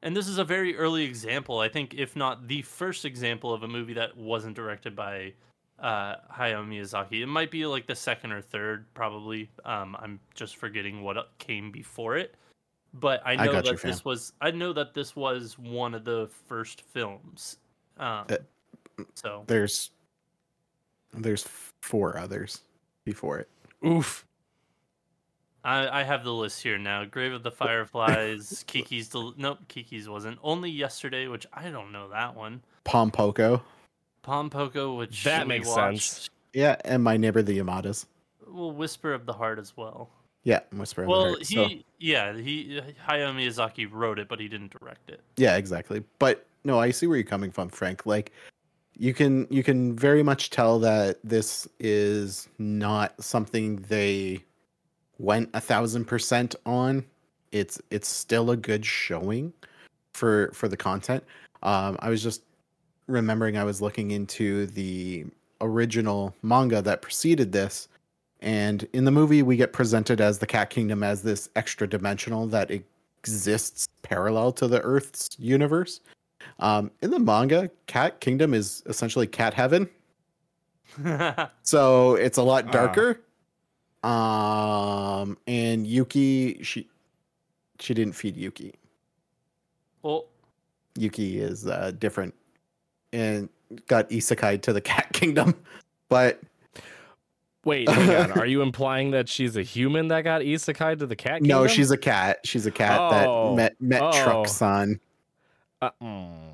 And 0.03 0.15
this 0.15 0.27
is 0.27 0.37
a 0.37 0.43
very 0.43 0.77
early 0.77 1.03
example, 1.03 1.59
I 1.59 1.69
think, 1.69 1.93
if 1.95 2.15
not 2.15 2.47
the 2.47 2.61
first 2.61 3.05
example 3.05 3.53
of 3.53 3.63
a 3.63 3.67
movie 3.67 3.93
that 3.93 4.15
wasn't 4.15 4.55
directed 4.55 4.95
by 4.95 5.33
uh, 5.79 6.15
Hayao 6.31 6.65
Miyazaki. 6.67 7.21
It 7.23 7.27
might 7.27 7.49
be 7.51 7.65
like 7.65 7.87
the 7.87 7.95
second 7.95 8.31
or 8.31 8.41
third, 8.41 8.85
probably. 8.93 9.49
Um, 9.65 9.95
I'm 9.99 10.19
just 10.35 10.57
forgetting 10.57 11.01
what 11.01 11.17
came 11.39 11.71
before 11.71 12.17
it. 12.17 12.35
But 12.93 13.21
I 13.25 13.33
I 13.33 13.35
know 13.45 13.51
got 13.51 13.65
you, 13.65 13.71
that 13.71 13.81
this 13.81 13.99
fam. 13.99 14.09
was 14.09 14.33
I 14.39 14.51
know 14.51 14.71
that 14.73 14.93
this 14.93 15.15
was 15.15 15.57
one 15.59 15.93
of 15.93 16.05
the 16.05 16.29
first 16.47 16.81
films. 16.81 17.57
Um, 17.97 18.25
Uh, 18.29 18.37
so 19.15 19.43
There's 19.47 19.91
there's 21.13 21.45
four 21.81 22.17
others 22.17 22.61
before 23.03 23.39
it. 23.39 23.49
Oof. 23.85 24.25
I, 25.65 26.01
I 26.01 26.03
have 26.03 26.23
the 26.23 26.33
list 26.33 26.61
here 26.61 26.77
now. 26.77 27.03
Grave 27.05 27.33
of 27.33 27.43
the 27.43 27.51
Fireflies, 27.51 28.63
Kiki's 28.67 29.09
Del- 29.09 29.33
nope, 29.37 29.59
Kiki's 29.67 30.07
wasn't. 30.07 30.37
Only 30.43 30.69
Yesterday, 30.69 31.27
which 31.27 31.47
I 31.51 31.69
don't 31.69 31.91
know 31.91 32.09
that 32.09 32.35
one. 32.35 32.61
Pompoko. 32.85 33.61
Pom 34.21 34.49
Poko, 34.49 34.97
which 34.97 35.23
That 35.23 35.47
makes 35.47 35.71
sense. 35.71 36.29
Yeah, 36.53 36.77
and 36.85 37.03
my 37.03 37.17
neighbor 37.17 37.41
the 37.43 37.57
Yamadas. 37.59 38.05
Well, 38.47 38.71
Whisper 38.71 39.13
of 39.13 39.25
the 39.25 39.33
Heart 39.33 39.59
as 39.59 39.75
well. 39.75 40.09
Yeah, 40.43 40.61
Whisper 40.71 41.03
of 41.03 41.09
the 41.09 41.13
Heart. 41.13 41.25
well, 41.25 41.37
he 41.39 41.45
So- 41.55 41.69
yeah 41.99 42.33
he 42.33 42.81
Hayao 43.07 43.33
Miyazaki 43.35 43.87
wrote 43.91 44.19
it, 44.19 44.27
but 44.27 44.39
he 44.39 44.47
didn't 44.47 44.77
direct 44.79 45.09
it. 45.09 45.21
Yeah, 45.37 45.57
exactly. 45.57 46.03
But 46.19 46.45
no, 46.63 46.79
I 46.79 46.91
see 46.91 47.07
where 47.07 47.17
you're 47.17 47.23
coming 47.25 47.51
from, 47.51 47.69
Frank. 47.69 48.05
Like 48.05 48.31
you 48.97 49.13
can 49.13 49.47
you 49.49 49.63
can 49.63 49.95
very 49.95 50.23
much 50.23 50.49
tell 50.49 50.79
that 50.79 51.19
this 51.23 51.67
is 51.79 52.47
not 52.57 53.13
something 53.23 53.77
they 53.89 54.43
went 55.19 55.49
a 55.53 55.61
thousand 55.61 56.05
percent 56.05 56.55
on. 56.65 57.05
It's 57.51 57.81
it's 57.89 58.07
still 58.07 58.51
a 58.51 58.57
good 58.57 58.85
showing 58.85 59.53
for 60.13 60.51
for 60.53 60.67
the 60.67 60.77
content. 60.77 61.23
Um, 61.63 61.97
I 61.99 62.09
was 62.09 62.21
just 62.21 62.43
remembering 63.07 63.57
I 63.57 63.63
was 63.63 63.81
looking 63.81 64.11
into 64.11 64.65
the 64.67 65.25
original 65.61 66.35
manga 66.41 66.81
that 66.81 67.01
preceded 67.01 67.51
this, 67.51 67.87
and 68.41 68.87
in 68.93 69.05
the 69.05 69.11
movie 69.11 69.41
we 69.41 69.57
get 69.57 69.73
presented 69.73 70.21
as 70.21 70.39
the 70.39 70.47
Cat 70.47 70.69
Kingdom 70.69 71.03
as 71.03 71.21
this 71.21 71.49
extra 71.55 71.87
dimensional 71.87 72.47
that 72.47 72.71
exists 72.71 73.87
parallel 74.01 74.51
to 74.53 74.67
the 74.67 74.81
Earth's 74.81 75.29
universe. 75.39 76.01
Um, 76.59 76.91
in 77.01 77.09
the 77.09 77.19
manga, 77.19 77.71
Cat 77.87 78.19
Kingdom 78.19 78.53
is 78.53 78.83
essentially 78.85 79.25
cat 79.25 79.53
heaven, 79.53 79.89
so 81.63 82.15
it's 82.15 82.37
a 82.37 82.43
lot 82.43 82.71
darker. 82.71 83.21
Um, 84.05 85.37
and 85.47 85.87
Yuki, 85.87 86.61
she 86.63 86.87
she 87.79 87.93
didn't 87.93 88.13
feed 88.13 88.37
Yuki. 88.37 88.73
well, 90.03 90.25
Yuki 90.97 91.39
is 91.39 91.65
uh, 91.67 91.91
different 91.97 92.33
and 93.11 93.49
got 93.87 94.09
isekai 94.09 94.61
to 94.61 94.73
the 94.73 94.81
Cat 94.91 95.07
Kingdom, 95.13 95.55
but 96.09 96.39
Wait, 97.65 97.89
hang 97.89 98.31
on. 98.31 98.31
Are 98.39 98.45
you 98.45 98.61
implying 98.61 99.09
that 99.11 99.27
she's 99.27 99.57
a 99.57 99.63
human 99.63 100.07
that 100.09 100.21
got 100.23 100.41
isekai 100.41 100.99
to 100.99 101.07
the 101.07 101.15
cat 101.15 101.39
kingdom? 101.41 101.47
no, 101.63 101.67
she's 101.67 101.89
a 101.89 101.97
cat. 101.97 102.37
She's 102.43 102.67
a 102.67 102.71
cat 102.71 102.99
Oh. 103.01 103.55
that 103.55 103.81
met 103.81 103.81
met 103.81 104.01
Oh. 104.03 104.23
Truck-san. 104.23 104.99
Uh, 105.81 105.89
mm, 105.99 106.44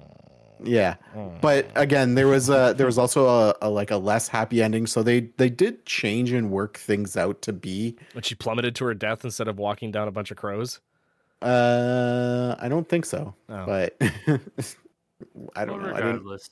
Yeah. 0.64 0.96
mm. 1.16 1.42
but 1.42 1.70
again 1.76 2.16
there 2.16 2.28
was 2.28 2.50
a 2.50 2.74
there 2.78 2.86
was 2.86 2.98
also 2.98 3.28
a, 3.28 3.56
a 3.62 3.70
like 3.70 3.92
a 3.92 3.98
less 3.98 4.28
happy 4.28 4.62
ending 4.62 4.86
so 4.88 5.02
they 5.04 5.22
they 5.38 5.50
did 5.50 5.86
change 5.86 6.32
and 6.32 6.52
work 6.52 6.78
things 6.78 7.18
out 7.18 7.42
to 7.44 7.54
be 7.54 7.96
when 8.14 8.22
she 8.24 8.36
plummeted 8.36 8.76
to 8.76 8.86
her 8.86 8.94
death 8.94 9.24
instead 9.26 9.48
of 9.48 9.58
walking 9.58 9.92
down 9.92 10.08
a 10.08 10.12
bunch 10.12 10.30
of 10.32 10.38
crows. 10.38 10.80
uh 11.42 12.56
i 12.60 12.70
don't 12.70 12.88
think 12.88 13.06
so 13.06 13.34
Oh. 13.50 13.66
but 13.66 13.96
i 15.56 15.66
don't 15.66 15.82
well, 15.82 15.90
know 15.92 15.94
i 15.94 15.98
didn't 15.98 16.14
regardless. 16.24 16.50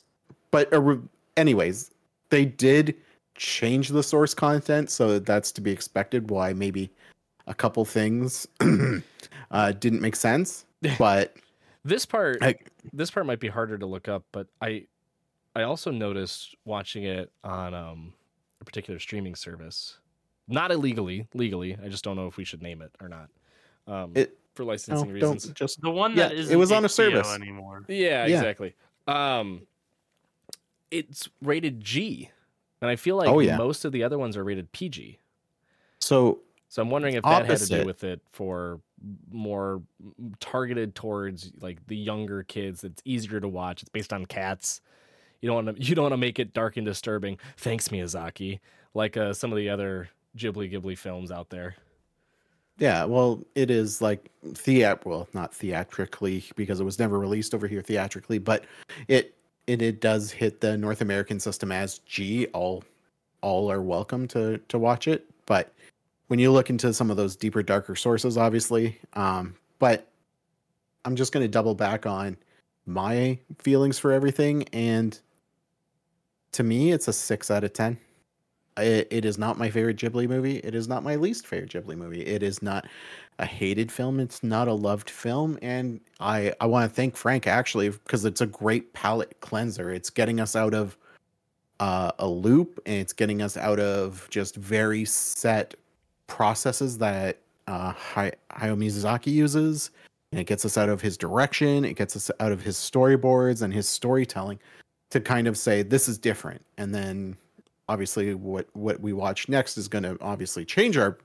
but 0.51 0.71
uh, 0.73 0.81
re- 0.81 0.99
anyways 1.37 1.91
they 2.29 2.45
did 2.45 2.95
change 3.35 3.89
the 3.89 4.03
source 4.03 4.33
content 4.33 4.89
so 4.89 5.19
that's 5.19 5.51
to 5.53 5.61
be 5.61 5.71
expected 5.71 6.29
why 6.29 6.53
maybe 6.53 6.89
a 7.47 7.53
couple 7.53 7.85
things 7.85 8.47
uh 9.51 9.71
didn't 9.73 10.01
make 10.01 10.15
sense 10.15 10.65
but 10.97 11.35
This 11.89 12.05
part, 12.05 12.37
I- 12.41 12.55
this 12.93 13.09
part 13.11 13.25
might 13.25 13.39
be 13.39 13.47
harder 13.47 13.77
to 13.77 13.85
look 13.85 14.07
up, 14.07 14.23
but 14.31 14.47
I, 14.61 14.85
I 15.55 15.63
also 15.63 15.89
noticed 15.91 16.55
watching 16.63 17.03
it 17.03 17.31
on 17.43 17.73
um, 17.73 18.13
a 18.61 18.65
particular 18.65 18.99
streaming 18.99 19.33
service, 19.35 19.97
not 20.47 20.71
illegally, 20.71 21.27
legally. 21.33 21.75
I 21.83 21.87
just 21.89 22.03
don't 22.03 22.15
know 22.15 22.27
if 22.27 22.37
we 22.37 22.45
should 22.45 22.61
name 22.61 22.81
it 22.83 22.91
or 23.01 23.09
not. 23.09 23.29
Um, 23.87 24.11
It- 24.15 24.37
for 24.55 24.63
no, 24.63 24.69
licensing 24.69 25.11
reasons. 25.13 25.45
don't 25.45 25.55
just 25.55 25.79
The 25.81 25.89
one 25.89 26.11
Yeah, 26.11 26.27
that 26.27 26.33
it 26.33 26.39
isn't 26.39 26.59
was 26.59 26.71
on 26.71 26.83
a 26.85 26.89
service. 26.89 27.27
anymore. 27.33 27.85
Yeah, 27.87 28.25
Yeah. 28.25 28.37
exactly. 28.37 28.75
Um, 29.07 29.65
it's 30.91 31.29
rated 31.41 31.79
G, 31.81 32.29
and 32.81 32.89
I 32.89 32.97
feel 32.97 33.15
like 33.15 33.29
Oh, 33.29 33.39
yeah. 33.39 33.57
most 33.57 33.85
of 33.85 33.91
the 33.93 34.03
other 34.03 34.17
ones 34.17 34.35
are 34.37 34.43
rated 34.43 34.71
PG. 34.73 35.19
so 36.01 36.39
So 36.69 36.83
I'm 36.83 36.91
wondering 36.91 37.15
if 37.15 37.23
that 37.23 37.47
had 37.47 37.57
to 37.57 37.65
do 37.65 37.85
with 37.85 38.03
it 38.03 38.21
for 38.31 38.79
more 39.31 39.81
targeted 40.39 40.93
towards 40.93 41.51
like 41.59 41.85
the 41.87 41.97
younger 41.97 42.43
kids. 42.43 42.83
It's 42.83 43.01
easier 43.05 43.39
to 43.39 43.47
watch. 43.47 43.81
It's 43.81 43.89
based 43.89 44.13
on 44.13 44.27
cats. 44.27 44.81
You 45.41 45.47
don't 45.47 45.65
want 45.65 45.77
to 45.77 45.83
you 45.87 45.95
don't 45.95 46.03
want 46.03 46.13
to 46.13 46.17
make 46.17 46.37
it 46.37 46.53
dark 46.53 46.77
and 46.77 46.85
disturbing. 46.85 47.39
Thanks 47.57 47.87
Miyazaki, 47.87 48.59
like 48.93 49.17
uh, 49.17 49.33
some 49.33 49.51
of 49.51 49.57
the 49.57 49.67
other 49.67 50.09
Ghibli 50.37 50.71
Ghibli 50.71 50.95
films 50.95 51.31
out 51.31 51.49
there. 51.49 51.75
Yeah, 52.77 53.03
well, 53.03 53.43
it 53.55 53.71
is 53.71 53.99
like 53.99 54.29
theat 54.53 55.05
well, 55.05 55.27
not 55.33 55.53
theatrically 55.53 56.45
because 56.55 56.79
it 56.79 56.85
was 56.85 56.99
never 56.99 57.19
released 57.19 57.55
over 57.55 57.67
here 57.67 57.81
theatrically, 57.81 58.37
but 58.37 58.65
it 59.07 59.35
it, 59.65 59.81
it 59.81 60.01
does 60.01 60.31
hit 60.31 60.61
the 60.61 60.77
North 60.77 61.01
American 61.01 61.39
system 61.39 61.71
as 61.71 61.97
G. 61.99 62.45
All 62.47 62.83
all 63.41 63.71
are 63.71 63.81
welcome 63.81 64.27
to 64.29 64.59
to 64.67 64.77
watch 64.77 65.07
it, 65.07 65.25
but 65.47 65.73
when 66.29 66.39
you 66.39 66.51
look 66.51 66.69
into 66.69 66.93
some 66.93 67.11
of 67.11 67.17
those 67.17 67.35
deeper, 67.35 67.61
darker 67.61 67.95
sources, 67.95 68.37
obviously, 68.37 68.99
um, 69.13 69.55
but 69.79 70.07
I'm 71.03 71.15
just 71.15 71.33
going 71.33 71.43
to 71.43 71.47
double 71.47 71.75
back 71.75 72.05
on 72.05 72.37
my 72.85 73.37
feelings 73.57 73.99
for 73.99 74.11
everything, 74.11 74.63
and 74.71 75.19
to 76.53 76.63
me, 76.63 76.91
it's 76.91 77.07
a 77.07 77.13
six 77.13 77.51
out 77.51 77.63
of 77.63 77.73
ten. 77.73 77.97
It, 78.77 79.07
it 79.09 79.25
is 79.25 79.37
not 79.37 79.57
my 79.57 79.71
favorite 79.71 79.97
Ghibli 79.97 80.27
movie. 80.27 80.57
It 80.57 80.75
is 80.75 80.87
not 80.87 81.03
my 81.03 81.15
least 81.15 81.47
favorite 81.47 81.71
Ghibli 81.71 81.97
movie. 81.97 82.25
It 82.25 82.43
is 82.43 82.61
not 82.61 82.85
a 83.39 83.45
hated 83.45 83.91
film. 83.91 84.19
It's 84.19 84.43
not 84.43 84.67
a 84.67 84.73
loved 84.73 85.09
film. 85.09 85.57
And 85.61 85.99
I, 86.19 86.53
I 86.61 86.65
want 86.67 86.89
to 86.89 86.95
thank 86.95 87.15
Frank 87.15 87.47
actually 87.47 87.89
because 87.89 88.23
it's 88.23 88.41
a 88.41 88.45
great 88.45 88.93
palate 88.93 89.35
cleanser. 89.41 89.91
It's 89.91 90.09
getting 90.09 90.39
us 90.39 90.55
out 90.55 90.73
of 90.73 90.97
uh, 91.79 92.11
a 92.19 92.27
loop 92.27 92.79
and 92.85 92.95
it's 92.95 93.13
getting 93.13 93.41
us 93.41 93.57
out 93.57 93.79
of 93.79 94.27
just 94.29 94.55
very 94.55 95.03
set 95.03 95.75
processes 96.29 96.97
that 96.99 97.39
uh, 97.67 97.93
Hayao 97.93 98.37
Miyazaki 98.51 99.33
uses. 99.33 99.91
And 100.31 100.39
it 100.39 100.45
gets 100.45 100.63
us 100.63 100.77
out 100.77 100.89
of 100.89 101.01
his 101.01 101.17
direction. 101.17 101.83
It 101.83 101.95
gets 101.95 102.15
us 102.15 102.31
out 102.39 102.51
of 102.51 102.61
his 102.61 102.77
storyboards 102.77 103.63
and 103.63 103.73
his 103.73 103.89
storytelling 103.89 104.59
to 105.09 105.19
kind 105.19 105.47
of 105.47 105.57
say 105.57 105.81
this 105.81 106.07
is 106.07 106.17
different. 106.17 106.63
And 106.77 106.93
then 106.93 107.35
obviously 107.89 108.35
what 108.35 108.67
what 108.73 109.01
we 109.01 109.11
watch 109.11 109.49
next 109.49 109.77
is 109.77 109.87
going 109.87 110.03
to 110.03 110.15
obviously 110.21 110.63
change 110.63 110.97
our 110.97 111.17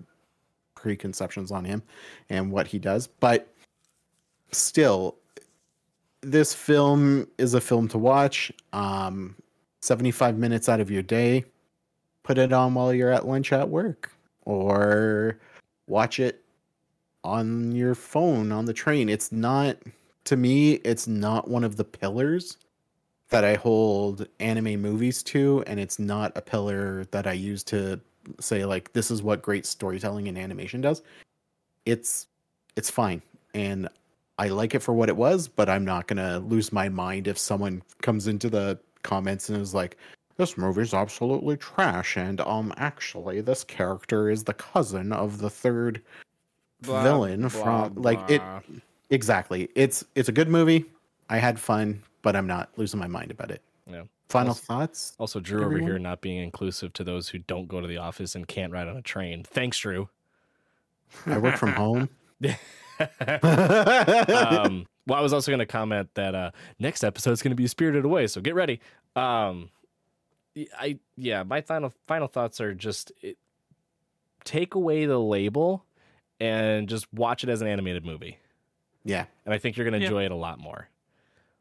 preconceptions 0.74 1.52
on 1.52 1.64
him 1.64 1.82
and 2.30 2.50
what 2.50 2.66
he 2.66 2.78
does. 2.78 3.06
But 3.06 3.52
still, 4.50 5.16
this 6.22 6.54
film 6.54 7.28
is 7.36 7.52
a 7.52 7.60
film 7.60 7.88
to 7.88 7.98
watch. 7.98 8.50
Um, 8.72 9.36
75 9.82 10.38
minutes 10.38 10.70
out 10.70 10.80
of 10.80 10.90
your 10.90 11.02
day, 11.02 11.44
put 12.22 12.38
it 12.38 12.54
on 12.54 12.72
while 12.72 12.94
you're 12.94 13.12
at 13.12 13.28
lunch 13.28 13.52
at 13.52 13.68
work 13.68 14.13
or 14.44 15.38
watch 15.86 16.20
it 16.20 16.44
on 17.22 17.72
your 17.72 17.94
phone 17.94 18.52
on 18.52 18.66
the 18.66 18.72
train. 18.72 19.08
It's 19.08 19.32
not, 19.32 19.78
to 20.24 20.36
me, 20.36 20.74
it's 20.74 21.06
not 21.06 21.48
one 21.48 21.64
of 21.64 21.76
the 21.76 21.84
pillars 21.84 22.58
that 23.30 23.44
I 23.44 23.54
hold 23.54 24.26
anime 24.40 24.80
movies 24.80 25.22
to, 25.24 25.64
and 25.66 25.80
it's 25.80 25.98
not 25.98 26.32
a 26.36 26.42
pillar 26.42 27.04
that 27.10 27.26
I 27.26 27.32
use 27.32 27.64
to 27.64 28.00
say 28.40 28.64
like 28.64 28.92
this 28.92 29.10
is 29.10 29.22
what 29.22 29.42
great 29.42 29.66
storytelling 29.66 30.28
and 30.28 30.38
animation 30.38 30.80
does. 30.80 31.02
It's 31.84 32.26
it's 32.76 32.90
fine, 32.90 33.22
and 33.54 33.88
I 34.38 34.48
like 34.48 34.74
it 34.74 34.80
for 34.80 34.92
what 34.92 35.08
it 35.08 35.16
was, 35.16 35.48
but 35.48 35.68
I'm 35.68 35.84
not 35.84 36.06
gonna 36.06 36.38
lose 36.40 36.72
my 36.72 36.88
mind 36.88 37.28
if 37.28 37.38
someone 37.38 37.82
comes 38.02 38.26
into 38.26 38.50
the 38.50 38.78
comments 39.02 39.48
and 39.48 39.60
is 39.60 39.74
like, 39.74 39.96
"This 40.36 40.56
movie's 40.58 40.94
absolutely 40.94 41.56
trash," 41.56 42.16
and 42.16 42.40
um, 42.40 42.72
actually, 42.76 43.40
this 43.40 43.64
character 43.64 44.30
is 44.30 44.44
the 44.44 44.54
cousin 44.54 45.12
of 45.12 45.38
the 45.38 45.50
third 45.50 46.02
Blah, 46.82 47.02
villain 47.02 47.40
blah, 47.40 47.48
from 47.48 47.94
like 47.96 48.30
it. 48.30 48.42
Exactly, 49.10 49.68
it's 49.74 50.04
it's 50.14 50.28
a 50.28 50.32
good 50.32 50.48
movie. 50.48 50.84
I 51.30 51.38
had 51.38 51.58
fun, 51.58 52.02
but 52.22 52.36
I'm 52.36 52.46
not 52.46 52.70
losing 52.76 53.00
my 53.00 53.06
mind 53.06 53.30
about 53.30 53.50
it. 53.50 53.62
Yeah. 53.90 54.02
Final 54.28 54.48
Also- 54.50 54.62
thoughts? 54.64 55.14
Also, 55.18 55.40
Drew 55.40 55.64
over 55.64 55.78
here 55.78 55.98
not 55.98 56.20
being 56.20 56.38
inclusive 56.42 56.92
to 56.94 57.04
those 57.04 57.28
who 57.28 57.38
don't 57.38 57.68
go 57.68 57.80
to 57.80 57.86
the 57.86 57.98
office 57.98 58.34
and 58.34 58.46
can't 58.48 58.72
ride 58.72 58.88
on 58.88 58.96
a 58.96 59.02
train. 59.02 59.42
Thanks, 59.44 59.78
Drew. 59.78 60.08
I 61.26 61.38
work 61.38 61.56
from 61.56 61.72
home. 61.72 62.08
um, 63.00 64.86
well, 65.06 65.18
I 65.18 65.20
was 65.20 65.32
also 65.32 65.50
going 65.50 65.58
to 65.60 65.66
comment 65.66 66.08
that 66.14 66.34
uh, 66.34 66.50
next 66.78 67.04
episode 67.04 67.32
is 67.32 67.42
going 67.42 67.50
to 67.50 67.56
be 67.56 67.66
Spirited 67.66 68.04
Away, 68.04 68.26
so 68.26 68.40
get 68.40 68.54
ready. 68.54 68.80
Um, 69.16 69.70
y- 69.82 69.83
I 70.78 70.98
yeah, 71.16 71.42
my 71.42 71.60
final 71.60 71.92
final 72.06 72.28
thoughts 72.28 72.60
are 72.60 72.74
just 72.74 73.12
it, 73.22 73.36
take 74.44 74.74
away 74.74 75.06
the 75.06 75.18
label 75.18 75.84
and 76.40 76.88
just 76.88 77.12
watch 77.12 77.42
it 77.44 77.50
as 77.50 77.60
an 77.62 77.68
animated 77.68 78.04
movie, 78.04 78.38
yeah, 79.04 79.26
and 79.44 79.54
I 79.54 79.58
think 79.58 79.76
you're 79.76 79.84
going 79.84 79.94
to 79.94 80.00
Yeah. 80.00 80.06
enjoy 80.06 80.24
it 80.24 80.30
a 80.32 80.36
lot 80.36 80.58
more. 80.58 80.88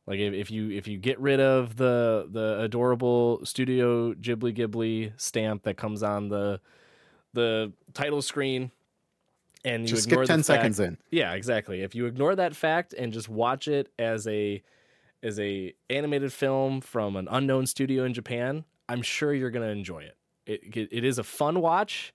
Like 0.05 0.19
if, 0.19 0.33
if 0.33 0.51
you 0.51 0.69
if 0.71 0.87
you 0.87 0.97
get 0.97 1.19
rid 1.19 1.39
of 1.39 1.75
the 1.77 2.27
the 2.29 2.59
adorable 2.61 3.39
Studio 3.45 4.13
Ghibli 4.13 4.55
Ghibli 4.55 5.13
stamp 5.15 5.63
that 5.63 5.77
comes 5.77 6.03
on 6.03 6.27
the 6.29 6.59
the 7.33 7.71
title 7.93 8.21
screen, 8.21 8.69
and 9.63 9.83
you 9.83 9.87
just 9.95 10.07
ignore 10.07 10.25
skip 10.25 10.27
the 10.27 10.33
ten 10.33 10.37
fact- 10.39 10.45
seconds 10.45 10.79
in. 10.79 10.97
yeah, 11.09 11.33
exactly. 11.33 11.81
If 11.81 11.95
you 11.95 12.05
ignore 12.05 12.35
that 12.35 12.55
fact 12.55 12.93
and 12.93 13.13
just 13.13 13.29
watch 13.29 13.67
it 13.67 13.91
as 13.97 14.27
a 14.27 14.61
as 15.23 15.39
a 15.39 15.73
animated 15.89 16.33
film 16.33 16.81
from 16.81 17.15
an 17.15 17.29
unknown 17.31 17.65
studio 17.65 18.03
in 18.03 18.13
Japan, 18.13 18.65
I'm 18.89 19.01
sure 19.01 19.33
you're 19.33 19.51
going 19.51 19.65
to 19.65 19.71
enjoy 19.71 20.03
it. 20.03 20.17
It 20.45 20.75
it- 20.77 20.89
it 20.91 21.03
is 21.03 21.17
a 21.17 21.23
fun 21.23 21.61
watch. 21.61 22.13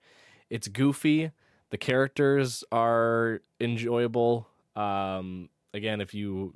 It's 0.50 0.68
goofy. 0.68 1.30
The 1.70 1.78
characters 1.78 2.64
are 2.72 3.42
enjoyable. 3.60 4.48
Um, 4.76 5.50
again, 5.74 6.00
if 6.00 6.14
you 6.14 6.54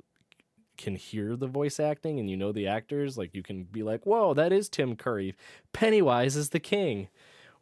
can 0.77 0.95
hear 0.95 1.35
the 1.35 1.45
voice 1.47 1.79
acting 1.79 2.19
and 2.19 2.27
you 2.29 2.35
know 2.37 2.51
the 2.51 2.67
actors, 2.67 3.17
like 3.17 3.35
you 3.35 3.43
can 3.43 3.63
be 3.65 3.83
like, 3.83 4.05
"Whoa, 4.05 4.33
that 4.33 4.51
is 4.51 4.69
Tim 4.69 4.95
Curry. 4.95 5.35
Pennywise 5.73 6.35
is 6.35 6.49
the 6.49 6.59
king." 6.59 7.09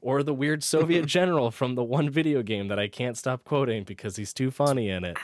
Or 0.04 0.24
the 0.24 0.34
weird 0.34 0.64
Soviet 0.64 1.06
general 1.18 1.52
from 1.52 1.76
the 1.76 1.84
one 1.84 2.10
video 2.10 2.42
game 2.42 2.70
that 2.70 2.80
I 2.80 2.88
can't 2.88 3.16
stop 3.16 3.44
quoting 3.44 3.84
because 3.84 4.16
he's 4.16 4.34
too 4.34 4.50
funny 4.50 4.90
in 4.90 5.04
it. 5.04 5.16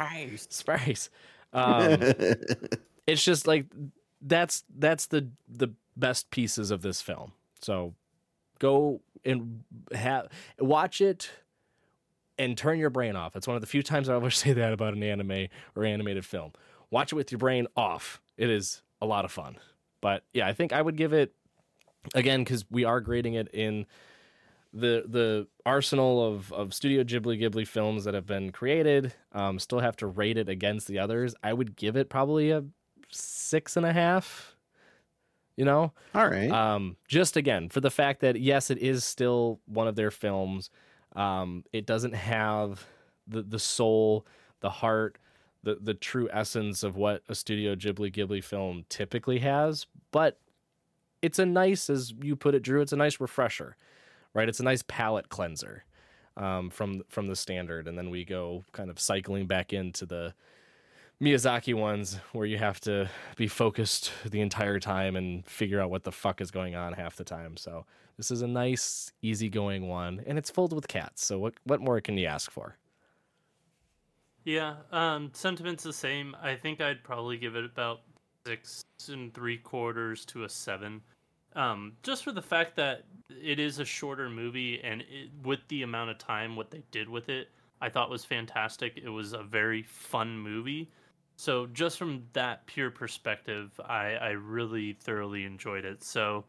Spice. 0.52 1.10
Um, 1.52 1.98
it's 3.08 3.24
just 3.24 3.48
like 3.48 3.66
that's 4.22 4.64
that's 4.78 5.08
the 5.08 5.30
the 5.48 5.70
best 5.98 6.30
pieces 6.30 6.72
of 6.72 6.82
this 6.82 7.02
film. 7.02 7.34
So 7.62 7.94
go 8.60 9.02
and 9.26 9.64
have 9.94 10.28
watch 10.60 11.02
it 11.02 11.30
and 12.38 12.58
turn 12.58 12.80
your 12.80 12.90
brain 12.90 13.16
off. 13.16 13.36
It's 13.36 13.48
one 13.48 13.56
of 13.56 13.62
the 13.62 13.68
few 13.68 13.84
times 13.84 14.10
I 14.10 14.16
ever 14.16 14.30
say 14.32 14.54
that 14.54 14.74
about 14.74 14.94
an 14.94 15.04
anime 15.04 15.48
or 15.76 15.86
animated 15.86 16.26
film. 16.26 16.54
Watch 16.90 17.12
it 17.12 17.16
with 17.16 17.32
your 17.32 17.40
brain 17.40 17.68
off. 17.76 18.22
It 18.38 18.50
is 18.50 18.82
a 19.02 19.06
lot 19.06 19.26
of 19.26 19.32
fun. 19.32 19.58
But 20.02 20.24
yeah, 20.34 20.48
I 20.48 20.54
think 20.54 20.74
I 20.74 20.82
would 20.82 20.96
give 20.96 21.14
it 21.14 21.34
again 22.16 22.44
because 22.44 22.66
we 22.70 22.86
are 22.86 23.02
grading 23.02 23.34
it 23.34 23.50
in 23.54 23.86
the 24.74 25.04
the 25.08 25.48
arsenal 25.66 26.26
of 26.26 26.54
of 26.54 26.74
Studio 26.74 27.04
Ghibli 27.04 27.42
Ghibli 27.42 27.68
films 27.68 28.04
that 28.04 28.14
have 28.14 28.26
been 28.26 28.52
created. 28.52 29.14
Um, 29.34 29.60
still 29.60 29.80
have 29.80 29.98
to 29.98 30.08
rate 30.08 30.38
it 30.38 30.50
against 30.50 30.88
the 30.88 31.00
others. 31.00 31.36
I 31.44 31.54
would 31.54 31.76
give 31.76 31.96
it 31.96 32.10
probably 32.10 32.52
a 32.52 32.64
six 33.10 33.76
and 33.76 33.86
a 33.86 33.94
half. 33.94 34.57
You 35.58 35.66
know, 35.66 35.92
All 36.14 36.30
right. 36.30 36.52
um, 36.52 36.96
just 37.08 37.36
again 37.36 37.68
for 37.70 37.82
the 37.82 37.90
fact 37.90 38.22
that 38.22 38.40
yes, 38.40 38.70
it 38.70 38.78
is 38.78 39.04
still 39.04 39.60
one 39.66 39.88
of 39.88 39.96
their 39.96 40.12
films. 40.12 40.70
Um, 41.16 41.64
it 41.74 41.86
doesn't 41.86 42.14
have 42.14 42.86
the 43.28 43.42
the 43.42 43.60
soul, 43.60 44.26
the 44.62 44.70
heart, 44.70 45.18
the 45.64 45.76
the 45.82 45.96
true 45.96 46.30
essence 46.32 46.84
of 46.84 46.96
what 46.96 47.24
a 47.28 47.34
Studio 47.36 47.76
Ghibli 47.76 48.14
Ghibli 48.14 48.44
film 48.44 48.86
typically 48.88 49.40
has. 49.40 49.88
But 50.12 50.40
it's 51.22 51.40
a 51.40 51.46
nice, 51.46 51.90
as 51.90 52.14
you 52.22 52.36
put 52.36 52.54
it, 52.54 52.62
Drew. 52.62 52.82
It's 52.82 52.94
a 52.94 52.98
nice 52.98 53.20
refresher, 53.20 53.76
right? 54.36 54.48
It's 54.48 54.60
a 54.60 54.64
nice 54.64 54.84
palate 54.88 55.30
cleanser 55.30 55.84
um, 56.38 56.70
from 56.70 57.02
from 57.10 57.28
the 57.28 57.36
standard, 57.36 57.88
and 57.88 57.98
then 57.98 58.12
we 58.12 58.24
go 58.24 58.64
kind 58.72 58.90
of 58.92 59.00
cycling 59.00 59.48
back 59.48 59.74
into 59.74 60.06
the 60.06 60.34
Miyazaki 61.22 61.74
ones 61.74 62.20
where 62.32 62.46
you 62.46 62.60
have 62.60 62.80
to 62.82 63.10
be 63.36 63.48
focused 63.48 64.12
the 64.26 64.42
entire 64.42 64.80
time 64.80 65.16
and 65.16 65.46
figure 65.48 65.82
out 65.82 65.90
what 65.90 66.04
the 66.04 66.12
fuck 66.12 66.42
is 66.42 66.52
going 66.52 66.76
on 66.76 66.94
half 66.94 67.16
the 67.16 67.24
time. 67.24 67.58
So 67.58 67.86
this 68.18 68.30
is 68.30 68.44
a 68.44 68.48
nice, 68.48 69.12
easygoing 69.24 69.88
one, 69.88 70.22
and 70.28 70.38
it's 70.38 70.52
filled 70.52 70.74
with 70.74 70.88
cats. 70.88 71.26
So 71.26 71.40
what 71.40 71.56
what 71.64 71.82
more 71.82 72.00
can 72.02 72.18
you 72.18 72.28
ask 72.28 72.52
for? 72.52 72.78
Yeah, 74.44 74.76
um, 74.92 75.32
sentiment's 75.34 75.84
the 75.84 75.92
same. 75.92 76.36
I 76.42 76.56
think 76.56 76.82
I'd 76.82 77.04
probably 77.04 77.38
give 77.38 77.56
it 77.56 77.66
about 77.66 78.02
six 78.46 78.86
and 79.10 79.34
three 79.34 79.58
quarters 79.58 80.24
to 80.26 80.44
a 80.44 80.50
seven. 80.50 81.02
Um, 81.56 81.94
just 82.04 82.24
for 82.24 82.32
the 82.32 82.42
fact 82.42 82.76
that 82.76 83.04
it 83.30 83.60
is 83.60 83.80
a 83.80 83.86
shorter 83.86 84.30
movie, 84.30 84.80
and 84.84 85.02
it, 85.02 85.32
with 85.44 85.60
the 85.68 85.82
amount 85.82 86.12
of 86.12 86.20
time, 86.20 86.56
what 86.56 86.70
they 86.70 86.84
did 86.92 87.10
with 87.10 87.28
it, 87.28 87.50
I 87.82 87.90
thought 87.90 88.10
was 88.10 88.24
fantastic. 88.24 88.98
It 89.04 89.10
was 89.10 89.34
a 89.34 89.44
very 89.44 89.84
fun 89.84 90.38
movie. 90.38 90.90
So 91.40 91.68
just 91.68 92.00
from 92.00 92.24
that 92.34 92.66
pure 92.66 92.90
perspective, 92.90 93.80
I, 93.86 94.16
I 94.16 94.30
really 94.32 94.94
thoroughly 94.94 95.46
enjoyed 95.46 95.86
it. 95.86 96.04
So 96.04 96.44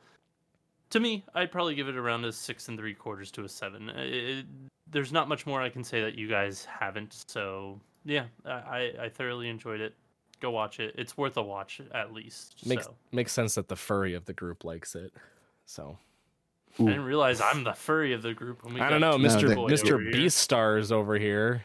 to 0.90 0.98
me, 0.98 1.24
I'd 1.34 1.52
probably 1.52 1.74
give 1.74 1.88
it 1.88 1.96
around 1.96 2.24
a 2.24 2.32
six 2.32 2.68
and 2.68 2.78
three 2.78 2.94
quarters 2.94 3.30
to 3.32 3.44
a 3.44 3.48
seven. 3.48 3.90
It, 3.90 4.46
there's 4.90 5.12
not 5.12 5.28
much 5.28 5.46
more 5.46 5.60
I 5.60 5.68
can 5.68 5.84
say 5.84 6.00
that 6.00 6.14
you 6.16 6.26
guys 6.26 6.64
haven't. 6.64 7.24
So 7.28 7.78
yeah, 8.06 8.24
I, 8.46 8.92
I- 9.02 9.08
thoroughly 9.10 9.48
enjoyed 9.50 9.80
it. 9.82 9.94
Go 10.40 10.50
watch 10.52 10.80
it. 10.80 10.94
It's 10.96 11.16
worth 11.18 11.36
a 11.36 11.42
watch 11.42 11.82
at 11.92 12.14
least. 12.14 12.64
Makes 12.66 12.86
so 12.86 12.94
makes 13.12 13.32
sense 13.32 13.56
that 13.56 13.68
the 13.68 13.76
furry 13.76 14.14
of 14.14 14.24
the 14.24 14.32
group 14.32 14.64
likes 14.64 14.94
it. 14.94 15.12
So 15.66 15.98
I 16.78 16.84
didn't 16.84 17.04
realize 17.04 17.40
I'm 17.40 17.64
the 17.64 17.72
furry 17.74 18.12
of 18.14 18.22
the 18.22 18.32
group. 18.32 18.64
When 18.64 18.72
we 18.74 18.80
I 18.80 18.88
don't 18.88 19.00
know, 19.00 19.12
No, 19.12 19.18
Mister 19.18 19.48
they- 19.48 19.54
Boy 19.56 19.66
Mister 19.66 19.96
over 20.92 21.18
here. 21.18 21.64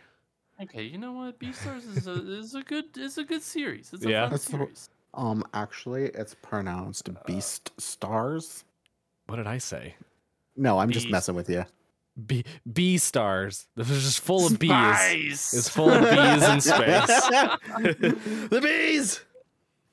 Beast 0.59 0.71
Stars 0.71 0.75
over 0.79 0.79
here. 0.79 0.81
Okay, 0.81 0.83
you 0.91 0.97
know 0.97 1.11
what? 1.13 1.39
Beastars 1.39 1.97
is 1.97 2.07
a 2.07 2.39
is 2.39 2.55
a 2.55 2.61
good 2.63 2.85
is 2.97 3.17
a 3.17 3.23
good 3.23 3.41
series. 3.41 3.91
It's 3.93 4.05
a 4.05 4.09
Yeah. 4.09 4.23
fun 4.23 4.31
That's 4.31 4.45
the- 4.45 4.51
series. 4.57 4.89
um, 5.13 5.43
actually, 5.53 6.05
it's 6.05 6.35
pronounced 6.41 7.09
Beast 7.25 7.71
Stars. 7.79 8.63
What 9.27 9.37
did 9.37 9.47
I 9.47 9.57
say? 9.57 9.95
No, 10.55 10.79
I'm 10.79 10.91
just 10.91 11.05
Beast. 11.05 11.11
messing 11.11 11.35
with 11.35 11.49
you. 11.49 11.65
B 12.27 12.43
bee 12.71 12.99
stars. 12.99 13.67
This 13.75 13.89
is 13.89 14.03
just 14.03 14.19
full 14.19 14.45
of 14.45 14.59
bees. 14.59 14.69
Spice! 14.69 15.53
It's 15.55 15.69
full 15.69 15.89
of 15.89 16.01
bees 16.03 16.47
in 16.47 16.61
space. 16.61 17.07
the 18.49 18.59
bees. 18.61 19.21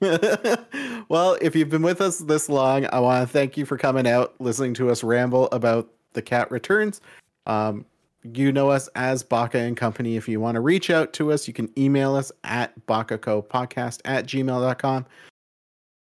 well, 1.09 1.37
if 1.41 1.55
you've 1.57 1.69
been 1.71 1.83
with 1.83 2.01
us 2.01 2.19
this 2.19 2.49
long, 2.49 2.87
I 2.93 3.01
want 3.01 3.27
to 3.27 3.33
thank 3.33 3.57
you 3.57 3.65
for 3.67 3.77
coming 3.79 4.07
out, 4.07 4.35
listening 4.41 4.75
to 4.75 4.91
us 4.91 5.03
ramble 5.05 5.49
about 5.53 5.89
the 6.13 6.23
cat 6.23 6.51
returns. 6.51 7.01
Um, 7.47 7.85
you 8.23 8.53
know 8.53 8.71
us 8.71 8.89
as 8.95 9.23
Baka 9.23 9.59
and 9.59 9.77
Company. 9.77 10.17
If 10.17 10.29
you 10.29 10.41
want 10.41 10.57
to 10.57 10.61
reach 10.61 10.91
out 10.91 11.13
to 11.15 11.33
us, 11.33 11.49
you 11.49 11.55
can 11.55 11.71
email 11.79 12.15
us 12.15 12.31
at 12.45 12.75
bakacopodcast 12.87 14.01
at 14.05 14.27
gmail.com. 14.27 15.07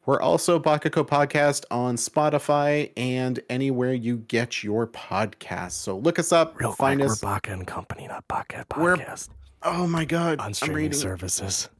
We're 0.06 0.20
also 0.20 0.58
Bakaco 0.60 1.06
Podcast 1.06 1.64
on 1.70 1.96
Spotify 1.96 2.92
and 2.96 3.40
anywhere 3.48 3.94
you 3.94 4.18
get 4.18 4.62
your 4.62 4.86
podcasts. 4.86 5.72
So 5.72 5.96
look 5.96 6.18
us 6.18 6.30
up, 6.30 6.60
Real 6.60 6.72
find 6.72 7.00
quick, 7.00 7.10
us. 7.10 7.22
we're 7.22 7.30
Baka 7.30 7.52
and 7.52 7.66
Company, 7.66 8.06
not 8.06 8.28
Baka 8.28 8.66
We're- 8.76 8.98
Podcast. 8.98 9.30
oh 9.62 9.86
my 9.86 10.04
god, 10.04 10.40
on 10.40 10.52
streaming 10.52 10.92
services. 10.92 11.70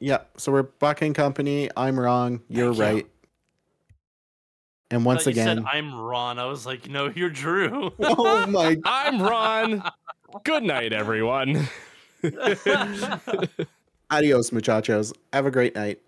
Yeah, 0.00 0.18
so 0.36 0.52
we're 0.52 0.64
Baka 0.64 1.06
and 1.06 1.14
Company. 1.14 1.70
I'm 1.76 1.98
wrong. 1.98 2.42
You're 2.48 2.74
Thank 2.74 3.04
you. 3.04 3.10
And 4.92 5.06
once 5.06 5.26
again, 5.26 5.56
said, 5.56 5.64
I'm 5.66 5.94
Ron. 5.94 6.38
I 6.38 6.44
was 6.44 6.66
like, 6.66 6.90
no, 6.90 7.10
you're 7.14 7.30
Drew. 7.30 7.90
oh 7.98 8.46
my! 8.46 8.76
I'm 8.84 9.22
Ron. 9.22 9.82
Good 10.44 10.64
night, 10.64 10.92
everyone. 10.92 11.66
Adios, 14.10 14.52
muchachos. 14.52 15.14
Have 15.32 15.46
a 15.46 15.50
great 15.50 15.74
night. 15.74 15.98